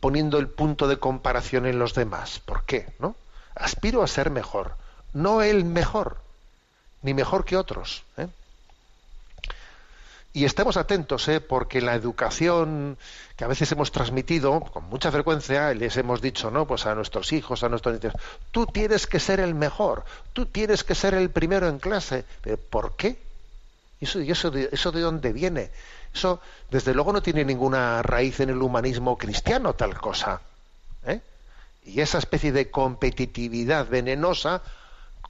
poniendo 0.00 0.38
el 0.38 0.48
punto 0.48 0.88
de 0.88 0.98
comparación 0.98 1.66
en 1.66 1.78
los 1.78 1.94
demás? 1.94 2.40
¿Por 2.40 2.64
qué? 2.64 2.86
¿No? 2.98 3.14
Aspiro 3.54 4.02
a 4.02 4.06
ser 4.08 4.30
mejor, 4.30 4.76
no 5.12 5.42
el 5.42 5.64
mejor, 5.64 6.18
ni 7.02 7.14
mejor 7.14 7.44
que 7.44 7.56
otros. 7.56 8.04
¿eh? 8.16 8.28
Y 10.36 10.44
estemos 10.44 10.76
atentos, 10.76 11.28
¿eh? 11.28 11.40
porque 11.40 11.80
la 11.80 11.94
educación 11.94 12.98
que 13.36 13.44
a 13.44 13.46
veces 13.46 13.70
hemos 13.70 13.92
transmitido 13.92 14.58
con 14.58 14.82
mucha 14.90 15.12
frecuencia, 15.12 15.72
les 15.74 15.96
hemos 15.96 16.20
dicho, 16.20 16.50
¿no? 16.50 16.66
Pues 16.66 16.86
a 16.86 16.94
nuestros 16.96 17.32
hijos, 17.32 17.62
a 17.62 17.68
nuestros 17.68 18.00
nietos, 18.00 18.20
tú 18.50 18.66
tienes 18.66 19.06
que 19.06 19.20
ser 19.20 19.38
el 19.38 19.54
mejor, 19.54 20.04
tú 20.32 20.46
tienes 20.46 20.82
que 20.82 20.96
ser 20.96 21.14
el 21.14 21.30
primero 21.30 21.68
en 21.68 21.78
clase. 21.78 22.24
¿Pero 22.40 22.56
¿Por 22.56 22.96
qué? 22.96 23.16
¿Eso, 24.00 24.18
eso, 24.18 24.52
¿Eso 24.52 24.90
de 24.90 25.00
dónde 25.02 25.32
viene? 25.32 25.70
Eso, 26.12 26.40
desde 26.68 26.94
luego, 26.94 27.12
no 27.12 27.22
tiene 27.22 27.44
ninguna 27.44 28.02
raíz 28.02 28.40
en 28.40 28.50
el 28.50 28.60
humanismo 28.60 29.16
cristiano, 29.16 29.74
tal 29.74 29.96
cosa. 30.00 30.40
¿eh? 31.06 31.20
Y 31.84 32.00
esa 32.00 32.18
especie 32.18 32.50
de 32.50 32.72
competitividad 32.72 33.88
venenosa 33.88 34.62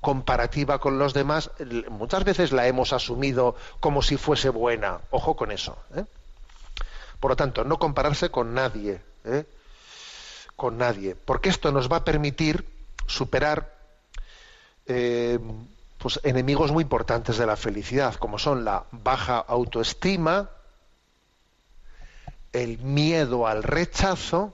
comparativa 0.04 0.80
con 0.80 0.98
los 0.98 1.14
demás, 1.14 1.50
muchas 1.88 2.24
veces 2.24 2.52
la 2.52 2.66
hemos 2.66 2.92
asumido 2.92 3.56
como 3.80 4.02
si 4.02 4.18
fuese 4.18 4.50
buena. 4.50 5.00
Ojo 5.10 5.34
con 5.34 5.50
eso. 5.50 5.78
¿eh? 5.96 6.04
Por 7.18 7.30
lo 7.30 7.36
tanto, 7.36 7.64
no 7.64 7.78
compararse 7.78 8.30
con 8.30 8.52
nadie, 8.52 9.00
¿eh? 9.24 9.46
con 10.56 10.76
nadie, 10.76 11.16
porque 11.16 11.48
esto 11.48 11.72
nos 11.72 11.90
va 11.90 11.96
a 11.96 12.04
permitir 12.04 12.68
superar 13.06 13.72
eh, 14.84 15.38
pues, 15.96 16.20
enemigos 16.22 16.70
muy 16.70 16.82
importantes 16.82 17.38
de 17.38 17.46
la 17.46 17.56
felicidad, 17.56 18.14
como 18.16 18.38
son 18.38 18.62
la 18.62 18.84
baja 18.92 19.38
autoestima, 19.38 20.50
el 22.52 22.76
miedo 22.76 23.46
al 23.46 23.62
rechazo 23.62 24.52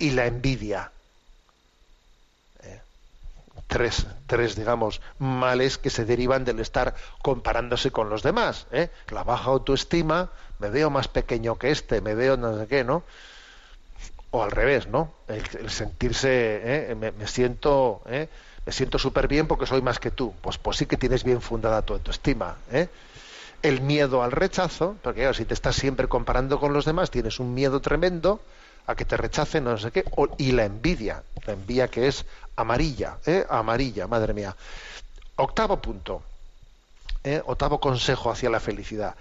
y 0.00 0.10
la 0.10 0.26
envidia 0.26 0.90
tres, 3.74 4.06
tres, 4.28 4.54
digamos, 4.54 5.00
males 5.18 5.78
que 5.78 5.90
se 5.90 6.04
derivan 6.04 6.44
del 6.44 6.60
estar 6.60 6.94
comparándose 7.22 7.90
con 7.90 8.08
los 8.08 8.22
demás. 8.22 8.68
¿eh? 8.70 8.88
La 9.08 9.24
baja 9.24 9.50
autoestima, 9.50 10.30
me 10.60 10.70
veo 10.70 10.90
más 10.90 11.08
pequeño 11.08 11.58
que 11.58 11.72
este, 11.72 12.00
me 12.00 12.14
veo 12.14 12.36
no 12.36 12.56
sé 12.56 12.68
qué, 12.68 12.84
¿no? 12.84 13.02
O 14.30 14.44
al 14.44 14.52
revés, 14.52 14.86
¿no? 14.86 15.12
El, 15.26 15.70
sentirse, 15.70 16.90
¿eh? 16.92 16.94
me, 16.94 17.10
me, 17.10 17.26
siento, 17.26 18.02
¿eh? 18.06 18.28
me 18.64 18.72
siento 18.72 18.96
súper 19.00 19.26
bien 19.26 19.48
porque 19.48 19.66
soy 19.66 19.82
más 19.82 19.98
que 19.98 20.12
tú. 20.12 20.32
Pues, 20.40 20.56
pues 20.56 20.76
sí 20.76 20.86
que 20.86 20.96
tienes 20.96 21.24
bien 21.24 21.40
fundada 21.40 21.82
tu 21.82 21.94
autoestima. 21.94 22.58
¿eh? 22.70 22.86
El 23.60 23.80
miedo 23.80 24.22
al 24.22 24.30
rechazo, 24.30 24.94
porque 25.02 25.34
si 25.34 25.46
te 25.46 25.54
estás 25.54 25.74
siempre 25.74 26.06
comparando 26.06 26.60
con 26.60 26.72
los 26.72 26.84
demás, 26.84 27.10
tienes 27.10 27.40
un 27.40 27.54
miedo 27.54 27.80
tremendo 27.80 28.40
a 28.86 28.94
que 28.94 29.04
te 29.04 29.16
rechacen, 29.16 29.64
no 29.64 29.78
sé 29.78 29.90
qué, 29.90 30.04
o, 30.16 30.28
y 30.38 30.52
la 30.52 30.64
envidia, 30.64 31.22
la 31.46 31.54
envidia 31.54 31.88
que 31.88 32.06
es 32.06 32.26
amarilla, 32.56 33.18
¿eh? 33.26 33.46
amarilla, 33.48 34.06
madre 34.06 34.34
mía. 34.34 34.56
Octavo 35.36 35.80
punto, 35.80 36.22
¿eh? 37.22 37.42
octavo 37.46 37.80
consejo 37.80 38.30
hacia 38.30 38.50
la 38.50 38.60
felicidad, 38.60 39.16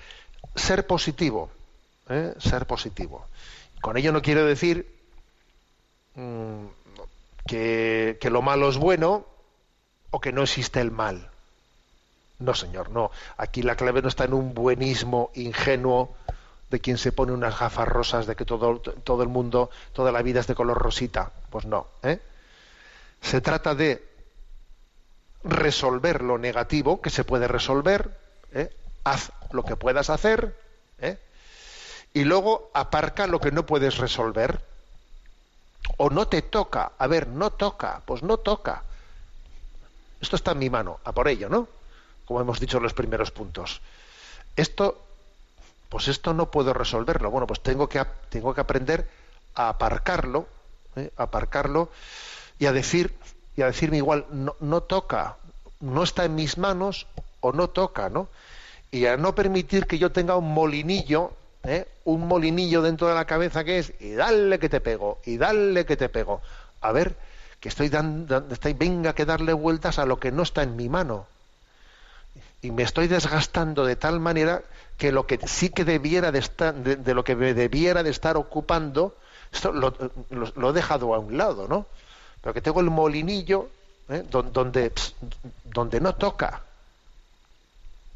ser 0.56 0.86
positivo, 0.86 1.50
¿eh? 2.10 2.34
ser 2.40 2.66
positivo. 2.66 3.26
Con 3.82 3.98
ello 3.98 4.12
no 4.12 4.22
quiero 4.22 4.46
decir 4.46 4.88
mmm, 6.16 6.66
que, 7.48 8.18
que 8.22 8.30
lo 8.30 8.42
malo 8.42 8.70
es 8.70 8.78
bueno 8.78 9.26
o 10.12 10.20
que 10.20 10.32
no 10.32 10.44
existe 10.44 10.80
el 10.80 10.92
mal. 10.92 11.30
No, 12.40 12.54
señor, 12.54 12.90
no. 12.90 13.12
Aquí 13.38 13.62
la 13.62 13.76
clave 13.76 14.02
no 14.02 14.10
está 14.10 14.26
en 14.26 14.34
un 14.34 14.54
buenismo 14.54 15.32
ingenuo 15.34 16.16
de 16.74 16.80
quien 16.80 16.98
se 16.98 17.12
pone 17.12 17.32
unas 17.32 17.60
gafas 17.60 17.88
rosas 17.88 18.26
de 18.26 18.36
que 18.36 18.46
todo, 18.46 18.80
todo 18.80 19.22
el 19.22 19.30
mundo, 19.30 19.70
toda 19.94 20.12
la 20.12 20.24
vida 20.24 20.40
es 20.40 20.48
de 20.48 20.56
color 20.56 20.76
rosita. 20.76 21.32
Pues 21.52 21.66
no. 21.66 21.86
¿eh? 22.02 22.20
Se 23.22 23.42
trata 23.42 23.76
de 23.76 24.04
resolver 25.44 26.24
lo 26.24 26.40
negativo 26.40 27.00
que 27.00 27.12
se 27.12 27.24
puede 27.24 27.48
resolver, 27.48 28.18
¿eh? 28.54 28.76
haz 29.04 29.32
lo 29.52 29.64
que 29.64 29.76
puedas 29.76 30.10
hacer, 30.10 30.58
¿eh? 30.98 31.20
y 32.12 32.24
luego 32.24 32.72
aparca 32.74 33.28
lo 33.28 33.40
que 33.40 33.52
no 33.52 33.68
puedes 33.68 34.00
resolver. 34.00 34.66
O 35.98 36.10
no 36.10 36.28
te 36.28 36.42
toca, 36.42 36.94
a 36.98 37.06
ver, 37.06 37.28
no 37.28 37.52
toca, 37.52 38.02
pues 38.08 38.24
no 38.24 38.38
toca. 38.38 38.82
Esto 40.22 40.38
está 40.38 40.54
en 40.54 40.60
mi 40.60 40.72
mano, 40.72 41.00
a 41.04 41.12
por 41.12 41.28
ello, 41.28 41.50
¿no? 41.50 41.68
Como 42.26 42.42
hemos 42.42 42.60
dicho 42.60 42.78
en 42.78 42.84
los 42.84 42.96
primeros 42.96 43.30
puntos. 43.30 43.80
Esto 44.56 45.03
pues 45.94 46.08
esto 46.08 46.34
no 46.34 46.50
puedo 46.50 46.74
resolverlo. 46.74 47.30
Bueno, 47.30 47.46
pues 47.46 47.60
tengo 47.60 47.88
que, 47.88 48.04
tengo 48.30 48.56
que 48.56 48.62
aprender 48.62 49.08
a 49.54 49.70
aparcarlo, 49.70 50.48
¿eh? 50.96 51.12
aparcarlo 51.18 51.90
y 52.58 52.66
a 52.66 52.72
decir, 52.72 53.14
y 53.56 53.62
a 53.62 53.68
decirme 53.68 53.98
igual, 53.98 54.26
no, 54.32 54.56
no 54.60 54.82
toca, 54.82 55.38
no 55.82 56.02
está 56.02 56.26
en 56.26 56.34
mis 56.34 56.58
manos 56.58 57.06
o 57.42 57.52
no 57.52 57.70
toca, 57.70 58.10
¿no? 58.10 58.28
Y 58.90 59.06
a 59.06 59.18
no 59.18 59.36
permitir 59.36 59.86
que 59.86 60.00
yo 60.00 60.12
tenga 60.12 60.36
un 60.36 60.52
molinillo, 60.52 61.34
¿eh? 61.62 61.88
un 62.06 62.28
molinillo 62.28 62.82
dentro 62.82 63.08
de 63.08 63.14
la 63.14 63.26
cabeza 63.26 63.64
que 63.64 63.78
es, 63.78 63.94
y 64.00 64.14
dale 64.14 64.58
que 64.58 64.70
te 64.70 64.82
pego, 64.82 65.20
y 65.26 65.38
dale 65.38 65.86
que 65.86 65.96
te 65.96 66.10
pego. 66.10 66.42
A 66.82 66.92
ver, 66.92 67.16
que 67.60 67.70
estoy 67.70 67.90
dando, 67.90 68.44
estoy, 68.50 68.74
venga 68.74 69.14
que 69.14 69.26
darle 69.26 69.54
vueltas 69.54 70.00
a 70.00 70.08
lo 70.08 70.20
que 70.20 70.32
no 70.32 70.42
está 70.42 70.64
en 70.64 70.76
mi 70.76 70.90
mano. 70.90 71.28
Y 72.64 72.72
me 72.72 72.84
estoy 72.84 73.08
desgastando 73.08 73.86
de 73.86 73.98
tal 73.98 74.22
manera 74.22 74.64
que 74.98 75.12
lo 75.12 75.28
que 75.28 75.38
sí 75.48 75.70
que 75.70 75.84
debiera 75.84 76.32
de 76.32 76.40
estar, 76.40 76.74
de, 76.74 77.14
lo 77.14 77.26
que 77.26 77.36
me 77.36 77.54
debiera 77.54 78.04
de 78.04 78.10
estar 78.10 78.38
ocupando, 78.38 79.18
esto 79.52 79.74
lo, 79.74 80.70
he 80.70 80.74
dejado 80.74 81.14
a 81.14 81.20
un 81.20 81.38
lado, 81.38 81.68
¿no? 81.68 81.86
Pero 82.42 82.54
que 82.54 82.62
tengo 82.62 82.80
el 82.80 82.90
molinillo 82.90 83.70
¿eh? 84.08 84.24
donde, 84.32 84.94
donde 85.66 86.00
no 86.00 86.16
toca. 86.16 86.62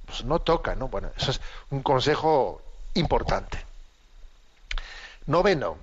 Pues 0.06 0.24
no 0.24 0.40
toca, 0.40 0.76
¿no? 0.76 0.88
Bueno, 0.88 1.10
eso 1.18 1.32
es 1.32 1.42
un 1.70 1.84
consejo 1.84 2.62
importante. 2.94 3.60
Noveno, 5.26 5.76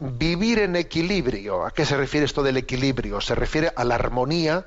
vivir 0.00 0.58
en 0.58 0.74
equilibrio. 0.74 1.64
¿A 1.64 1.70
qué 1.70 1.86
se 1.86 1.96
refiere 1.96 2.26
esto 2.26 2.42
del 2.42 2.56
equilibrio? 2.56 3.20
Se 3.20 3.36
refiere 3.36 3.72
a 3.76 3.84
la 3.84 3.94
armonía 3.94 4.66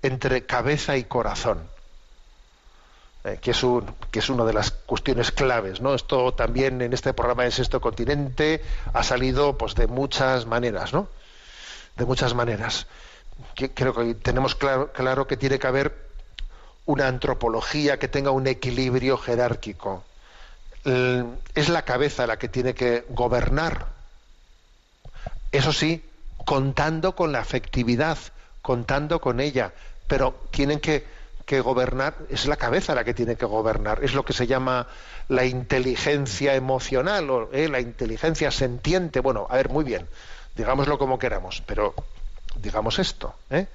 entre 0.00 0.46
cabeza 0.46 0.96
y 0.96 1.04
corazón. 1.04 1.75
Eh, 3.26 3.38
que, 3.40 3.50
es 3.50 3.64
un, 3.64 3.84
una 4.28 4.44
de 4.44 4.52
las 4.52 4.70
cuestiones 4.70 5.32
claves. 5.32 5.80
¿no? 5.80 5.94
Esto 5.96 6.32
también 6.32 6.80
en 6.80 6.92
este 6.92 7.12
programa 7.12 7.42
de 7.42 7.50
Sexto 7.50 7.80
Continente 7.80 8.62
ha 8.92 9.02
salido 9.02 9.58
pues, 9.58 9.74
de 9.74 9.88
muchas 9.88 10.46
maneras, 10.46 10.92
¿no? 10.92 11.08
De 11.96 12.04
muchas 12.04 12.34
maneras. 12.34 12.86
creo 13.56 13.92
que 13.94 14.14
tenemos 14.14 14.54
claro 14.54 15.26
que 15.26 15.36
tiene 15.36 15.58
que 15.58 15.66
haber 15.66 16.06
una 16.84 17.08
antropología 17.08 17.98
que 17.98 18.06
tenga 18.06 18.30
un 18.30 18.46
equilibrio 18.46 19.18
jerárquico. 19.18 20.04
Es 20.84 21.68
la 21.68 21.82
cabeza 21.82 22.28
la 22.28 22.38
que 22.38 22.48
tiene 22.48 22.74
que 22.74 23.06
gobernar. 23.08 23.86
Eso 25.50 25.72
sí, 25.72 26.04
contando 26.44 27.16
con 27.16 27.32
la 27.32 27.40
afectividad, 27.40 28.18
contando 28.62 29.20
con 29.20 29.40
ella, 29.40 29.72
pero 30.06 30.46
tienen 30.52 30.78
que 30.78 31.04
que 31.46 31.60
gobernar, 31.60 32.16
es 32.28 32.46
la 32.46 32.56
cabeza 32.56 32.94
la 32.94 33.04
que 33.04 33.14
tiene 33.14 33.36
que 33.36 33.46
gobernar, 33.46 34.04
es 34.04 34.14
lo 34.14 34.24
que 34.24 34.32
se 34.32 34.48
llama 34.48 34.88
la 35.28 35.44
inteligencia 35.44 36.54
emocional 36.56 37.30
o 37.30 37.52
eh, 37.52 37.68
la 37.68 37.80
inteligencia 37.80 38.50
sentiente. 38.50 39.20
Bueno, 39.20 39.46
a 39.48 39.54
ver, 39.54 39.70
muy 39.70 39.84
bien, 39.84 40.08
digámoslo 40.56 40.98
como 40.98 41.18
queramos, 41.20 41.62
pero 41.64 41.94
digamos 42.56 42.98
esto. 42.98 43.34
¿eh? 43.48 43.66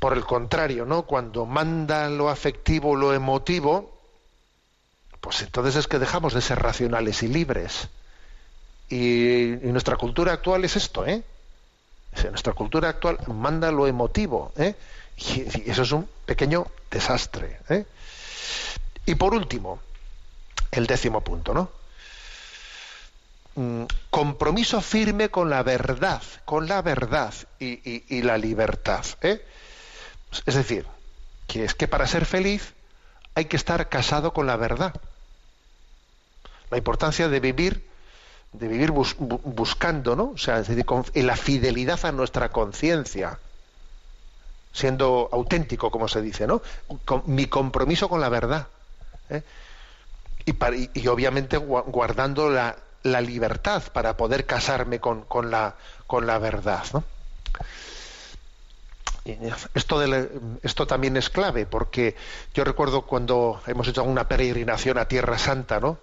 Por 0.00 0.14
el 0.14 0.24
contrario, 0.24 0.86
¿no? 0.86 1.02
Cuando 1.02 1.44
manda 1.44 2.08
lo 2.08 2.30
afectivo, 2.30 2.96
lo 2.96 3.12
emotivo, 3.12 3.92
pues 5.20 5.42
entonces 5.42 5.76
es 5.76 5.86
que 5.86 5.98
dejamos 5.98 6.32
de 6.32 6.40
ser 6.40 6.60
racionales 6.60 7.22
y 7.22 7.28
libres. 7.28 7.88
Y, 8.88 9.52
y 9.52 9.72
nuestra 9.72 9.96
cultura 9.96 10.32
actual 10.32 10.64
es 10.64 10.76
esto, 10.76 11.06
¿eh? 11.06 11.22
Nuestra 12.30 12.52
cultura 12.52 12.88
actual 12.88 13.18
manda 13.26 13.70
lo 13.70 13.86
emotivo, 13.86 14.52
¿eh? 14.56 14.74
Y, 15.16 15.70
eso 15.70 15.82
es 15.82 15.92
un 15.92 16.08
pequeño 16.26 16.66
desastre. 16.90 17.58
¿eh? 17.68 17.86
Y 19.06 19.14
por 19.14 19.34
último, 19.34 19.80
el 20.70 20.86
décimo 20.86 21.20
punto, 21.22 21.54
¿no? 21.54 21.70
Mm, 23.56 23.84
compromiso 24.10 24.80
firme 24.80 25.28
con 25.28 25.48
la 25.48 25.62
verdad, 25.62 26.22
con 26.44 26.66
la 26.66 26.82
verdad 26.82 27.32
y, 27.60 28.22
la 28.22 28.36
libertad. 28.38 29.04
¿eh? 29.22 29.44
Es 30.46 30.54
decir, 30.54 30.86
que 31.46 31.64
es 31.64 31.74
que 31.74 31.86
para 31.86 32.06
ser 32.06 32.26
feliz 32.26 32.72
hay 33.34 33.44
que 33.44 33.56
estar 33.56 33.88
casado 33.88 34.32
con 34.32 34.46
la 34.46 34.56
verdad. 34.56 34.94
La 36.70 36.78
importancia 36.78 37.28
de 37.28 37.38
vivir, 37.38 37.88
de 38.52 38.66
vivir 38.66 38.90
buscando, 38.90 40.16
¿no? 40.16 40.32
O 40.34 40.38
sea, 40.38 40.58
es 40.58 40.68
decir, 40.68 40.84
en 41.14 41.26
la 41.26 41.36
fidelidad 41.36 42.04
a 42.04 42.12
nuestra 42.12 42.50
conciencia 42.50 43.38
siendo 44.74 45.30
auténtico, 45.32 45.90
como 45.90 46.08
se 46.08 46.20
dice, 46.20 46.46
¿no? 46.46 46.60
Con, 47.04 47.22
mi 47.26 47.46
compromiso 47.46 48.08
con 48.08 48.20
la 48.20 48.28
verdad. 48.28 48.66
¿eh? 49.30 49.42
Y, 50.44 51.06
obviamente 51.06 51.56
guardando 51.56 52.50
la, 52.50 52.76
libertad 53.20 53.82
para 53.92 54.16
poder 54.16 54.44
casarme 54.44 54.98
con, 54.98 55.24
la, 55.50 55.76
con 56.06 56.26
la 56.26 56.38
verdad. 56.38 56.84
¿no? 56.92 57.04
Esto, 59.74 60.02
esto 60.62 60.86
también 60.86 61.16
es 61.16 61.30
clave, 61.30 61.66
porque 61.66 62.16
yo 62.52 62.64
recuerdo 62.64 63.02
cuando 63.02 63.62
hemos 63.66 63.86
hecho 63.88 64.02
una 64.02 64.26
peregrinación 64.26 64.98
a 64.98 65.06
Tierra 65.06 65.38
Santa, 65.38 65.80
¿no? 65.80 65.98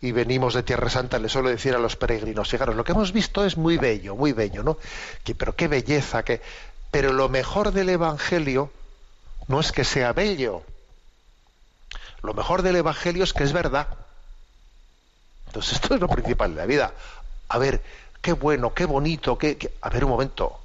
y 0.00 0.12
venimos 0.12 0.54
de 0.54 0.62
Tierra 0.62 0.88
Santa, 0.90 1.18
le 1.18 1.28
suelo 1.28 1.48
decir 1.48 1.74
a 1.74 1.78
los 1.78 1.96
peregrinos, 1.96 2.48
fijaros, 2.48 2.76
lo 2.76 2.84
que 2.84 2.92
hemos 2.92 3.12
visto 3.12 3.44
es 3.44 3.56
muy 3.56 3.78
bello, 3.78 4.14
muy 4.14 4.32
bello, 4.32 4.62
¿no? 4.62 4.78
Pero 5.36 5.56
qué 5.56 5.66
belleza, 5.66 6.22
que 6.22 6.40
pero 6.90 7.12
lo 7.12 7.28
mejor 7.28 7.72
del 7.72 7.90
Evangelio 7.90 8.70
no 9.46 9.60
es 9.60 9.72
que 9.72 9.84
sea 9.84 10.12
bello. 10.12 10.62
Lo 12.22 12.34
mejor 12.34 12.62
del 12.62 12.76
Evangelio 12.76 13.24
es 13.24 13.32
que 13.32 13.44
es 13.44 13.52
verdad. 13.52 13.88
Entonces 15.46 15.74
esto 15.74 15.94
es 15.94 16.00
lo 16.00 16.08
principal 16.08 16.50
de 16.54 16.60
la 16.60 16.66
vida. 16.66 16.92
A 17.48 17.58
ver, 17.58 17.82
qué 18.20 18.32
bueno, 18.32 18.74
qué 18.74 18.84
bonito, 18.84 19.38
qué, 19.38 19.72
a 19.80 19.88
ver 19.88 20.04
un 20.04 20.10
momento, 20.10 20.58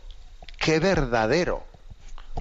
qué 0.57 0.80
verdadero. 0.80 1.63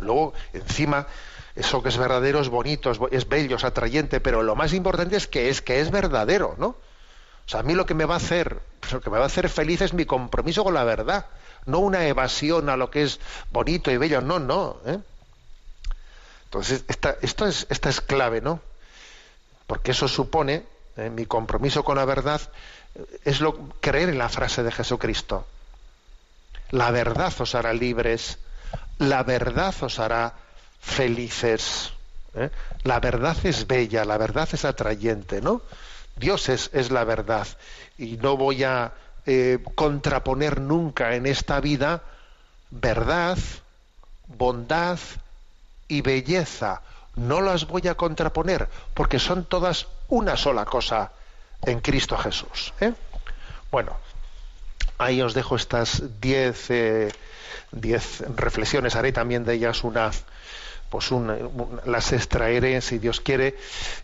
Luego, 0.01 0.33
encima, 0.53 1.07
eso 1.55 1.83
que 1.83 1.91
es 1.91 1.99
verdadero 1.99 2.41
es 2.41 2.49
bonito, 2.49 2.91
es, 3.11 3.29
bello, 3.29 3.57
es 3.57 3.65
atrayente, 3.65 4.21
pero 4.21 4.43
lo 4.43 4.57
más 4.57 4.73
importante 4.73 5.17
es 5.17 5.27
que 5.27 5.51
es 5.51 5.61
que 5.61 5.81
es 5.81 5.91
verdadero, 5.91 6.55
¿no? 6.59 6.69
O 6.69 7.49
sea, 7.49 7.61
a 7.61 7.63
mí 7.63 7.75
lo 7.75 7.87
que 7.87 7.95
me 7.95 8.05
va 8.05 8.15
a 8.15 8.19
hacer, 8.19 8.61
lo 8.91 9.01
que 9.01 9.11
me 9.11 9.19
va 9.19 9.25
a 9.25 9.27
hacer 9.27 9.49
feliz 9.49 9.81
es 9.83 9.93
mi 9.93 10.07
compromiso 10.07 10.65
con 10.65 10.75
la 10.75 10.85
verdad 10.85 11.27
no 11.67 11.79
una 11.79 12.07
evasión 12.07 12.69
a 12.69 12.77
lo 12.77 12.91
que 12.91 13.03
es 13.03 13.21
bonito 13.51 13.91
y 13.91 13.97
bello, 13.97 14.21
no, 14.21 14.39
no. 14.39 14.79
¿eh? 14.87 14.99
Entonces, 16.45 16.85
esta, 16.89 17.17
esto 17.23 17.47
es, 17.47 17.67
esta 17.71 17.89
es 17.89 18.01
clave, 18.01 18.41
¿no? 18.41 18.61
Porque 19.67 19.93
eso 19.93 20.09
supone, 20.09 20.65
¿eh? 20.97 21.11
mi 21.11 21.27
compromiso 21.27 21.85
con 21.85 21.97
la 21.97 22.05
verdad, 22.05 22.41
es 23.25 23.41
lo, 23.41 23.71
creer 23.81 24.11
en 24.11 24.19
la 24.19 24.29
frase 24.29 24.63
de 24.63 24.73
Jesucristo. 24.73 25.47
La 26.71 26.91
verdad 26.91 27.33
os 27.39 27.55
hará 27.55 27.73
libres, 27.73 28.39
la 28.99 29.23
verdad 29.23 29.75
os 29.81 29.99
hará 29.99 30.35
felices. 30.81 31.93
¿eh? 32.35 32.51
La 32.83 33.01
verdad 33.01 33.37
es 33.45 33.67
bella, 33.67 34.05
la 34.05 34.19
verdad 34.19 34.49
es 34.53 34.65
atrayente, 34.65 35.41
¿no? 35.41 35.63
Dios 36.17 36.49
es, 36.49 36.71
es 36.73 36.91
la 36.91 37.05
verdad. 37.05 37.47
Y 37.97 38.17
no 38.19 38.37
voy 38.37 38.65
a 38.65 38.93
eh, 39.27 39.59
contraponer 39.75 40.61
nunca 40.61 41.15
en 41.15 41.27
esta 41.27 41.61
vida 41.61 42.03
verdad, 42.71 43.39
bondad 44.27 44.99
y 45.89 46.01
belleza. 46.01 46.83
No 47.15 47.41
las 47.41 47.67
voy 47.67 47.87
a 47.89 47.95
contraponer 47.95 48.69
porque 48.95 49.19
son 49.19 49.45
todas 49.45 49.87
una 50.09 50.37
sola 50.37 50.65
cosa 50.65 51.13
en 51.63 51.81
Cristo 51.81 52.17
Jesús. 52.17 52.73
¿eh? 52.81 52.95
Bueno, 53.71 53.97
ahí 54.99 55.21
os 55.23 55.35
dejo 55.35 55.57
estas 55.57 56.03
diez, 56.21 56.71
eh, 56.71 57.13
diez 57.71 58.21
reflexiones. 58.37 58.97
Haré 58.97 59.13
también 59.13 59.45
de 59.45 59.55
ellas 59.55 59.85
una, 59.85 60.11
pues 60.93 61.11
las 61.87 62.13
extraeré 62.13 62.83
si 62.83 62.99
Dios 62.99 63.23
quiere 63.23 63.57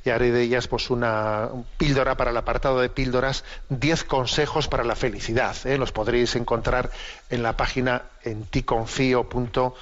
y 0.07 0.11
haré 0.11 0.33
de 0.33 0.41
ellas 0.41 0.69
pues 0.69 0.89
una 0.89 1.51
píldora 1.77 2.17
para 2.17 2.31
el 2.31 2.37
apartado 2.39 2.81
de 2.81 2.89
píldoras 2.89 3.45
10 3.69 4.05
consejos 4.05 4.69
para 4.69 4.85
la 4.85 4.97
felicidad 4.97 5.55
¿eh? 5.67 5.77
los 5.77 5.93
podréis 5.93 6.35
encontrar 6.35 6.91
en 7.29 7.43
la 7.43 7.59
página 7.59 8.05
en 8.25 8.45
ticonfio.org 8.45 9.75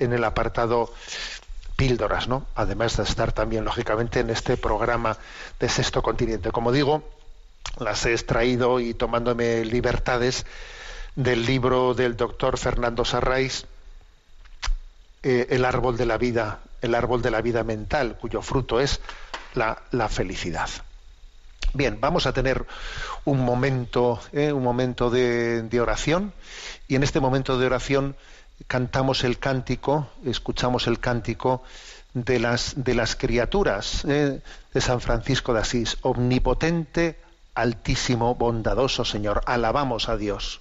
en 0.00 0.12
el 0.12 0.24
apartado 0.24 0.92
píldoras 1.76 2.26
no 2.26 2.44
además 2.56 2.96
de 2.96 3.04
estar 3.04 3.30
también 3.30 3.64
lógicamente 3.64 4.18
en 4.18 4.30
este 4.30 4.56
programa 4.56 5.16
de 5.60 5.68
sexto 5.68 6.02
continente 6.02 6.50
como 6.50 6.72
digo 6.72 7.04
las 7.78 8.04
he 8.04 8.10
extraído 8.14 8.80
y 8.80 8.94
tomándome 8.94 9.64
libertades 9.64 10.44
del 11.14 11.46
libro 11.46 11.94
del 11.94 12.16
doctor 12.16 12.58
Fernando 12.58 13.04
Sarrais 13.04 13.64
eh, 15.22 15.48
el 15.50 15.64
árbol 15.64 15.96
de 15.96 16.06
la 16.06 16.16
vida, 16.16 16.60
el 16.80 16.94
árbol 16.94 17.20
de 17.20 17.30
la 17.30 17.42
vida 17.42 17.62
mental, 17.62 18.16
cuyo 18.18 18.40
fruto 18.40 18.80
es 18.80 19.00
la, 19.54 20.08
felicidad. 20.08 20.70
Bien, 21.74 21.98
vamos 22.00 22.26
a 22.26 22.32
tener 22.32 22.66
un 23.24 23.44
momento, 23.44 24.20
eh, 24.32 24.52
un 24.52 24.62
momento 24.62 25.10
de, 25.10 25.80
oración, 25.80 26.32
y 26.88 26.94
en 26.94 27.02
este 27.02 27.20
momento 27.20 27.58
de 27.58 27.66
oración 27.66 28.16
cantamos 28.66 29.24
el 29.24 29.38
cántico, 29.38 30.08
escuchamos 30.24 30.86
el 30.86 30.98
cántico 30.98 31.62
de 32.14 32.38
las, 32.38 32.82
de 32.82 32.94
las 32.94 33.14
criaturas 33.14 34.04
eh, 34.08 34.40
de 34.72 34.80
San 34.80 35.00
Francisco 35.00 35.52
de 35.52 35.60
Asís. 35.60 35.98
Omnipotente, 36.02 37.20
altísimo, 37.54 38.34
bondadoso 38.34 39.04
Señor. 39.04 39.42
Alabamos 39.46 40.08
a 40.08 40.16
Dios. 40.16 40.60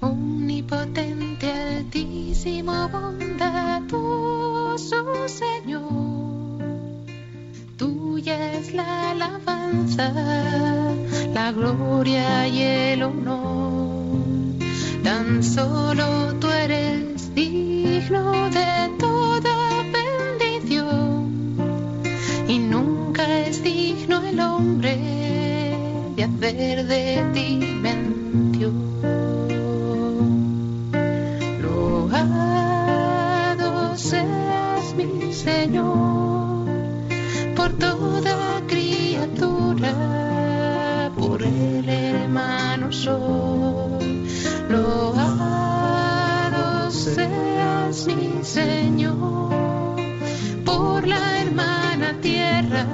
Omnipotente, 0.00 1.52
altísimo, 1.52 2.88
bondadoso 2.88 4.38
Señor. 5.28 6.62
Tuya 7.76 8.52
es 8.54 8.72
la 8.72 9.10
alabanza, 9.10 10.12
la 11.34 11.52
gloria 11.52 12.48
y 12.48 12.62
el 12.62 13.02
honor. 13.02 14.18
Tan 15.02 15.42
solo 15.42 16.34
tú 16.40 16.48
eres 16.48 17.34
digno 17.34 18.48
de 18.50 18.90
toda 18.98 19.82
bendición. 19.92 21.30
Y 22.48 22.58
nunca 22.58 23.40
es 23.40 23.62
digno 23.62 24.22
el 24.22 24.40
hombre 24.40 25.37
ti 27.32 27.48
mención. 27.82 28.74
Loado 31.62 32.46
seas 33.96 34.94
mi 34.96 35.32
Señor 35.32 36.66
por 37.56 37.72
toda 37.72 38.62
criatura, 38.66 39.92
por 41.16 41.42
el 41.42 41.88
hermano 41.88 42.92
sol. 42.92 43.98
Loado 44.68 45.30
seas 46.90 48.06
mi 48.06 48.42
Señor 48.42 49.48
por 50.64 51.06
la 51.06 51.40
hermana 51.40 52.14
tierra, 52.20 52.84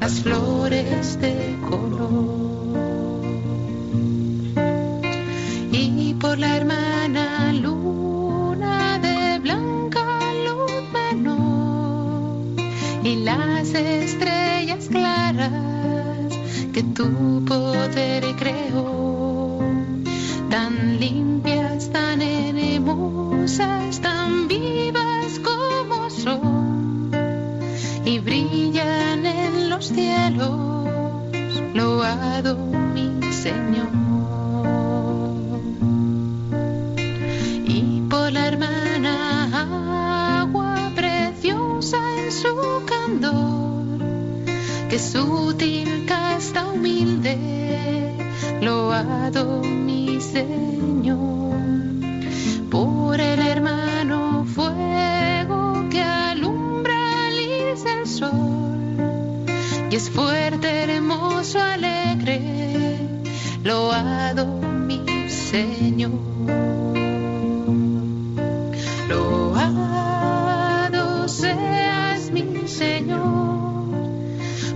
las 0.00 0.20
flores 0.20 1.20
de 1.20 1.56
color. 1.68 2.50
y 5.72 6.14
por 6.14 6.38
la 6.38 6.56
hermana 6.56 7.52
luna 7.52 8.98
de 8.98 9.38
blanca 9.38 10.04
luz 10.44 10.72
menor 10.92 12.56
y 13.04 13.16
las 13.16 13.72
estrellas 13.74 14.88
claras 14.88 15.52
que 16.72 16.82
tu 16.82 17.44
poder 17.44 18.24
creó. 18.36 19.60
Tan 20.50 20.98
limpias 20.98 21.90
tan 21.90 22.20
hermosas 22.22 24.00
tan 24.00 24.48
vivas 24.48 25.40
como 25.48 26.10
son. 26.10 27.10
Y 28.04 28.18
brillan 28.18 28.79
los 29.80 29.88
cielos 29.88 30.84
loado 31.72 32.54
mi 32.94 33.18
Señor 33.32 33.88
y 37.66 38.02
por 38.10 38.30
la 38.30 38.46
hermana 38.46 40.42
agua 40.42 40.90
preciosa 40.94 41.96
en 42.18 42.30
su 42.30 42.82
candor, 42.84 44.04
que 44.90 44.98
sutil, 44.98 46.04
casta, 46.06 46.66
humilde, 46.66 47.38
loado 48.60 49.62
mi 49.62 50.20
Señor. 50.20 51.56
Por 52.70 53.18
el 53.18 53.40
hermano 53.40 54.44
fuego 54.44 55.88
que 55.88 56.02
alumbra 56.02 57.30
el 57.30 58.06
sol, 58.06 58.49
y 59.90 59.96
es 59.96 60.08
fuerte, 60.08 60.84
hermoso, 60.84 61.58
alegre, 61.58 62.98
loado 63.64 64.46
mi 64.46 65.28
Señor. 65.28 66.12
Loado 69.08 69.66
seas 71.28 72.30
mi 72.30 72.68
Señor 72.68 73.90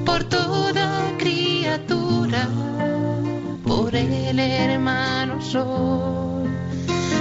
por 0.05 0.25
toda 0.25 1.13
criatura, 1.17 2.49
por 3.63 3.95
el 3.95 4.41
hermano 4.41 5.41
sol. 5.41 6.49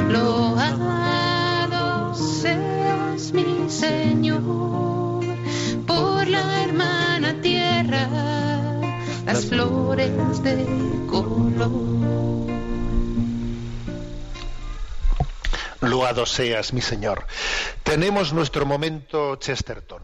Loado 0.10 1.06
seas 2.16 3.32
mi 3.34 3.70
Señor 3.70 4.73
flores 9.46 10.44
de 10.44 10.66
color. 11.10 11.72
Loado 15.82 16.26
seas, 16.26 16.74
mi 16.74 16.82
Señor. 16.82 17.26
Tenemos 17.84 18.34
nuestro 18.34 18.66
momento 18.66 19.36
Chesterton. 19.36 20.02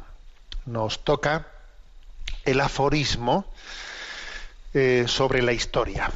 Nos 0.66 1.04
toca 1.04 1.48
el 2.44 2.60
aforismo 2.60 3.46
eh, 4.74 5.06
sobre 5.08 5.42
la 5.42 5.54
historia. 5.54 6.12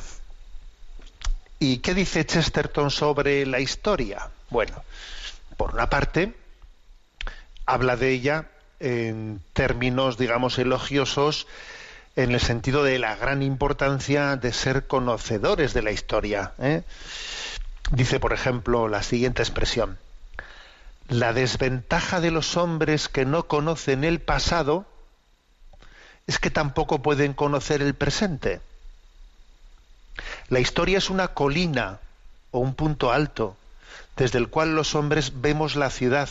¿Y 1.59 1.77
qué 1.77 1.93
dice 1.93 2.25
Chesterton 2.25 2.91
sobre 2.91 3.45
la 3.45 3.59
historia? 3.59 4.29
Bueno, 4.49 4.83
por 5.55 5.73
una 5.73 5.89
parte, 5.89 6.33
habla 7.65 7.95
de 7.95 8.09
ella 8.11 8.49
en 8.79 9.41
términos, 9.53 10.17
digamos, 10.17 10.59
elogiosos, 10.59 11.47
en 12.15 12.31
el 12.31 12.39
sentido 12.39 12.83
de 12.83 12.99
la 12.99 13.15
gran 13.15 13.41
importancia 13.41 14.35
de 14.35 14.53
ser 14.53 14.87
conocedores 14.87 15.73
de 15.73 15.81
la 15.81 15.91
historia. 15.91 16.53
¿eh? 16.59 16.83
Dice, 17.91 18.19
por 18.19 18.33
ejemplo, 18.33 18.87
la 18.87 19.03
siguiente 19.03 19.41
expresión. 19.41 19.97
La 21.09 21.33
desventaja 21.33 22.21
de 22.21 22.31
los 22.31 22.55
hombres 22.55 23.09
que 23.09 23.25
no 23.25 23.47
conocen 23.47 24.03
el 24.03 24.19
pasado 24.19 24.85
es 26.27 26.39
que 26.39 26.49
tampoco 26.49 27.01
pueden 27.01 27.33
conocer 27.33 27.81
el 27.81 27.93
presente. 27.93 28.61
La 30.49 30.59
historia 30.59 30.99
es 30.99 31.09
una 31.09 31.29
colina 31.29 31.99
o 32.51 32.59
un 32.59 32.75
punto 32.75 33.11
alto 33.11 33.57
desde 34.15 34.37
el 34.37 34.49
cual 34.49 34.75
los 34.75 34.95
hombres 34.95 35.41
vemos 35.41 35.75
la 35.75 35.89
ciudad 35.89 36.29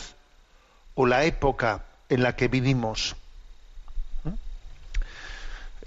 o 0.95 1.05
la 1.05 1.25
época 1.25 1.83
en 2.09 2.23
la 2.23 2.35
que 2.35 2.47
vivimos. 2.47 3.15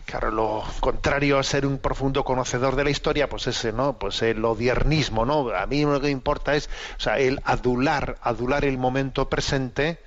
Claro, 0.06 0.30
lo 0.30 0.64
contrario 0.78 1.36
a 1.36 1.42
ser 1.42 1.66
un 1.66 1.78
profundo 1.78 2.24
conocedor 2.24 2.76
de 2.76 2.84
la 2.84 2.90
historia, 2.90 3.28
pues 3.28 3.48
ese, 3.48 3.72
¿no? 3.72 3.98
Pues 3.98 4.22
el 4.22 4.44
odiernismo, 4.44 5.26
¿no? 5.26 5.50
A 5.50 5.66
mí 5.66 5.84
lo 5.84 6.00
que 6.00 6.10
importa 6.10 6.54
es, 6.54 6.70
o 6.96 7.00
sea, 7.00 7.18
el 7.18 7.40
adular, 7.44 8.16
adular 8.22 8.64
el 8.64 8.78
momento 8.78 9.28
presente, 9.28 9.98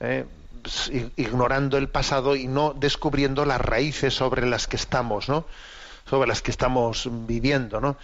¿eh? 0.00 0.26
ignorando 1.16 1.78
el 1.78 1.88
pasado 1.88 2.34
y 2.34 2.48
no 2.48 2.74
descubriendo 2.74 3.46
las 3.46 3.60
raíces 3.60 4.12
sobre 4.12 4.44
las 4.44 4.66
que 4.66 4.76
estamos, 4.76 5.28
¿no? 5.28 5.46
Sobre 6.08 6.28
las 6.28 6.42
que 6.42 6.50
estamos 6.50 7.08
viviendo, 7.28 7.80
¿no? 7.80 7.96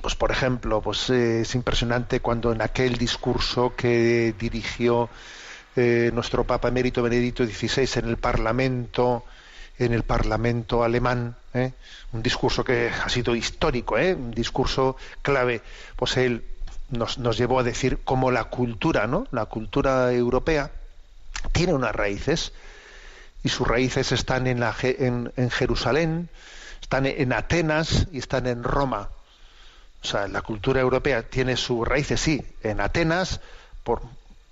Pues 0.00 0.14
por 0.14 0.30
ejemplo, 0.30 0.80
pues 0.80 1.10
eh, 1.10 1.40
es 1.40 1.56
impresionante 1.56 2.20
cuando 2.20 2.52
en 2.52 2.62
aquel 2.62 2.96
discurso 2.96 3.74
que 3.76 4.32
dirigió 4.38 5.10
eh, 5.74 6.12
nuestro 6.14 6.44
Papa 6.44 6.68
Emérito 6.68 7.02
Benedicto 7.02 7.44
XVI 7.44 7.98
en 7.98 8.08
el 8.08 8.16
Parlamento, 8.16 9.24
en 9.80 9.94
el 9.94 10.02
Parlamento 10.02 10.84
alemán, 10.84 11.36
¿eh? 11.54 11.72
un 12.12 12.22
discurso 12.22 12.62
que 12.62 12.90
ha 12.90 13.08
sido 13.08 13.34
histórico, 13.34 13.96
¿eh? 13.96 14.14
un 14.14 14.30
discurso 14.30 14.96
clave, 15.22 15.62
pues 15.96 16.18
él 16.18 16.44
nos, 16.90 17.16
nos, 17.16 17.38
llevó 17.38 17.60
a 17.60 17.62
decir 17.62 17.98
cómo 18.04 18.30
la 18.30 18.44
cultura, 18.44 19.06
¿no? 19.06 19.26
La 19.30 19.46
cultura 19.46 20.12
europea 20.12 20.70
tiene 21.52 21.72
unas 21.72 21.94
raíces 21.94 22.52
y 23.42 23.48
sus 23.48 23.66
raíces 23.66 24.12
están 24.12 24.46
en, 24.46 24.60
la, 24.60 24.76
en, 24.82 25.32
en 25.36 25.50
Jerusalén, 25.50 26.28
están 26.82 27.06
en 27.06 27.32
Atenas 27.32 28.06
y 28.12 28.18
están 28.18 28.46
en 28.46 28.62
Roma. 28.62 29.08
O 30.02 30.06
sea, 30.06 30.28
la 30.28 30.42
cultura 30.42 30.82
europea 30.82 31.22
tiene 31.22 31.56
sus 31.56 31.88
raíces, 31.88 32.20
sí, 32.20 32.44
en 32.62 32.80
Atenas 32.80 33.40
por, 33.82 34.02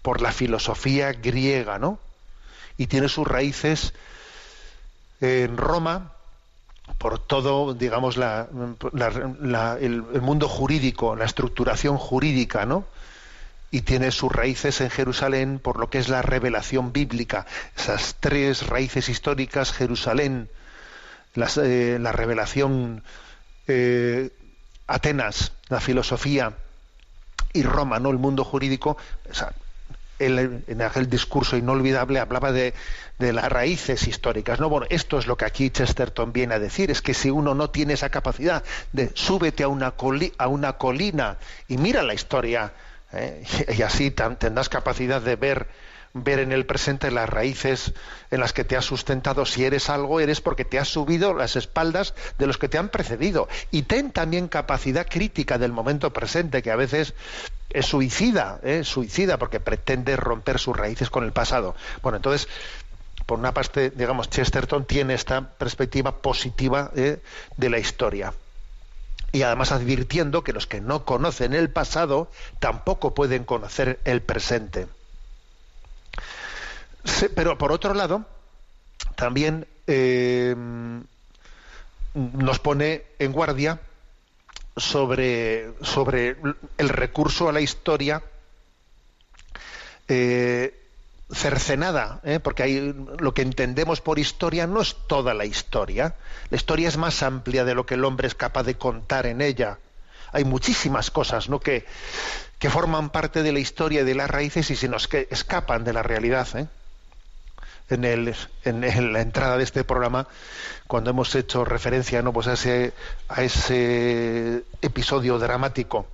por 0.00 0.22
la 0.22 0.32
filosofía 0.32 1.12
griega, 1.12 1.78
¿no? 1.78 1.98
Y 2.78 2.86
tiene 2.86 3.10
sus 3.10 3.26
raíces 3.26 3.92
en 5.20 5.56
Roma 5.56 6.12
por 6.96 7.18
todo, 7.18 7.74
digamos, 7.74 8.16
la, 8.16 8.48
la, 8.92 9.76
el, 9.78 10.02
mundo 10.02 10.48
jurídico, 10.48 11.14
la 11.16 11.26
estructuración 11.26 11.98
jurídica, 11.98 12.64
¿no? 12.64 12.86
Y 13.70 13.82
tiene 13.82 14.10
sus 14.10 14.32
raíces 14.32 14.80
en 14.80 14.88
Jerusalén 14.88 15.60
por 15.62 15.78
lo 15.78 15.90
que 15.90 15.98
es 15.98 16.08
la 16.08 16.22
revelación 16.22 16.92
bíblica. 16.92 17.46
Esas 17.76 18.16
tres 18.18 18.66
raíces 18.66 19.10
históricas, 19.10 19.72
Jerusalén, 19.72 20.48
las, 21.34 21.58
eh, 21.58 21.98
la 22.00 22.12
revelación 22.12 23.02
eh, 23.66 24.30
Atenas, 24.86 25.52
la 25.68 25.80
filosofía, 25.80 26.54
y 27.52 27.62
Roma, 27.62 27.98
¿no? 27.98 28.10
El 28.10 28.18
mundo 28.18 28.44
jurídico, 28.44 28.96
o 29.30 29.34
sea, 29.34 29.52
él 30.18 30.64
en 30.66 30.82
aquel 30.82 31.08
discurso 31.08 31.56
inolvidable 31.56 32.18
hablaba 32.20 32.52
de, 32.52 32.74
de, 33.18 33.32
las 33.32 33.50
raíces 33.50 34.06
históricas. 34.06 34.60
No, 34.60 34.68
bueno, 34.68 34.86
esto 34.90 35.18
es 35.18 35.26
lo 35.26 35.36
que 35.36 35.44
aquí 35.44 35.70
Chesterton 35.70 36.32
viene 36.32 36.54
a 36.54 36.58
decir, 36.58 36.90
es 36.90 37.02
que 37.02 37.14
si 37.14 37.30
uno 37.30 37.54
no 37.54 37.70
tiene 37.70 37.94
esa 37.94 38.10
capacidad 38.10 38.62
de 38.92 39.10
súbete 39.14 39.62
a 39.62 39.68
una, 39.68 39.94
a 40.38 40.48
una 40.48 40.72
colina 40.74 41.38
y 41.68 41.78
mira 41.78 42.02
la 42.02 42.14
historia, 42.14 42.72
¿eh? 43.12 43.44
y 43.78 43.82
así 43.82 44.10
tendrás 44.10 44.68
capacidad 44.68 45.20
de 45.20 45.36
ver 45.36 45.68
ver 46.14 46.38
en 46.38 46.52
el 46.52 46.66
presente 46.66 47.10
las 47.10 47.28
raíces 47.28 47.92
en 48.30 48.40
las 48.40 48.52
que 48.52 48.64
te 48.64 48.76
has 48.76 48.84
sustentado. 48.84 49.44
Si 49.46 49.64
eres 49.64 49.90
algo, 49.90 50.20
eres 50.20 50.40
porque 50.40 50.64
te 50.64 50.78
has 50.78 50.88
subido 50.88 51.34
las 51.34 51.56
espaldas 51.56 52.14
de 52.38 52.46
los 52.46 52.58
que 52.58 52.68
te 52.68 52.78
han 52.78 52.88
precedido. 52.88 53.48
Y 53.70 53.82
ten 53.82 54.10
también 54.10 54.48
capacidad 54.48 55.06
crítica 55.06 55.58
del 55.58 55.72
momento 55.72 56.12
presente, 56.12 56.62
que 56.62 56.70
a 56.70 56.76
veces 56.76 57.14
es 57.70 57.86
suicida, 57.86 58.60
¿eh? 58.62 58.82
suicida, 58.84 59.36
porque 59.36 59.60
pretende 59.60 60.16
romper 60.16 60.58
sus 60.58 60.76
raíces 60.76 61.10
con 61.10 61.24
el 61.24 61.32
pasado. 61.32 61.74
Bueno, 62.02 62.16
entonces, 62.16 62.48
por 63.26 63.38
una 63.38 63.52
parte, 63.52 63.90
digamos, 63.90 64.30
Chesterton 64.30 64.84
tiene 64.84 65.14
esta 65.14 65.50
perspectiva 65.50 66.16
positiva 66.22 66.90
¿eh? 66.96 67.20
de 67.56 67.70
la 67.70 67.78
historia. 67.78 68.32
Y 69.32 69.42
además 69.42 69.72
advirtiendo 69.72 70.42
que 70.42 70.54
los 70.54 70.66
que 70.66 70.80
no 70.80 71.04
conocen 71.04 71.52
el 71.52 71.68
pasado 71.68 72.30
tampoco 72.58 73.14
pueden 73.14 73.44
conocer 73.44 74.00
el 74.04 74.22
presente. 74.22 74.86
Pero 77.34 77.58
por 77.58 77.72
otro 77.72 77.92
lado, 77.92 78.24
también 79.16 79.66
eh, 79.86 80.54
nos 82.14 82.58
pone 82.58 83.04
en 83.18 83.32
guardia 83.32 83.80
sobre, 84.78 85.72
sobre 85.82 86.36
el 86.78 86.88
recurso 86.88 87.48
a 87.48 87.52
la 87.52 87.60
historia 87.60 88.22
eh, 90.08 90.74
cercenada, 91.30 92.20
¿eh? 92.24 92.40
porque 92.40 92.62
hay, 92.62 92.94
lo 93.18 93.34
que 93.34 93.42
entendemos 93.42 94.00
por 94.00 94.18
historia 94.18 94.66
no 94.66 94.80
es 94.80 94.96
toda 95.06 95.34
la 95.34 95.44
historia. 95.44 96.14
La 96.50 96.56
historia 96.56 96.88
es 96.88 96.96
más 96.96 97.22
amplia 97.22 97.64
de 97.64 97.74
lo 97.74 97.84
que 97.84 97.94
el 97.94 98.04
hombre 98.04 98.28
es 98.28 98.34
capaz 98.34 98.62
de 98.62 98.76
contar 98.76 99.26
en 99.26 99.40
ella. 99.40 99.78
Hay 100.32 100.44
muchísimas 100.44 101.10
cosas 101.10 101.48
¿no? 101.48 101.60
que, 101.60 101.84
que 102.58 102.70
forman 102.70 103.10
parte 103.10 103.42
de 103.42 103.52
la 103.52 103.58
historia 103.58 104.00
y 104.00 104.04
de 104.04 104.14
las 104.14 104.30
raíces 104.30 104.70
y 104.70 104.76
se 104.76 104.88
nos 104.88 105.08
que 105.08 105.28
escapan 105.30 105.84
de 105.84 105.92
la 105.92 106.02
realidad. 106.02 106.48
¿eh? 106.56 106.66
En, 107.90 108.04
el, 108.04 108.34
en, 108.64 109.12
la 109.12 109.20
entrada 109.20 109.56
de 109.56 109.64
este 109.64 109.84
programa 109.84 110.28
cuando 110.86 111.10
hemos 111.10 111.34
hecho 111.34 111.64
referencia 111.64 112.22
¿no? 112.22 112.32
pues 112.32 112.46
a, 112.46 112.54
ese, 112.54 112.92
a 113.28 113.42
ese 113.42 114.64
episodio 114.82 115.38
dramático 115.38 116.06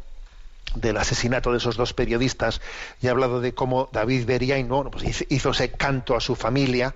del 0.75 0.97
asesinato 0.97 1.53
de 1.53 1.59
esos 1.59 1.77
dos 1.77 1.93
periodistas 1.93 2.61
y 3.01 3.07
he 3.07 3.11
hablado 3.11 3.41
de 3.41 3.55
cómo 3.55 3.89
David 3.93 4.27
Beriain 4.27 4.69
¿no? 4.69 4.91
pues 4.91 5.25
hizo 5.29 5.51
ese 5.51 5.71
canto 5.73 6.17
a 6.17 6.21
su 6.21 6.35
familia, 6.35 6.95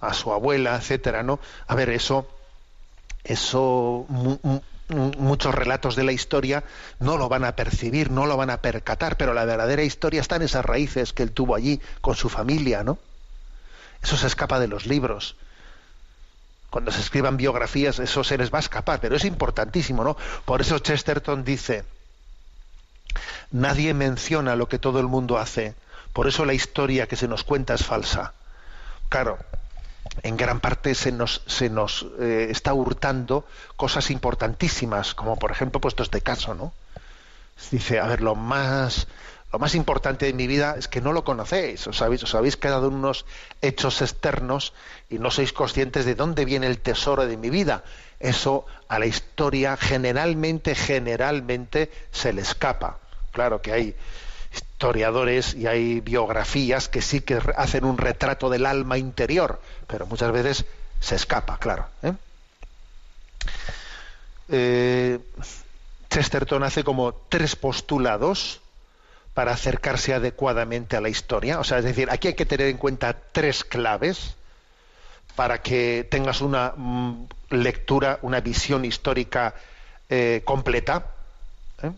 a 0.00 0.14
su 0.14 0.32
abuela, 0.32 0.76
etcétera, 0.76 1.22
¿no? 1.22 1.40
A 1.66 1.74
ver, 1.74 1.90
eso, 1.90 2.26
eso 3.24 4.06
muchos 4.88 5.54
relatos 5.54 5.96
de 5.96 6.04
la 6.04 6.12
historia 6.12 6.64
no 6.98 7.16
lo 7.16 7.28
van 7.28 7.44
a 7.44 7.54
percibir, 7.54 8.10
no 8.10 8.26
lo 8.26 8.36
van 8.36 8.50
a 8.50 8.62
percatar, 8.62 9.16
pero 9.16 9.34
la 9.34 9.44
verdadera 9.44 9.82
historia 9.82 10.20
está 10.20 10.36
en 10.36 10.42
esas 10.42 10.64
raíces 10.64 11.12
que 11.12 11.22
él 11.22 11.32
tuvo 11.32 11.54
allí 11.54 11.80
con 12.00 12.14
su 12.14 12.28
familia, 12.28 12.82
¿no? 12.82 12.98
Eso 14.02 14.16
se 14.16 14.26
escapa 14.26 14.58
de 14.58 14.68
los 14.68 14.86
libros. 14.86 15.36
Cuando 16.70 16.92
se 16.92 17.00
escriban 17.00 17.36
biografías, 17.36 17.98
eso 17.98 18.22
se 18.22 18.38
les 18.38 18.52
va 18.52 18.58
a 18.58 18.60
escapar, 18.60 19.00
pero 19.00 19.16
es 19.16 19.24
importantísimo, 19.24 20.04
¿no? 20.04 20.16
Por 20.44 20.60
eso 20.60 20.78
Chesterton 20.78 21.44
dice, 21.44 21.84
nadie 23.50 23.92
menciona 23.92 24.54
lo 24.54 24.68
que 24.68 24.78
todo 24.78 25.00
el 25.00 25.06
mundo 25.06 25.38
hace, 25.38 25.74
por 26.12 26.28
eso 26.28 26.44
la 26.44 26.54
historia 26.54 27.08
que 27.08 27.16
se 27.16 27.28
nos 27.28 27.42
cuenta 27.42 27.74
es 27.74 27.84
falsa. 27.84 28.34
Claro, 29.08 29.38
en 30.22 30.36
gran 30.36 30.60
parte 30.60 30.94
se 30.94 31.12
nos, 31.12 31.42
se 31.46 31.70
nos 31.70 32.06
eh, 32.20 32.48
está 32.50 32.72
hurtando 32.72 33.44
cosas 33.76 34.10
importantísimas, 34.10 35.14
como 35.14 35.36
por 35.36 35.50
ejemplo 35.50 35.80
puesto 35.80 36.02
este 36.02 36.20
caso, 36.20 36.54
¿no? 36.54 36.72
Dice, 37.70 38.00
a 38.00 38.06
ver, 38.06 38.22
lo 38.22 38.34
más 38.34 39.06
lo 39.52 39.58
más 39.58 39.74
importante 39.74 40.26
de 40.26 40.32
mi 40.32 40.46
vida 40.46 40.76
es 40.78 40.86
que 40.86 41.00
no 41.00 41.12
lo 41.12 41.24
conocéis, 41.24 41.86
os 41.86 42.00
habéis, 42.02 42.22
os 42.22 42.34
habéis 42.34 42.56
quedado 42.56 42.86
en 42.88 42.94
unos 42.94 43.26
hechos 43.60 44.00
externos 44.00 44.72
y 45.08 45.18
no 45.18 45.30
sois 45.30 45.52
conscientes 45.52 46.04
de 46.04 46.14
dónde 46.14 46.44
viene 46.44 46.68
el 46.68 46.78
tesoro 46.78 47.26
de 47.26 47.36
mi 47.36 47.50
vida. 47.50 47.82
Eso 48.20 48.64
a 48.86 48.98
la 49.00 49.06
historia 49.06 49.76
generalmente, 49.76 50.76
generalmente 50.76 51.90
se 52.12 52.32
le 52.32 52.42
escapa. 52.42 52.98
Claro 53.32 53.60
que 53.60 53.72
hay 53.72 53.96
historiadores 54.54 55.54
y 55.54 55.66
hay 55.66 56.00
biografías 56.00 56.88
que 56.88 57.02
sí 57.02 57.20
que 57.20 57.40
hacen 57.56 57.84
un 57.84 57.98
retrato 57.98 58.50
del 58.50 58.66
alma 58.66 58.98
interior, 58.98 59.60
pero 59.88 60.06
muchas 60.06 60.30
veces 60.30 60.64
se 61.00 61.16
escapa, 61.16 61.58
claro. 61.58 61.86
¿eh? 62.02 62.12
Eh, 64.48 65.18
Chesterton 66.08 66.62
hace 66.62 66.84
como 66.84 67.14
tres 67.28 67.56
postulados 67.56 68.60
para 69.34 69.52
acercarse 69.52 70.14
adecuadamente 70.14 70.96
a 70.96 71.00
la 71.00 71.08
historia. 71.08 71.60
O 71.60 71.64
sea, 71.64 71.78
es 71.78 71.84
decir, 71.84 72.10
aquí 72.10 72.28
hay 72.28 72.34
que 72.34 72.46
tener 72.46 72.66
en 72.66 72.76
cuenta 72.76 73.16
tres 73.32 73.64
claves 73.64 74.34
para 75.36 75.62
que 75.62 76.06
tengas 76.10 76.40
una 76.40 76.74
mm, 76.76 77.26
lectura, 77.50 78.18
una 78.22 78.40
visión 78.40 78.84
histórica 78.84 79.54
eh, 80.08 80.42
completa. 80.44 81.06
¿eh? 81.82 81.92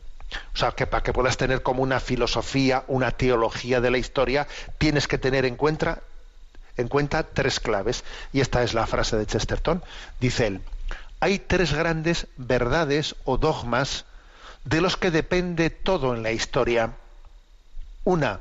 O 0.55 0.57
sea, 0.57 0.72
que 0.72 0.87
para 0.87 1.03
que 1.03 1.12
puedas 1.12 1.37
tener 1.37 1.62
como 1.62 1.83
una 1.83 2.01
filosofía, 2.01 2.85
una 2.87 3.11
teología 3.11 3.80
de 3.80 3.91
la 3.91 3.99
historia, 3.99 4.47
tienes 4.78 5.09
que 5.09 5.18
tener 5.18 5.45
en 5.45 5.57
cuenta, 5.57 6.01
en 6.76 6.89
cuenta 6.89 7.22
tres 7.24 7.59
claves. 7.59 8.05
Y 8.33 8.41
esta 8.41 8.62
es 8.62 8.74
la 8.74 8.87
frase 8.87 9.16
de 9.16 9.26
Chesterton. 9.26 9.83
Dice 10.20 10.47
él, 10.47 10.61
hay 11.20 11.39
tres 11.39 11.72
grandes 11.72 12.26
verdades 12.37 13.16
o 13.24 13.39
dogmas 13.39 14.05
de 14.64 14.80
los 14.80 14.97
que 14.97 15.11
depende 15.11 15.70
todo 15.70 16.14
en 16.14 16.22
la 16.22 16.33
historia. 16.33 16.93
Una, 18.05 18.40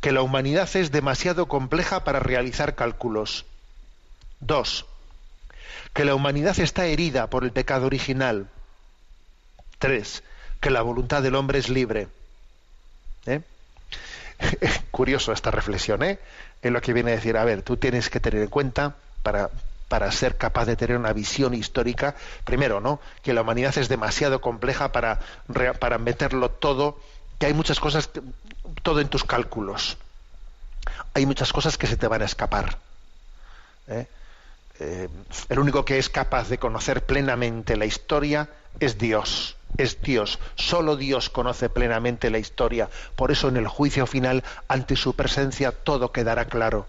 que 0.00 0.12
la 0.12 0.22
humanidad 0.22 0.68
es 0.74 0.90
demasiado 0.90 1.46
compleja 1.46 2.04
para 2.04 2.20
realizar 2.20 2.74
cálculos. 2.74 3.44
Dos, 4.40 4.86
que 5.92 6.04
la 6.04 6.14
humanidad 6.14 6.58
está 6.58 6.86
herida 6.86 7.28
por 7.28 7.44
el 7.44 7.52
pecado 7.52 7.86
original. 7.86 8.48
Tres, 9.78 10.22
que 10.60 10.70
la 10.70 10.82
voluntad 10.82 11.22
del 11.22 11.34
hombre 11.34 11.58
es 11.58 11.68
libre. 11.68 12.08
¿Eh? 13.26 13.42
Curioso 14.90 15.32
esta 15.32 15.50
reflexión, 15.50 16.02
¿eh? 16.02 16.18
Es 16.62 16.72
lo 16.72 16.80
que 16.80 16.92
viene 16.92 17.12
a 17.12 17.16
decir, 17.16 17.36
a 17.36 17.44
ver, 17.44 17.62
tú 17.62 17.76
tienes 17.76 18.08
que 18.08 18.20
tener 18.20 18.42
en 18.42 18.48
cuenta 18.48 18.96
para, 19.22 19.50
para 19.88 20.10
ser 20.12 20.36
capaz 20.36 20.64
de 20.64 20.76
tener 20.76 20.96
una 20.96 21.12
visión 21.12 21.54
histórica, 21.54 22.14
primero, 22.44 22.80
¿no? 22.80 23.00
Que 23.22 23.34
la 23.34 23.42
humanidad 23.42 23.76
es 23.76 23.88
demasiado 23.88 24.40
compleja 24.40 24.92
para, 24.92 25.20
para 25.78 25.98
meterlo 25.98 26.50
todo, 26.50 26.98
que 27.38 27.46
hay 27.46 27.54
muchas 27.54 27.80
cosas 27.80 28.08
todo 28.82 29.00
en 29.00 29.08
tus 29.08 29.24
cálculos. 29.24 29.96
Hay 31.14 31.26
muchas 31.26 31.52
cosas 31.52 31.76
que 31.76 31.86
se 31.86 31.96
te 31.96 32.06
van 32.06 32.22
a 32.22 32.26
escapar. 32.26 32.78
¿eh? 33.88 34.06
Eh, 34.80 35.08
el 35.48 35.58
único 35.58 35.84
que 35.84 35.98
es 35.98 36.08
capaz 36.08 36.48
de 36.48 36.58
conocer 36.58 37.04
plenamente 37.04 37.76
la 37.76 37.84
historia 37.84 38.48
es 38.80 38.98
Dios. 38.98 39.56
Es 39.76 40.00
Dios. 40.02 40.38
Solo 40.56 40.96
Dios 40.96 41.30
conoce 41.30 41.68
plenamente 41.68 42.30
la 42.30 42.38
historia. 42.38 42.88
Por 43.16 43.30
eso 43.30 43.48
en 43.48 43.56
el 43.56 43.68
juicio 43.68 44.06
final, 44.06 44.44
ante 44.68 44.96
su 44.96 45.14
presencia, 45.14 45.72
todo 45.72 46.12
quedará 46.12 46.46
claro. 46.46 46.86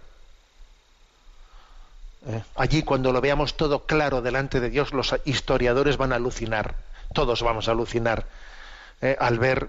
¿Eh? 2.28 2.41
Allí 2.55 2.84
cuando 2.84 3.11
lo 3.11 3.21
veamos 3.21 3.57
todo 3.57 3.86
claro 3.86 4.21
delante 4.21 4.59
de 4.59 4.69
Dios, 4.69 4.93
los 4.93 5.15
historiadores 5.26 5.97
van 5.97 6.13
a 6.13 6.15
alucinar. 6.15 6.76
Todos 7.13 7.43
vamos 7.43 7.67
a 7.67 7.71
alucinar 7.71 8.26
eh, 9.04 9.18
al, 9.20 9.38
ver 9.38 9.68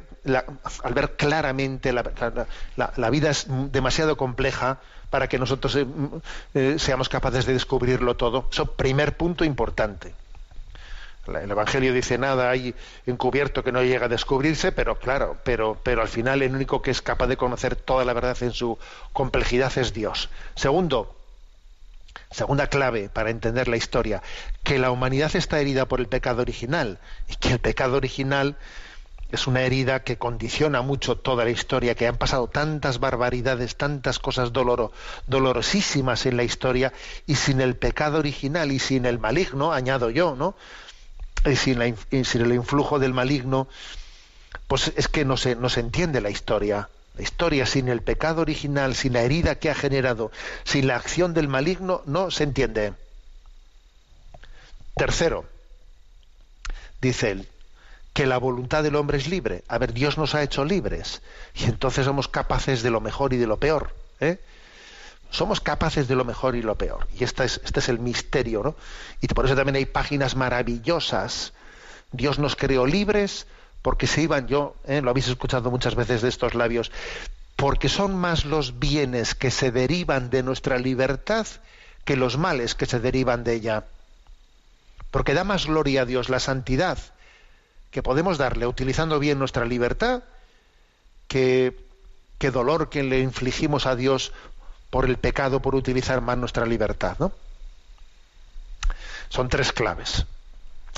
al 0.84 0.94
ver 0.94 1.16
claramente 1.16 1.92
la, 1.92 2.04
la, 2.76 3.10
vida 3.10 3.30
es 3.30 3.46
demasiado 3.48 4.16
compleja 4.16 4.78
para 5.10 5.28
que 5.28 5.40
nosotros 5.40 5.74
eh, 5.74 5.86
eh, 6.54 6.76
seamos 6.78 7.08
capaces 7.08 7.44
de 7.44 7.52
descubrirlo 7.52 8.16
todo. 8.16 8.48
Eso 8.52 8.66
primer 8.66 9.16
punto 9.16 9.44
importante. 9.44 10.14
El 11.26 11.50
Evangelio 11.50 11.92
dice 11.92 12.16
nada 12.16 12.48
hay 12.48 12.76
encubierto 13.06 13.64
que 13.64 13.72
no 13.72 13.82
llega 13.82 14.06
a 14.06 14.08
descubrirse, 14.08 14.70
pero 14.70 15.00
claro, 15.00 15.36
pero, 15.42 15.80
pero 15.82 16.02
al 16.02 16.08
final 16.08 16.40
el 16.42 16.54
único 16.54 16.80
que 16.80 16.92
es 16.92 17.02
capaz 17.02 17.26
de 17.26 17.36
conocer 17.36 17.74
toda 17.74 18.04
la 18.04 18.12
verdad 18.12 18.40
en 18.40 18.52
su 18.52 18.78
complejidad 19.12 19.76
es 19.78 19.92
Dios. 19.92 20.30
Segundo, 20.54 21.12
segunda 22.30 22.68
clave 22.68 23.08
para 23.08 23.30
entender 23.30 23.66
la 23.66 23.76
historia, 23.76 24.22
que 24.62 24.78
la 24.78 24.92
humanidad 24.92 25.34
está 25.34 25.58
herida 25.58 25.86
por 25.86 25.98
el 25.98 26.06
pecado 26.06 26.42
original 26.42 27.00
y 27.28 27.34
que 27.34 27.50
el 27.50 27.58
pecado 27.58 27.96
original 27.96 28.56
es 29.30 29.46
una 29.46 29.62
herida 29.62 30.04
que 30.04 30.18
condiciona 30.18 30.82
mucho 30.82 31.16
toda 31.16 31.44
la 31.44 31.50
historia, 31.50 31.94
que 31.94 32.06
han 32.06 32.16
pasado 32.16 32.48
tantas 32.48 33.00
barbaridades, 33.00 33.76
tantas 33.76 34.18
cosas 34.18 34.52
doloro, 34.52 34.92
dolorosísimas 35.26 36.26
en 36.26 36.36
la 36.36 36.44
historia, 36.44 36.92
y 37.26 37.34
sin 37.34 37.60
el 37.60 37.76
pecado 37.76 38.18
original 38.18 38.70
y 38.72 38.78
sin 38.78 39.06
el 39.06 39.18
maligno, 39.18 39.72
añado 39.72 40.10
yo, 40.10 40.36
¿no? 40.36 40.54
Y 41.44 41.56
sin 41.56 41.82
el 41.82 42.52
influjo 42.54 42.98
del 42.98 43.12
maligno, 43.12 43.68
pues 44.66 44.92
es 44.96 45.08
que 45.08 45.24
no 45.24 45.36
se, 45.36 45.56
no 45.56 45.68
se 45.68 45.80
entiende 45.80 46.20
la 46.20 46.30
historia. 46.30 46.88
La 47.16 47.22
historia 47.22 47.64
sin 47.64 47.88
el 47.88 48.02
pecado 48.02 48.42
original, 48.42 48.94
sin 48.94 49.12
la 49.12 49.22
herida 49.22 49.56
que 49.56 49.70
ha 49.70 49.74
generado, 49.74 50.32
sin 50.64 50.88
la 50.88 50.96
acción 50.96 51.32
del 51.32 51.48
maligno, 51.48 52.02
no 52.06 52.30
se 52.30 52.44
entiende. 52.44 52.94
Tercero, 54.96 55.44
dice 57.00 57.30
él, 57.30 57.48
que 58.14 58.26
la 58.26 58.38
voluntad 58.38 58.84
del 58.84 58.94
hombre 58.94 59.18
es 59.18 59.28
libre. 59.28 59.64
A 59.68 59.76
ver, 59.76 59.92
Dios 59.92 60.16
nos 60.16 60.34
ha 60.34 60.42
hecho 60.42 60.64
libres 60.64 61.20
y 61.54 61.64
entonces 61.64 62.06
somos 62.06 62.28
capaces 62.28 62.82
de 62.82 62.90
lo 62.90 63.00
mejor 63.00 63.34
y 63.34 63.36
de 63.36 63.48
lo 63.48 63.58
peor. 63.58 63.92
¿eh? 64.20 64.38
Somos 65.30 65.60
capaces 65.60 66.06
de 66.06 66.14
lo 66.14 66.24
mejor 66.24 66.54
y 66.54 66.62
lo 66.62 66.76
peor. 66.76 67.08
Y 67.18 67.24
este 67.24 67.44
es, 67.44 67.60
este 67.64 67.80
es 67.80 67.88
el 67.88 67.98
misterio, 67.98 68.62
¿no? 68.62 68.76
Y 69.20 69.26
por 69.26 69.44
eso 69.44 69.56
también 69.56 69.74
hay 69.74 69.86
páginas 69.86 70.36
maravillosas. 70.36 71.52
Dios 72.12 72.38
nos 72.38 72.54
creó 72.54 72.86
libres 72.86 73.48
porque 73.82 74.06
se 74.06 74.22
iban, 74.22 74.46
yo, 74.46 74.76
¿eh? 74.86 75.02
lo 75.02 75.10
habéis 75.10 75.26
escuchado 75.26 75.72
muchas 75.72 75.96
veces 75.96 76.22
de 76.22 76.28
estos 76.28 76.54
labios, 76.54 76.92
porque 77.56 77.88
son 77.88 78.14
más 78.14 78.44
los 78.44 78.78
bienes 78.78 79.34
que 79.34 79.50
se 79.50 79.72
derivan 79.72 80.30
de 80.30 80.44
nuestra 80.44 80.78
libertad 80.78 81.46
que 82.04 82.16
los 82.16 82.38
males 82.38 82.76
que 82.76 82.86
se 82.86 83.00
derivan 83.00 83.42
de 83.42 83.54
ella. 83.54 83.84
Porque 85.10 85.34
da 85.34 85.42
más 85.42 85.66
gloria 85.66 86.02
a 86.02 86.06
Dios 86.06 86.28
la 86.28 86.38
santidad 86.38 86.98
que 87.94 88.02
podemos 88.02 88.38
darle 88.38 88.66
utilizando 88.66 89.20
bien 89.20 89.38
nuestra 89.38 89.64
libertad 89.64 90.24
que, 91.28 91.78
que 92.38 92.50
dolor 92.50 92.90
que 92.90 93.04
le 93.04 93.20
infligimos 93.20 93.86
a 93.86 93.94
Dios 93.94 94.32
por 94.90 95.04
el 95.04 95.16
pecado, 95.16 95.62
por 95.62 95.76
utilizar 95.76 96.20
mal 96.20 96.40
nuestra 96.40 96.66
libertad. 96.66 97.16
¿no? 97.20 97.30
Son 99.28 99.48
tres 99.48 99.70
claves. 99.70 100.26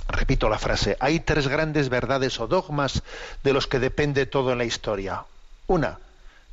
Repito 0.08 0.48
la 0.48 0.58
frase, 0.58 0.96
hay 0.98 1.20
tres 1.20 1.48
grandes 1.48 1.90
verdades 1.90 2.40
o 2.40 2.46
dogmas 2.46 3.02
de 3.44 3.52
los 3.52 3.66
que 3.66 3.78
depende 3.78 4.24
todo 4.24 4.52
en 4.52 4.56
la 4.56 4.64
historia. 4.64 5.24
Una, 5.66 5.98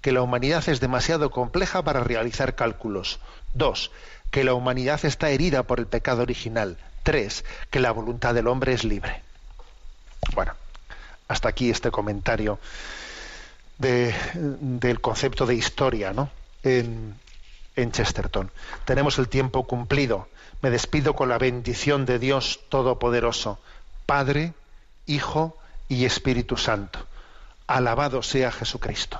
que 0.02 0.12
la 0.12 0.24
humanidad 0.24 0.68
es 0.68 0.82
demasiado 0.82 1.32
compleja 1.32 1.84
para 1.84 2.04
realizar 2.04 2.56
cálculos. 2.56 3.22
Dos, 3.54 3.92
que 4.30 4.44
la 4.44 4.56
humanidad 4.56 5.06
está 5.06 5.30
herida 5.30 5.64
por 5.64 5.80
el 5.80 5.88
pecado 5.88 6.22
original. 6.22 6.78
Tres, 7.04 7.46
que 7.70 7.80
la 7.80 7.92
voluntad 7.92 8.34
del 8.34 8.48
hombre 8.48 8.74
es 8.74 8.84
libre. 8.84 9.24
Bueno, 10.36 10.54
hasta 11.28 11.50
aquí 11.50 11.70
este 11.70 11.92
comentario 11.92 12.60
de- 13.78 14.14
del 14.34 15.02
concepto 15.02 15.46
de 15.46 15.56
historia, 15.56 16.14
¿no? 16.14 16.30
En 16.64 17.92
Chesterton. 17.92 18.52
Tenemos 18.86 19.18
el 19.20 19.28
tiempo 19.28 19.66
cumplido. 19.66 20.28
Me 20.62 20.70
despido 20.70 21.16
con 21.16 21.28
la 21.30 21.38
bendición 21.38 22.06
de 22.06 22.20
Dios 22.20 22.62
Todopoderoso, 22.70 23.60
Padre, 24.06 24.54
Hijo 25.06 25.58
y 25.90 26.06
Espíritu 26.06 26.56
Santo. 26.56 27.00
Alabado 27.68 28.22
sea 28.24 28.52
Jesucristo. 28.52 29.20